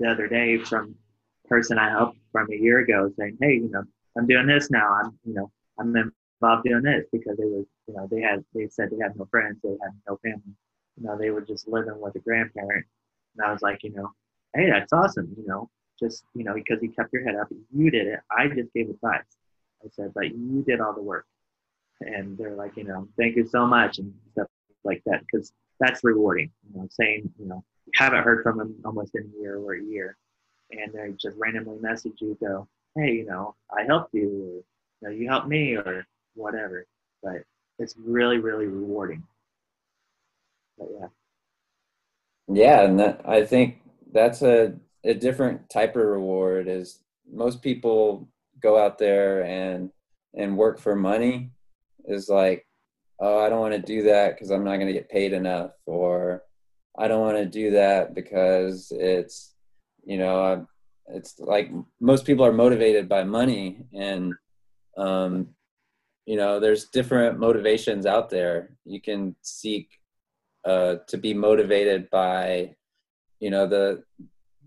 the 0.00 0.08
other 0.08 0.28
day 0.28 0.58
from 0.58 0.94
a 1.44 1.48
person 1.48 1.78
I 1.78 1.90
helped 1.90 2.18
from 2.32 2.48
a 2.50 2.56
year 2.56 2.80
ago 2.80 3.10
saying, 3.18 3.38
hey, 3.40 3.54
you 3.54 3.70
know, 3.70 3.82
I'm 4.16 4.26
doing 4.26 4.46
this 4.46 4.70
now. 4.70 4.88
I'm 4.92 5.18
you 5.24 5.34
know 5.34 5.50
I'm 5.78 5.94
involved 5.96 6.64
doing 6.64 6.82
this 6.82 7.06
because 7.12 7.36
they 7.36 7.44
was 7.44 7.66
you 7.86 7.94
know 7.94 8.08
they 8.10 8.20
had 8.20 8.44
they 8.54 8.68
said 8.68 8.90
they 8.90 9.02
had 9.02 9.16
no 9.16 9.26
friends, 9.30 9.58
they 9.62 9.70
had 9.70 9.92
no 10.08 10.16
family. 10.22 10.54
You 10.96 11.06
know, 11.06 11.16
they 11.16 11.30
were 11.30 11.42
just 11.42 11.68
living 11.68 12.00
with 12.00 12.16
a 12.16 12.20
grandparent. 12.20 12.86
And 13.36 13.46
I 13.46 13.52
was 13.52 13.62
like, 13.62 13.84
you 13.84 13.92
know, 13.92 14.10
hey, 14.54 14.68
that's 14.70 14.92
awesome. 14.92 15.32
You 15.36 15.46
know, 15.46 15.70
just 15.98 16.24
you 16.34 16.44
know 16.44 16.54
because 16.54 16.82
you 16.82 16.90
kept 16.90 17.12
your 17.12 17.24
head 17.24 17.36
up, 17.36 17.48
you 17.74 17.90
did 17.90 18.06
it. 18.06 18.20
I 18.30 18.48
just 18.48 18.72
gave 18.72 18.90
advice. 18.90 19.24
I 19.84 19.88
said, 19.92 20.12
but 20.14 20.34
you 20.34 20.64
did 20.66 20.80
all 20.80 20.92
the 20.92 21.02
work 21.02 21.24
and 22.00 22.36
they're 22.38 22.54
like, 22.54 22.76
you 22.76 22.84
know, 22.84 23.08
thank 23.16 23.36
you 23.36 23.46
so 23.46 23.66
much 23.66 23.98
and 23.98 24.12
stuff 24.32 24.48
like 24.84 25.02
that 25.06 25.20
because 25.20 25.52
that's 25.80 26.04
rewarding. 26.04 26.50
You 26.72 26.80
know, 26.80 26.88
saying, 26.90 27.32
you 27.38 27.46
know, 27.46 27.64
haven't 27.94 28.22
heard 28.22 28.42
from 28.42 28.58
them 28.58 28.74
almost 28.84 29.14
in 29.14 29.30
a 29.34 29.40
year 29.40 29.58
or 29.58 29.74
a 29.74 29.82
year, 29.82 30.16
and 30.70 30.92
they 30.92 31.12
just 31.20 31.36
randomly 31.36 31.78
message 31.80 32.14
you, 32.18 32.36
go, 32.40 32.68
hey, 32.96 33.12
you 33.12 33.26
know, 33.26 33.54
I 33.76 33.84
helped 33.84 34.14
you, 34.14 34.28
or 35.02 35.10
you, 35.10 35.16
know, 35.16 35.22
you 35.22 35.28
helped 35.28 35.48
me, 35.48 35.74
or 35.74 36.06
whatever. 36.34 36.86
But 37.22 37.42
it's 37.78 37.94
really, 37.96 38.38
really 38.38 38.66
rewarding. 38.66 39.24
But 40.78 40.88
yeah. 40.98 41.06
Yeah, 42.50 42.82
and 42.82 42.98
that, 43.00 43.22
I 43.24 43.44
think 43.44 43.80
that's 44.10 44.42
a 44.42 44.74
a 45.04 45.14
different 45.14 45.68
type 45.70 45.96
of 45.96 46.04
reward. 46.04 46.68
Is 46.68 47.00
most 47.30 47.62
people 47.62 48.28
go 48.60 48.78
out 48.78 48.98
there 48.98 49.44
and 49.44 49.90
and 50.34 50.56
work 50.56 50.78
for 50.78 50.94
money 50.94 51.50
is 52.04 52.28
like, 52.28 52.66
oh, 53.20 53.38
I 53.44 53.48
don't 53.48 53.60
want 53.60 53.74
to 53.74 53.80
do 53.80 54.02
that 54.04 54.34
because 54.34 54.50
I'm 54.50 54.64
not 54.64 54.76
going 54.76 54.86
to 54.86 54.92
get 54.92 55.10
paid 55.10 55.32
enough, 55.32 55.72
or 55.86 56.42
I 56.98 57.08
don't 57.08 57.20
want 57.20 57.36
to 57.36 57.46
do 57.46 57.72
that 57.72 58.14
because 58.14 58.92
it's, 58.94 59.54
you 60.04 60.18
know, 60.18 60.66
it's 61.08 61.38
like 61.38 61.70
most 62.00 62.24
people 62.24 62.44
are 62.44 62.52
motivated 62.52 63.08
by 63.08 63.24
money, 63.24 63.84
and 63.94 64.34
um, 64.96 65.48
you 66.26 66.36
know, 66.36 66.60
there's 66.60 66.86
different 66.86 67.38
motivations 67.38 68.04
out 68.04 68.28
there. 68.28 68.76
You 68.84 69.00
can 69.00 69.34
seek 69.42 69.88
uh, 70.64 70.96
to 71.06 71.16
be 71.16 71.32
motivated 71.32 72.10
by, 72.10 72.74
you 73.40 73.50
know, 73.50 73.66
the 73.66 74.02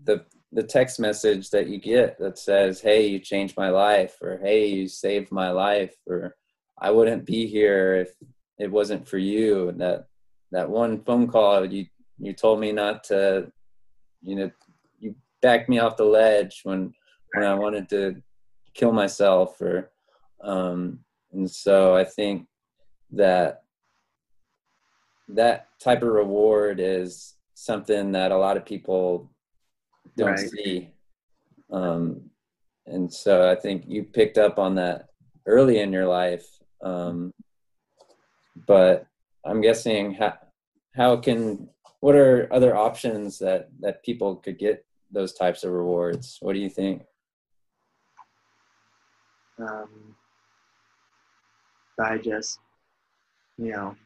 the 0.04 0.24
the 0.54 0.62
text 0.62 1.00
message 1.00 1.48
that 1.50 1.68
you 1.68 1.78
get 1.78 2.18
that 2.18 2.38
says, 2.38 2.80
"Hey, 2.80 3.06
you 3.06 3.18
changed 3.18 3.56
my 3.56 3.70
life," 3.70 4.18
or 4.20 4.38
"Hey, 4.38 4.66
you 4.66 4.88
saved 4.88 5.32
my 5.32 5.50
life," 5.50 5.96
or 6.06 6.36
I 6.78 6.90
wouldn't 6.90 7.24
be 7.24 7.46
here 7.46 7.94
if 7.96 8.14
it 8.58 8.70
wasn't 8.70 9.08
for 9.08 9.18
you. 9.18 9.68
And 9.68 9.80
that 9.80 10.06
that 10.50 10.68
one 10.68 11.02
phone 11.04 11.28
call 11.28 11.64
you 11.64 11.86
you 12.18 12.32
told 12.32 12.60
me 12.60 12.72
not 12.72 13.04
to, 13.04 13.50
you 14.20 14.36
know, 14.36 14.50
you 15.00 15.14
backed 15.40 15.68
me 15.68 15.78
off 15.78 15.96
the 15.96 16.04
ledge 16.04 16.60
when 16.64 16.92
when 17.34 17.44
I 17.44 17.54
wanted 17.54 17.88
to 17.90 18.22
kill 18.74 18.92
myself 18.92 19.60
or 19.60 19.90
um 20.42 21.00
and 21.32 21.50
so 21.50 21.94
I 21.94 22.04
think 22.04 22.46
that 23.12 23.64
that 25.28 25.68
type 25.80 26.02
of 26.02 26.08
reward 26.08 26.80
is 26.80 27.34
something 27.54 28.12
that 28.12 28.32
a 28.32 28.36
lot 28.36 28.56
of 28.56 28.64
people 28.64 29.31
don't 30.16 30.30
right. 30.30 30.50
see. 30.50 30.90
Um, 31.70 32.30
and 32.86 33.12
so 33.12 33.50
I 33.50 33.54
think 33.54 33.84
you 33.86 34.04
picked 34.04 34.38
up 34.38 34.58
on 34.58 34.74
that 34.74 35.08
early 35.46 35.78
in 35.78 35.92
your 35.92 36.06
life 36.06 36.46
um, 36.82 37.32
but 38.66 39.06
I'm 39.44 39.60
guessing 39.60 40.14
how 40.14 40.34
how 40.94 41.16
can 41.16 41.68
what 42.00 42.14
are 42.14 42.52
other 42.52 42.76
options 42.76 43.38
that 43.38 43.68
that 43.80 44.02
people 44.02 44.36
could 44.36 44.58
get 44.58 44.84
those 45.10 45.32
types 45.34 45.64
of 45.64 45.72
rewards? 45.72 46.38
What 46.40 46.54
do 46.54 46.58
you 46.58 46.68
think? 46.68 47.02
Um, 49.58 50.16
by 51.96 52.18
just 52.18 52.58
you 53.58 53.72
know, 53.72 53.96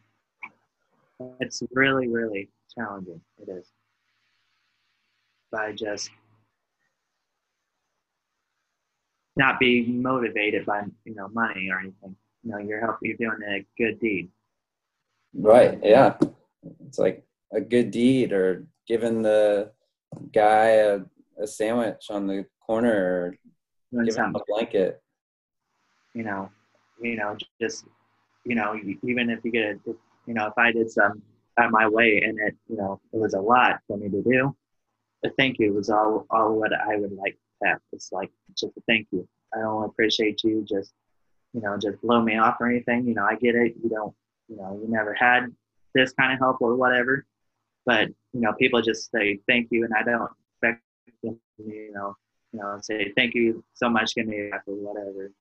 it's 1.40 1.62
really 1.72 2.08
really 2.08 2.50
challenging. 2.74 3.20
It 3.38 3.50
is 3.50 3.72
by 5.50 5.72
just 5.72 6.10
not 9.36 9.58
being 9.60 10.02
motivated 10.02 10.64
by 10.66 10.82
you 11.04 11.14
know 11.14 11.28
money 11.28 11.68
or 11.70 11.80
anything. 11.80 12.16
You 12.42 12.52
know 12.52 12.58
you're 12.58 12.80
helping 12.80 13.08
you're 13.08 13.30
doing 13.30 13.42
a 13.48 13.66
good 13.76 14.00
deed. 14.00 14.30
Right 15.34 15.78
yeah. 15.82 16.16
It's 16.86 16.98
like 16.98 17.24
a 17.52 17.60
good 17.60 17.90
deed 17.90 18.32
or 18.32 18.66
giving 18.88 19.22
the 19.22 19.70
guy 20.32 20.68
a, 20.68 21.00
a 21.40 21.46
sandwich 21.46 22.06
on 22.10 22.26
the 22.26 22.46
corner 22.64 23.36
or 23.92 24.04
giving 24.04 24.24
him 24.24 24.36
a 24.36 24.40
blanket. 24.46 25.00
You 26.14 26.24
know 26.24 26.50
you 27.00 27.16
know 27.16 27.36
just 27.60 27.84
you 28.44 28.54
know 28.54 28.78
even 29.02 29.30
if 29.30 29.44
you 29.44 29.50
get 29.50 29.64
a 29.64 29.78
you 30.26 30.34
know 30.34 30.46
if 30.46 30.54
i 30.56 30.72
did 30.72 30.90
some 30.90 31.22
at 31.58 31.70
my 31.70 31.88
way 31.88 32.22
and 32.22 32.38
it 32.38 32.54
you 32.68 32.76
know 32.76 33.00
it 33.12 33.18
was 33.18 33.34
a 33.34 33.40
lot 33.40 33.80
for 33.86 33.96
me 33.96 34.08
to 34.08 34.22
do 34.22 34.54
a 35.24 35.30
thank 35.30 35.58
you 35.58 35.72
was 35.72 35.90
all 35.90 36.26
all 36.30 36.58
what 36.58 36.72
i 36.72 36.96
would 36.96 37.12
like 37.12 37.38
to 37.62 37.68
have 37.68 37.78
it's 37.92 38.12
like 38.12 38.30
just 38.56 38.76
a 38.76 38.80
thank 38.86 39.06
you 39.10 39.26
i 39.54 39.58
don't 39.58 39.84
appreciate 39.84 40.42
you 40.44 40.64
just 40.68 40.92
you 41.56 41.62
know, 41.62 41.76
just 41.78 42.00
blow 42.02 42.20
me 42.20 42.36
off 42.36 42.56
or 42.60 42.68
anything. 42.68 43.08
You 43.08 43.14
know, 43.14 43.24
I 43.24 43.34
get 43.36 43.54
it. 43.54 43.74
You 43.82 43.88
don't, 43.88 44.14
you 44.48 44.56
know, 44.56 44.78
you 44.80 44.88
never 44.92 45.14
had 45.14 45.46
this 45.94 46.12
kind 46.12 46.32
of 46.32 46.38
help 46.38 46.58
or 46.60 46.76
whatever. 46.76 47.24
But, 47.86 48.08
you 48.34 48.40
know, 48.40 48.52
people 48.52 48.82
just 48.82 49.10
say 49.10 49.40
thank 49.48 49.68
you 49.70 49.84
and 49.84 49.94
I 49.94 50.02
don't 50.02 50.30
expect 50.52 50.82
them, 51.22 51.40
you 51.56 51.92
know, 51.94 52.14
you 52.52 52.60
know, 52.60 52.78
say 52.82 53.10
thank 53.16 53.34
you 53.34 53.64
so 53.72 53.88
much, 53.88 54.14
give 54.14 54.26
me 54.26 54.50
or 54.50 54.62
whatever. 54.66 55.32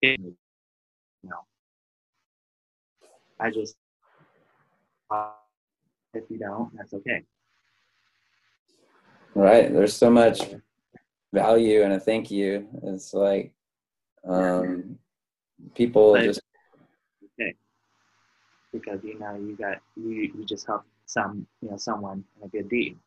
It, 0.00 0.18
you 0.18 0.34
know, 1.22 1.44
I 3.38 3.50
just, 3.50 3.76
uh, 5.08 5.28
if 6.14 6.24
you 6.30 6.38
don't, 6.38 6.74
that's 6.76 6.94
okay. 6.94 7.22
Right. 9.34 9.72
There's 9.72 9.96
so 9.96 10.10
much 10.10 10.40
value 11.32 11.82
in 11.82 11.92
a 11.92 12.00
thank 12.00 12.30
you. 12.30 12.68
It's 12.82 13.14
like, 13.14 13.52
um, 14.28 14.98
people 15.74 16.12
but, 16.12 16.24
just 16.24 16.40
okay. 17.24 17.54
Because 18.72 19.00
you 19.02 19.18
know 19.18 19.34
you 19.36 19.56
got 19.56 19.78
you 19.96 20.32
you 20.34 20.44
just 20.46 20.66
help 20.66 20.84
some 21.06 21.46
you 21.60 21.70
know 21.70 21.76
someone 21.76 22.24
in 22.38 22.46
a 22.46 22.48
good 22.48 22.68
deed. 22.68 22.98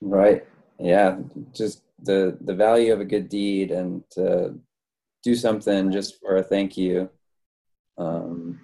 Right. 0.00 0.46
Yeah. 0.78 1.18
Just 1.52 1.82
the 2.02 2.36
the 2.40 2.54
value 2.54 2.92
of 2.92 3.00
a 3.00 3.04
good 3.04 3.28
deed 3.28 3.70
and 3.70 4.02
to 4.10 4.54
do 5.22 5.34
something 5.34 5.90
just 5.90 6.20
for 6.20 6.36
a 6.36 6.42
thank 6.42 6.76
you. 6.76 7.10
Um 7.96 8.60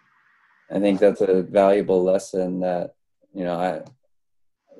i 0.71 0.79
think 0.79 0.99
that's 0.99 1.21
a 1.21 1.43
valuable 1.43 2.03
lesson 2.03 2.61
that 2.61 2.95
you 3.35 3.45
know 3.45 3.55
i 3.55 3.83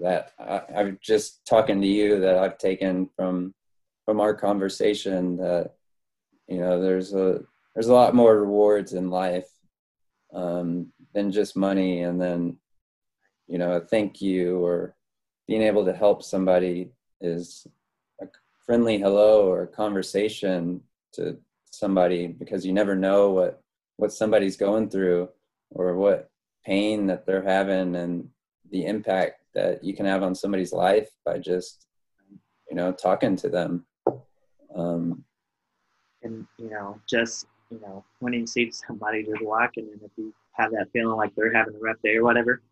that 0.03 0.33
I, 0.39 0.63
i'm 0.77 0.99
just 1.03 1.47
talking 1.47 1.81
to 1.81 1.87
you 1.87 2.21
that 2.21 2.39
i've 2.39 2.59
taken 2.59 3.09
from 3.17 3.55
from 4.05 4.21
our 4.21 4.35
conversation 4.35 5.37
that 5.39 5.73
you 6.49 6.59
know 6.59 6.81
there's 6.81 7.15
a 7.15 7.41
there's 7.75 7.89
a 7.89 7.95
lot 7.95 8.15
more 8.15 8.39
rewards 8.39 8.93
in 8.93 9.11
life 9.11 9.49
um, 10.33 10.93
than 11.13 11.31
just 11.31 11.57
money. 11.57 12.03
And 12.03 12.21
then 12.21 12.57
you 13.47 13.59
know 13.59 13.73
a 13.73 13.81
thank 13.81 14.21
you 14.21 14.59
or 14.59 14.97
being 15.47 15.63
able 15.63 15.85
to 15.85 15.93
help 15.93 16.23
somebody 16.23 16.91
is 17.21 17.67
a 18.21 18.27
friendly 18.65 18.99
hello 18.99 19.47
or 19.47 19.63
a 19.63 19.69
conversation 19.69 20.81
to 21.13 21.37
somebody 21.71 22.27
because 22.27 22.65
you 22.65 22.73
never 22.73 22.95
know 22.95 23.31
what 23.31 23.61
what 23.97 24.13
somebody's 24.13 24.57
going 24.57 24.89
through 24.89 25.29
or 25.71 25.97
what 25.97 26.31
pain 26.65 27.07
that 27.07 27.27
they're 27.27 27.43
having. 27.43 27.97
And 27.97 28.29
the 28.71 28.87
impact 28.87 29.41
that 29.55 29.85
you 29.85 29.95
can 29.95 30.07
have 30.07 30.23
on 30.23 30.35
somebody's 30.35 30.73
life 30.73 31.11
by 31.25 31.39
just 31.39 31.87
you 32.69 32.77
know 32.77 32.93
talking 32.93 33.37
to 33.37 33.49
them. 33.49 33.85
Um, 34.75 35.25
and 36.23 36.47
you 36.59 36.71
know 36.71 37.01
just 37.09 37.47
you 37.71 37.81
know 37.81 38.05
when 38.21 38.33
you 38.33 38.47
see 38.47 38.71
somebody 38.73 39.23
just 39.23 39.43
walking 39.43 39.89
and 39.93 40.03
if 40.03 40.11
you 40.17 40.35
have 40.53 40.71
that 40.73 40.89
feeling 40.93 41.17
like 41.17 41.35
they're 41.35 41.53
having 41.53 41.75
a 41.75 41.79
rough 41.79 41.97
day 42.03 42.17
or 42.17 42.25
whatever 42.25 42.63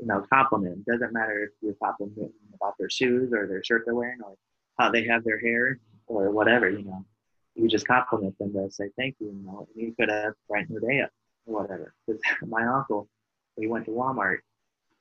you 0.00 0.06
know 0.06 0.24
compliment. 0.32 0.84
Doesn't 0.86 1.12
matter 1.12 1.44
if 1.44 1.50
you're 1.60 1.74
complimenting 1.74 2.32
about 2.54 2.74
their 2.78 2.90
shoes 2.90 3.32
or 3.32 3.46
their 3.46 3.62
shirt 3.62 3.82
they're 3.84 3.94
wearing 3.94 4.20
or 4.24 4.34
how 4.78 4.90
they 4.90 5.04
have 5.04 5.24
their 5.24 5.38
hair 5.38 5.78
or 6.06 6.30
whatever 6.30 6.68
you 6.68 6.84
know. 6.84 7.04
You 7.54 7.68
just 7.68 7.86
compliment 7.86 8.36
them 8.38 8.52
to 8.54 8.70
say 8.70 8.90
thank 8.96 9.16
you 9.20 9.28
you 9.28 9.46
know 9.46 9.68
and 9.74 9.86
you 9.86 9.94
could 9.98 10.10
have 10.10 10.34
brightened 10.48 10.80
their 10.80 10.88
day 10.88 11.00
up 11.02 11.10
or 11.46 11.62
whatever. 11.62 11.94
Because 12.06 12.20
my 12.46 12.64
uncle 12.66 13.08
we 13.56 13.68
went 13.68 13.84
to 13.84 13.92
walmart 13.92 14.38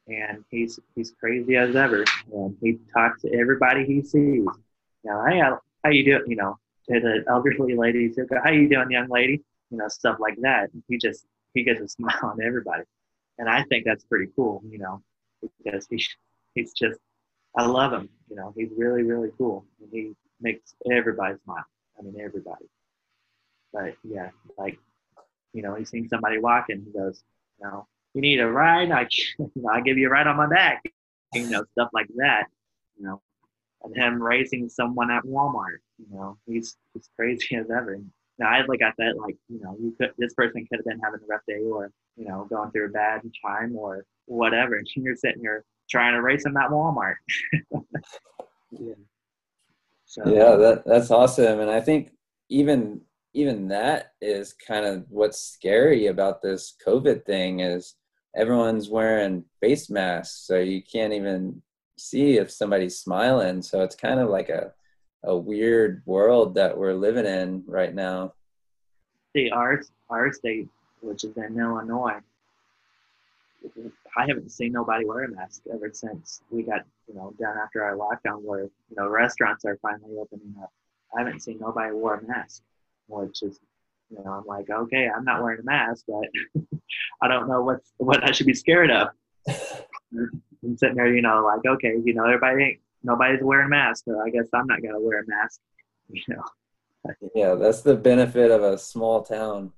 and 0.07 0.43
he's 0.49 0.79
he's 0.95 1.13
crazy 1.19 1.55
as 1.55 1.75
ever 1.75 2.03
and 2.33 2.57
he 2.61 2.77
talks 2.93 3.21
to 3.21 3.33
everybody 3.33 3.85
he 3.85 4.01
sees 4.01 4.13
you 4.13 4.49
know 5.05 5.23
hey 5.25 5.39
how 5.39 5.89
you 5.89 6.03
doing 6.03 6.23
you 6.27 6.35
know 6.35 6.57
to 6.89 6.99
the 6.99 7.23
elderly 7.29 7.75
ladies, 7.75 8.15
He 8.15 8.23
said, 8.27 8.39
"How 8.43 8.51
you 8.51 8.67
doing, 8.69 8.91
young 8.91 9.09
lady?" 9.09 9.41
You 9.71 9.77
know, 9.77 9.87
stuff 9.87 10.17
like 10.19 10.37
that. 10.41 10.71
And 10.73 10.83
he 10.87 10.97
just 10.97 11.25
he 11.53 11.63
gets 11.63 11.81
a 11.81 11.87
smile 11.95 12.19
on 12.23 12.41
everybody, 12.41 12.83
and 13.37 13.49
I 13.49 13.63
think 13.63 13.85
that's 13.85 14.03
pretty 14.05 14.31
cool, 14.35 14.61
you 14.69 14.79
know, 14.79 15.01
because 15.63 15.87
he 15.89 16.03
he's 16.55 16.73
just 16.73 16.99
I 17.57 17.65
love 17.65 17.93
him, 17.93 18.09
you 18.29 18.35
know, 18.35 18.53
he's 18.57 18.69
really 18.77 19.03
really 19.03 19.31
cool, 19.37 19.65
and 19.81 19.89
he 19.91 20.13
makes 20.41 20.75
everybody 20.91 21.35
smile. 21.43 21.65
I 21.97 22.01
mean 22.01 22.19
everybody. 22.19 22.65
But 23.71 23.95
yeah, 24.03 24.29
like 24.57 24.77
you 25.53 25.61
know, 25.61 25.75
he's 25.75 25.89
sees 25.89 26.09
somebody 26.09 26.39
walking, 26.39 26.83
he 26.85 26.91
goes, 26.91 27.23
you 27.59 27.67
know, 27.67 27.87
you 28.14 28.22
need 28.22 28.39
a 28.39 28.47
ride, 28.47 28.91
I 28.91 29.07
you 29.39 29.51
know, 29.55 29.70
I 29.72 29.82
give 29.82 29.97
you 29.97 30.07
a 30.07 30.11
ride 30.11 30.28
on 30.28 30.38
my 30.38 30.47
back, 30.47 30.84
you 31.34 31.49
know, 31.49 31.64
stuff 31.74 31.89
like 31.93 32.07
that, 32.18 32.45
you 32.97 33.05
know, 33.05 33.22
and 33.84 33.95
him 33.95 34.22
raising 34.22 34.70
someone 34.70 35.11
at 35.11 35.24
Walmart, 35.24 35.80
you 35.97 36.16
know, 36.16 36.38
he's 36.45 36.78
he's 36.93 37.09
crazy 37.16 37.55
as 37.55 37.70
ever. 37.70 37.99
Now 38.39 38.49
I 38.49 38.61
look 38.66 38.82
at 38.82 38.95
that 38.97 39.18
like, 39.18 39.36
you 39.49 39.59
know, 39.61 39.76
you 39.80 39.95
could 39.99 40.11
this 40.18 40.34
person 40.34 40.66
could 40.68 40.80
have 40.80 40.86
been 40.86 40.99
having 40.99 41.20
a 41.22 41.28
rough 41.28 41.41
day 41.47 41.59
or, 41.59 41.91
you 42.16 42.26
know, 42.26 42.45
going 42.49 42.72
through 42.72 42.88
a 42.88 42.89
bad 42.89 43.22
time 43.45 43.76
or 43.76 44.05
whatever. 44.26 44.76
And 44.76 44.88
you're 44.95 45.16
sitting 45.16 45.41
here 45.41 45.64
trying 45.89 46.14
to 46.14 46.22
race 46.22 46.43
them 46.43 46.57
at 46.57 46.70
Walmart. 46.70 47.16
yeah. 48.72 48.93
So 50.05 50.28
Yeah, 50.28 50.55
that 50.55 50.84
that's 50.86 51.11
awesome. 51.11 51.59
And 51.59 51.70
I 51.70 51.82
think 51.82 52.11
even 52.49 53.01
even 53.34 53.68
that 53.68 54.14
is 54.22 54.53
kind 54.53 54.86
of 54.86 55.05
what's 55.09 55.41
scary 55.41 56.07
about 56.07 56.41
this 56.41 56.76
COVID 56.86 57.26
thing 57.26 57.61
is 57.61 57.95
everyone's 58.36 58.89
wearing 58.89 59.45
face 59.61 59.89
masks, 59.89 60.45
so 60.45 60.57
you 60.57 60.81
can't 60.81 61.13
even 61.13 61.61
see 61.97 62.38
if 62.38 62.51
somebody's 62.51 62.99
smiling. 62.99 63.61
So 63.61 63.81
it's 63.81 63.95
kind 63.95 64.19
of 64.19 64.29
like 64.29 64.49
a 64.49 64.73
a 65.25 65.36
weird 65.36 66.03
world 66.05 66.55
that 66.55 66.77
we're 66.77 66.93
living 66.93 67.25
in 67.25 67.63
right 67.65 67.93
now. 67.93 68.34
See, 69.36 69.49
our 69.49 69.81
our 70.09 70.31
state, 70.34 70.67
which 71.01 71.23
is 71.23 71.36
in 71.38 71.57
Illinois, 71.57 72.19
I 74.17 74.25
haven't 74.27 74.51
seen 74.51 74.73
nobody 74.73 75.05
wear 75.05 75.23
a 75.23 75.29
mask 75.29 75.63
ever 75.73 75.89
since 75.93 76.41
we 76.51 76.63
got 76.63 76.81
you 77.07 77.15
know 77.15 77.34
done 77.39 77.57
after 77.57 77.84
our 77.84 77.95
lockdown, 77.95 78.41
where 78.41 78.63
you 78.63 78.95
know 78.97 79.07
restaurants 79.07 79.65
are 79.65 79.77
finally 79.81 80.17
opening 80.19 80.55
up. 80.61 80.71
I 81.15 81.19
haven't 81.19 81.41
seen 81.41 81.59
nobody 81.59 81.93
wear 81.93 82.15
a 82.15 82.27
mask, 82.27 82.61
which 83.07 83.43
is 83.43 83.59
you 84.09 84.23
know 84.23 84.31
I'm 84.31 84.45
like 84.45 84.69
okay, 84.69 85.09
I'm 85.09 85.23
not 85.23 85.41
wearing 85.41 85.61
a 85.61 85.63
mask, 85.63 86.05
but 86.07 86.27
I 87.24 87.30
don't 87.30 87.47
know 87.47 87.61
what's 87.61 87.93
what 87.97 88.28
I 88.28 88.32
should 88.32 88.47
be 88.47 88.53
scared 88.53 88.91
of. 88.91 89.07
I'm 89.47 90.78
sitting 90.78 90.95
there, 90.95 91.13
you 91.13 91.21
know, 91.21 91.43
like 91.43 91.65
okay, 91.65 91.95
you 92.03 92.13
know, 92.13 92.26
everybody 92.26 92.63
ain't 92.63 92.80
nobody's 93.01 93.41
wearing 93.41 93.67
a 93.67 93.69
mask, 93.69 94.03
so 94.05 94.19
I 94.19 94.30
guess 94.30 94.47
I'm 94.53 94.67
not 94.67 94.82
gonna 94.82 94.99
wear 94.99 95.21
a 95.21 95.28
mask. 95.28 95.59
You 96.09 96.21
know. 96.28 96.43
Yeah, 97.34 97.55
that's 97.55 97.82
the 97.82 97.95
benefit 97.95 98.51
of 98.51 98.61
a 98.61 98.78
small 98.78 99.24
town. 99.24 99.71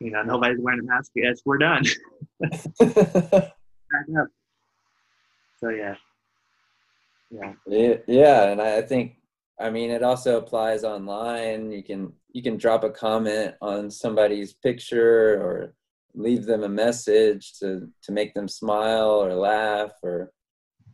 you 0.00 0.10
know, 0.10 0.22
nobody's 0.22 0.60
wearing 0.60 0.80
a 0.80 0.84
mask. 0.84 1.10
Yes, 1.14 1.42
we're 1.44 1.58
done. 1.58 1.84
so 2.80 3.50
yeah. 5.68 5.96
Yeah. 7.30 7.52
Yeah, 8.06 8.44
and 8.44 8.62
I 8.62 8.80
think 8.82 9.16
I 9.60 9.70
mean 9.70 9.90
it 9.90 10.04
also 10.04 10.38
applies 10.38 10.84
online. 10.84 11.72
You 11.72 11.82
can 11.82 12.12
you 12.32 12.42
can 12.42 12.56
drop 12.56 12.84
a 12.84 12.90
comment 12.90 13.56
on 13.60 13.90
somebody's 13.90 14.54
picture 14.54 15.34
or 15.42 15.74
leave 16.14 16.44
them 16.44 16.62
a 16.62 16.68
message 16.68 17.54
to 17.58 17.88
to 18.02 18.12
make 18.12 18.34
them 18.34 18.48
smile 18.48 19.10
or 19.10 19.34
laugh 19.34 19.92
or 20.02 20.30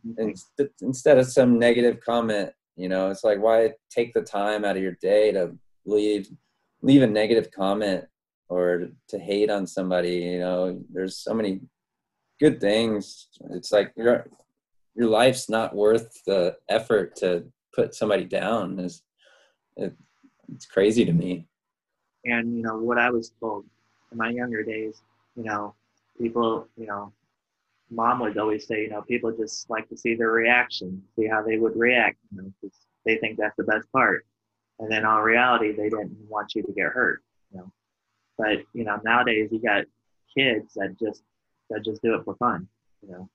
mm-hmm. 0.07 0.63
instead 0.81 1.17
of 1.17 1.25
some 1.27 1.59
negative 1.59 1.99
comment 2.05 2.51
you 2.77 2.87
know 2.87 3.09
it's 3.09 3.23
like 3.23 3.39
why 3.39 3.71
take 3.89 4.13
the 4.13 4.21
time 4.21 4.63
out 4.63 4.77
of 4.77 4.81
your 4.81 4.97
day 5.01 5.31
to 5.31 5.53
leave 5.85 6.29
leave 6.81 7.01
a 7.01 7.07
negative 7.07 7.51
comment 7.51 8.05
or 8.47 8.89
to 9.07 9.19
hate 9.19 9.49
on 9.49 9.67
somebody 9.67 10.15
you 10.15 10.39
know? 10.39 10.81
There's 10.91 11.17
so 11.17 11.33
many 11.33 11.61
good 12.39 12.59
things. 12.59 13.27
It's 13.51 13.71
like 13.71 13.93
your 13.95 14.27
your 14.95 15.07
life's 15.07 15.49
not 15.49 15.75
worth 15.75 16.23
the 16.25 16.57
effort 16.67 17.15
to 17.17 17.45
put 17.73 17.93
somebody 17.93 18.25
down 18.25 18.79
is 18.79 19.03
it, 19.77 19.93
it's 20.53 20.65
crazy 20.65 21.05
to 21.05 21.13
me. 21.13 21.47
And 22.25 22.57
you 22.57 22.63
know 22.63 22.77
what 22.77 22.97
i 22.97 23.09
was 23.09 23.31
told 23.39 23.63
in 24.11 24.17
my 24.17 24.29
younger 24.29 24.61
days 24.61 25.01
you 25.39 25.45
know 25.45 25.73
people 26.19 26.67
you 26.77 26.85
know 26.85 27.13
mom 27.91 28.19
would 28.19 28.37
always 28.37 28.67
say, 28.67 28.83
you 28.83 28.89
know, 28.89 29.01
people 29.01 29.31
just 29.31 29.69
like 29.69 29.87
to 29.89 29.97
see 29.97 30.15
their 30.15 30.31
reaction, 30.31 31.01
see 31.15 31.27
how 31.27 31.41
they 31.41 31.57
would 31.57 31.75
react, 31.75 32.17
you 32.31 32.41
know, 32.41 32.53
because 32.61 32.77
they 33.05 33.17
think 33.17 33.37
that's 33.37 33.55
the 33.57 33.63
best 33.63 33.91
part. 33.91 34.25
And 34.79 34.91
then 34.91 35.05
on 35.05 35.23
reality, 35.23 35.71
they 35.71 35.89
didn't 35.89 36.17
want 36.27 36.55
you 36.55 36.63
to 36.63 36.71
get 36.71 36.87
hurt, 36.87 37.21
you 37.51 37.59
know. 37.59 37.71
But 38.37 38.59
you 38.73 38.85
know, 38.85 38.99
nowadays 39.03 39.49
you 39.51 39.59
got 39.59 39.85
kids 40.33 40.73
that 40.75 40.95
just 40.99 41.23
that 41.69 41.83
just 41.83 42.01
do 42.01 42.15
it 42.15 42.23
for 42.23 42.35
fun, 42.35 42.67
you 43.01 43.11
know. 43.11 43.29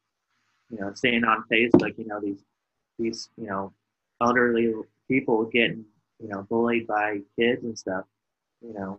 You 0.70 0.80
know, 0.80 0.92
seeing 0.94 1.24
on 1.24 1.44
Facebook, 1.52 1.98
you 1.98 2.06
know, 2.06 2.20
these 2.20 2.42
these 2.98 3.28
you 3.36 3.46
know 3.46 3.72
elderly 4.22 4.72
people 5.06 5.44
getting 5.44 5.84
you 6.22 6.28
know 6.28 6.46
bullied 6.48 6.86
by 6.86 7.18
kids 7.38 7.64
and 7.64 7.78
stuff, 7.78 8.04
you 8.62 8.72
know. 8.72 8.98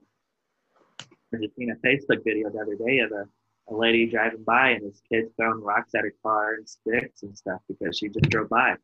I 1.36 1.42
just 1.42 1.56
seen 1.56 1.72
a 1.72 1.76
Facebook 1.88 2.24
video 2.24 2.50
the 2.50 2.60
other 2.60 2.76
day 2.76 3.00
of 3.00 3.12
a 3.12 3.28
a 3.68 3.76
lady 3.76 4.06
driving 4.06 4.44
by 4.44 4.70
and 4.70 4.86
this 4.86 5.02
kid 5.10 5.36
throwing 5.36 5.64
rocks 5.64 5.96
at 5.96 6.04
her 6.04 6.14
car 6.22 6.56
and 6.56 6.70
sticks 6.70 7.24
and 7.24 7.36
stuff 7.36 7.62
because 7.68 7.98
she 7.98 8.10
just 8.10 8.30
drove 8.30 8.50
by. 8.50 8.76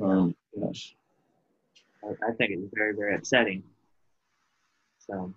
Oh 0.00 0.32
gosh. 0.58 0.94
I, 2.04 2.08
I 2.28 2.32
think 2.32 2.52
it's 2.52 2.72
very, 2.74 2.94
very 2.94 3.14
upsetting. 3.14 3.62
So 4.98 5.32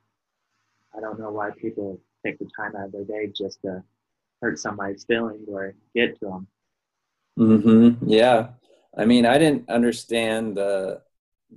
I 0.95 0.99
don't 0.99 1.19
know 1.19 1.31
why 1.31 1.51
people 1.51 1.99
take 2.25 2.37
the 2.39 2.49
time 2.55 2.75
out 2.75 2.87
of 2.87 2.91
their 2.91 3.05
day 3.05 3.31
just 3.35 3.61
to 3.61 3.83
hurt 4.41 4.59
somebody's 4.59 5.05
feelings 5.05 5.47
or 5.47 5.73
get 5.95 6.19
to 6.19 6.25
them. 6.25 6.47
Mm-hmm. 7.39 8.09
Yeah. 8.09 8.49
I 8.97 9.05
mean, 9.05 9.25
I 9.25 9.37
didn't 9.37 9.69
understand 9.69 10.57
the 10.57 11.01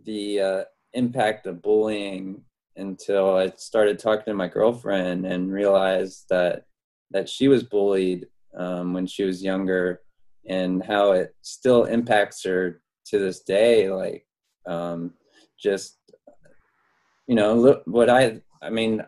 the 0.05 0.41
uh, 0.41 0.65
impact 0.93 1.47
of 1.47 1.63
bullying 1.63 2.43
until 2.77 3.37
I 3.37 3.53
started 3.57 3.99
talking 3.99 4.25
to 4.27 4.35
my 4.35 4.49
girlfriend 4.49 5.27
and 5.27 5.53
realized 5.53 6.27
that 6.31 6.64
that 7.11 7.29
she 7.29 7.49
was 7.49 7.62
bullied 7.62 8.27
um, 8.57 8.93
when 8.93 9.07
she 9.07 9.25
was 9.25 9.43
younger 9.43 10.01
and 10.49 10.83
how 10.85 11.12
it 11.12 11.35
still 11.43 11.85
impacts 11.85 12.45
her 12.45 12.83
to 13.07 13.18
this 13.18 13.41
day 13.41 13.91
like 13.91 14.27
um, 14.66 15.12
just 15.59 15.99
you 17.27 17.35
know 17.35 17.55
look 17.55 17.83
what 17.87 18.11
i 18.11 18.41
i 18.62 18.68
mean 18.68 19.03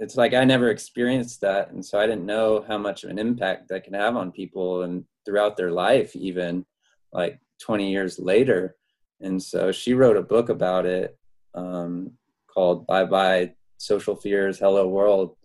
it's 0.00 0.16
like 0.16 0.34
i 0.34 0.44
never 0.44 0.70
experienced 0.70 1.40
that. 1.40 1.70
And 1.70 1.84
so 1.84 1.98
i 1.98 2.06
didn't 2.06 2.26
know 2.26 2.64
how 2.66 2.78
much 2.78 3.04
of 3.04 3.10
an 3.10 3.18
impact 3.18 3.68
that 3.68 3.84
can 3.84 3.94
have 3.94 4.16
on 4.16 4.32
people 4.32 4.82
and 4.82 5.04
throughout 5.24 5.56
their 5.56 5.70
life 5.70 6.14
even 6.14 6.64
like 7.12 7.40
20 7.60 7.90
years 7.90 8.18
later. 8.18 8.76
And 9.20 9.42
so 9.42 9.72
she 9.72 9.94
wrote 9.94 10.16
a 10.16 10.22
book 10.22 10.48
about 10.48 10.86
it 10.86 11.18
um, 11.54 12.12
called 12.58 12.86
bye 12.86 13.04
bye 13.04 13.52
social 13.76 14.16
fears 14.16 14.58
hello 14.58 14.88
world 14.88 15.36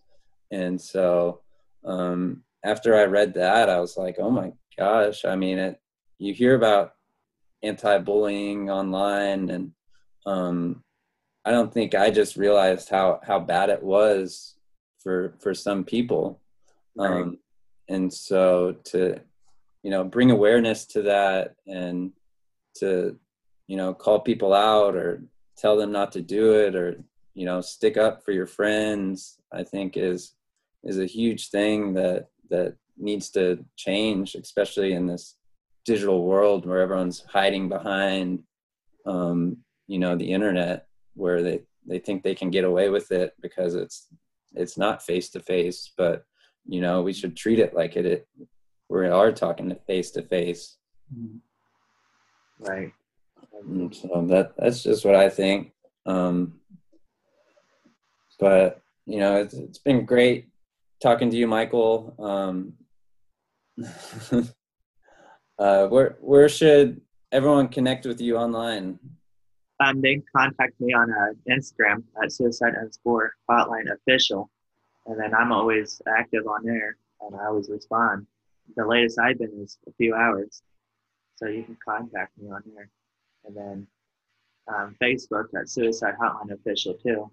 and 0.51 0.80
so 0.80 1.41
um, 1.86 2.43
after 2.64 2.95
I 2.95 3.05
read 3.05 3.34
that, 3.34 3.70
I 3.70 3.80
was 3.80 3.97
like, 3.97 4.18
oh 4.20 4.30
my 4.30 4.53
gosh. 4.78 5.26
I 5.26 5.36
mean, 5.36 5.57
it, 5.57 5.80
you 6.18 6.34
hear 6.34 6.55
about 6.55 6.93
anti-bullying 7.61 8.70
online 8.70 9.49
and 9.49 9.72
um, 10.26 10.84
I 11.45 11.51
don't 11.51 11.74
think 11.74 11.95
I 11.95 12.09
just 12.09 12.38
realized 12.38 12.89
how, 12.89 13.20
how 13.24 13.39
bad 13.39 13.70
it 13.70 13.84
was 13.84 14.55
for, 15.01 15.36
for 15.39 15.53
some 15.53 15.84
people. 15.84 16.39
Right. 16.95 17.22
Um, 17.22 17.39
and 17.89 18.14
so 18.14 18.78
to, 18.86 19.20
you 19.84 19.91
know, 19.91 20.05
bring 20.05 20.32
awareness 20.32 20.86
to 20.88 21.01
that 21.03 21.55
and 21.68 22.11
to, 22.78 23.18
you 23.68 23.76
know, 23.76 23.93
call 23.93 24.22
people 24.22 24.53
out 24.53 24.95
or 24.95 25.24
tell 25.58 25.78
them 25.78 25.91
not 25.91 26.12
to 26.14 26.22
do 26.22 26.54
it 26.54 26.76
or, 26.76 27.04
you 27.34 27.45
know, 27.45 27.62
stick 27.62 27.97
up 27.97 28.24
for 28.24 28.32
your 28.32 28.45
friends, 28.45 29.39
I 29.51 29.64
think 29.64 29.97
is, 29.97 30.34
is 30.84 30.99
a 30.99 31.06
huge 31.06 31.49
thing 31.49 31.93
that 31.93 32.28
that 32.49 32.76
needs 32.97 33.30
to 33.32 33.64
change, 33.76 34.36
especially 34.36 34.93
in 34.93 35.08
this 35.08 35.36
digital 35.86 36.24
world 36.24 36.66
where 36.66 36.82
everyone's 36.82 37.26
hiding 37.30 37.70
behind, 37.70 38.43
um, 39.06 39.58
you 39.88 39.99
know, 39.99 40.16
the 40.16 40.32
internet, 40.32 40.88
where 41.16 41.41
they 41.41 41.62
they 41.88 41.99
think 41.99 42.24
they 42.24 42.36
can 42.36 42.49
get 42.49 42.64
away 42.64 42.89
with 42.89 43.12
it 43.12 43.34
because 43.41 43.76
it's 43.76 44.08
it's 44.56 44.78
not 44.78 45.04
face 45.04 45.30
to 45.30 45.39
face, 45.39 45.91
but 45.97 46.26
you 46.66 46.80
know, 46.82 47.01
we 47.01 47.14
should 47.14 47.36
treat 47.36 47.60
it 47.60 47.74
like 47.74 47.95
it, 47.95 48.06
it 48.06 48.28
we 48.89 49.08
are 49.08 49.32
talking 49.32 49.70
to 49.70 49.76
face 49.76 50.12
to 50.12 50.22
face. 50.22 50.78
Right. 52.60 52.93
So 53.91 54.26
that 54.30 54.53
that's 54.57 54.84
just 54.84 55.05
what 55.05 55.16
I 55.16 55.30
think. 55.30 55.72
Um, 56.05 56.59
but 58.39 58.82
you 59.05 59.20
know, 59.20 59.38
it's, 59.38 59.53
it's 59.53 59.80
been 59.80 60.05
great 60.05 60.49
talking 61.01 61.30
to 61.30 61.38
you, 61.38 61.47
Michael. 61.47 62.16
Um, 62.20 62.74
uh, 65.59 65.88
where 65.88 66.18
where 66.22 66.49
should 66.49 67.01
everyone 67.32 67.68
connect 67.70 68.05
with 68.05 68.22
you 68.22 68.38
online? 68.38 68.99
Um, 69.80 70.01
they 70.01 70.16
can 70.16 70.24
contact 70.36 70.80
me 70.80 70.93
on 70.93 71.11
uh, 71.11 71.34
Instagram 71.49 72.03
at 72.24 72.32
suicide 72.32 72.76
underscore 72.76 73.34
hotline 73.49 73.91
official. 73.91 74.49
and 75.07 75.20
then 75.20 75.34
I'm 75.34 75.51
always 75.51 76.01
active 76.07 76.47
on 76.47 76.64
there, 76.64 76.97
and 77.22 77.36
I 77.36 77.47
always 77.47 77.70
respond. 77.70 78.28
The 78.76 78.86
latest 78.86 79.20
I've 79.20 79.39
been 79.39 79.51
is 79.61 79.78
a 79.88 79.91
few 79.93 80.16
hours, 80.16 80.61
so 81.36 81.47
you 81.47 81.64
can 81.64 81.78
contact 81.86 82.38
me 82.38 82.49
on 82.49 82.61
there, 82.74 82.89
and 83.46 83.56
then 83.56 83.88
um, 84.68 84.96
Facebook 85.02 85.48
at 85.60 85.70
Suicide 85.70 86.16
Hotline 86.22 86.52
Official 86.52 86.94
too. 86.96 87.30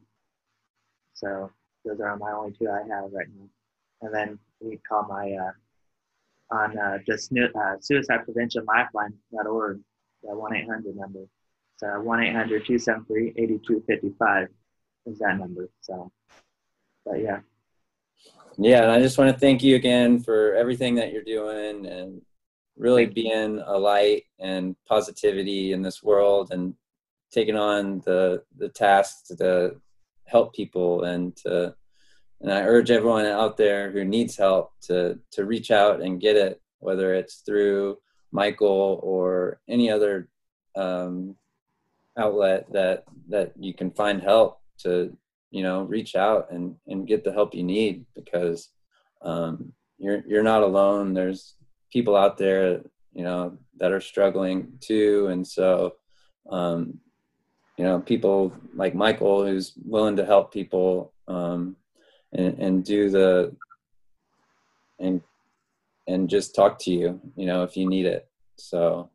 So 1.14 1.50
those 1.84 2.00
are 2.00 2.16
my 2.16 2.32
only 2.32 2.52
two 2.52 2.68
I 2.68 2.80
have 2.88 3.12
right 3.12 3.28
now, 3.36 3.48
and 4.02 4.14
then 4.14 4.38
we 4.60 4.78
call 4.88 5.06
my 5.08 5.32
uh, 5.32 6.54
on 6.54 6.78
uh, 6.78 6.98
just 7.06 7.32
uh, 7.32 7.76
Suicide 7.80 8.24
Prevention 8.24 8.64
Lifeline.org, 8.64 9.80
that 10.22 10.36
one 10.36 10.56
eight 10.56 10.68
hundred 10.68 10.96
number. 10.96 11.20
So 11.80 11.98
one 12.00 12.20
273 12.20 13.32
8255 13.38 14.48
is 15.06 15.18
that 15.20 15.38
number. 15.38 15.70
So, 15.80 16.12
but 17.06 17.22
yeah. 17.22 17.40
Yeah, 18.58 18.82
and 18.82 18.92
I 18.92 19.00
just 19.00 19.16
want 19.16 19.32
to 19.32 19.38
thank 19.38 19.62
you 19.62 19.76
again 19.76 20.20
for 20.20 20.54
everything 20.54 20.96
that 20.96 21.10
you're 21.10 21.22
doing 21.22 21.86
and 21.86 22.20
really 22.80 23.06
being 23.06 23.62
a 23.66 23.76
light 23.76 24.24
and 24.38 24.74
positivity 24.88 25.72
in 25.72 25.82
this 25.82 26.02
world 26.02 26.50
and 26.50 26.74
taking 27.30 27.56
on 27.56 28.00
the 28.06 28.42
the 28.56 28.68
task 28.68 29.26
to 29.38 29.76
help 30.26 30.54
people 30.54 31.04
and 31.04 31.36
to 31.36 31.74
and 32.40 32.50
I 32.50 32.62
urge 32.62 32.90
everyone 32.90 33.26
out 33.26 33.56
there 33.56 33.90
who 33.90 34.04
needs 34.04 34.36
help 34.36 34.72
to 34.82 35.18
to 35.32 35.44
reach 35.44 35.70
out 35.70 36.00
and 36.00 36.20
get 36.20 36.36
it, 36.36 36.60
whether 36.78 37.14
it's 37.14 37.42
through 37.46 37.98
Michael 38.32 38.98
or 39.02 39.60
any 39.68 39.90
other 39.90 40.28
um, 40.74 41.36
outlet 42.16 42.72
that 42.72 43.04
that 43.28 43.52
you 43.58 43.74
can 43.74 43.90
find 43.90 44.22
help 44.22 44.60
to 44.78 45.14
you 45.50 45.62
know 45.62 45.82
reach 45.82 46.16
out 46.16 46.50
and 46.50 46.76
and 46.86 47.06
get 47.06 47.24
the 47.24 47.32
help 47.32 47.54
you 47.54 47.62
need 47.62 48.06
because 48.14 48.70
um, 49.20 49.72
you're 49.98 50.22
you're 50.26 50.42
not 50.42 50.62
alone. 50.62 51.12
There's 51.12 51.56
people 51.92 52.16
out 52.16 52.36
there 52.36 52.82
you 53.12 53.24
know 53.24 53.58
that 53.78 53.92
are 53.92 54.00
struggling 54.00 54.72
too, 54.80 55.28
and 55.30 55.46
so 55.46 55.94
um, 56.50 56.98
you 57.76 57.84
know 57.84 58.00
people 58.00 58.52
like 58.74 58.94
Michael 58.94 59.44
who's 59.44 59.72
willing 59.84 60.16
to 60.16 60.26
help 60.26 60.52
people 60.52 61.12
um, 61.28 61.76
and 62.32 62.58
and 62.58 62.84
do 62.84 63.10
the 63.10 63.54
and 64.98 65.20
and 66.06 66.28
just 66.28 66.54
talk 66.54 66.78
to 66.80 66.92
you 66.92 67.20
you 67.36 67.46
know 67.46 67.62
if 67.62 67.76
you 67.76 67.88
need 67.88 68.06
it. 68.06 68.28
So 68.56 69.10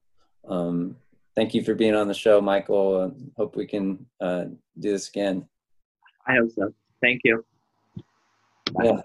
um, 0.48 0.98
thank 1.36 1.54
you 1.54 1.64
for 1.64 1.76
being 1.76 1.96
on 1.96 2.08
the 2.08 2.14
show 2.14 2.42
michael. 2.42 3.16
Hope 3.38 3.56
we 3.56 3.66
can 3.66 4.06
uh, 4.20 4.46
do 4.80 4.92
this 4.92 5.10
again. 5.10 5.48
I 6.28 6.36
hope 6.36 6.52
so. 6.52 6.74
Thank 7.02 7.22
you. 7.24 7.46
Bye. 8.74 8.86
yeah 8.86 9.02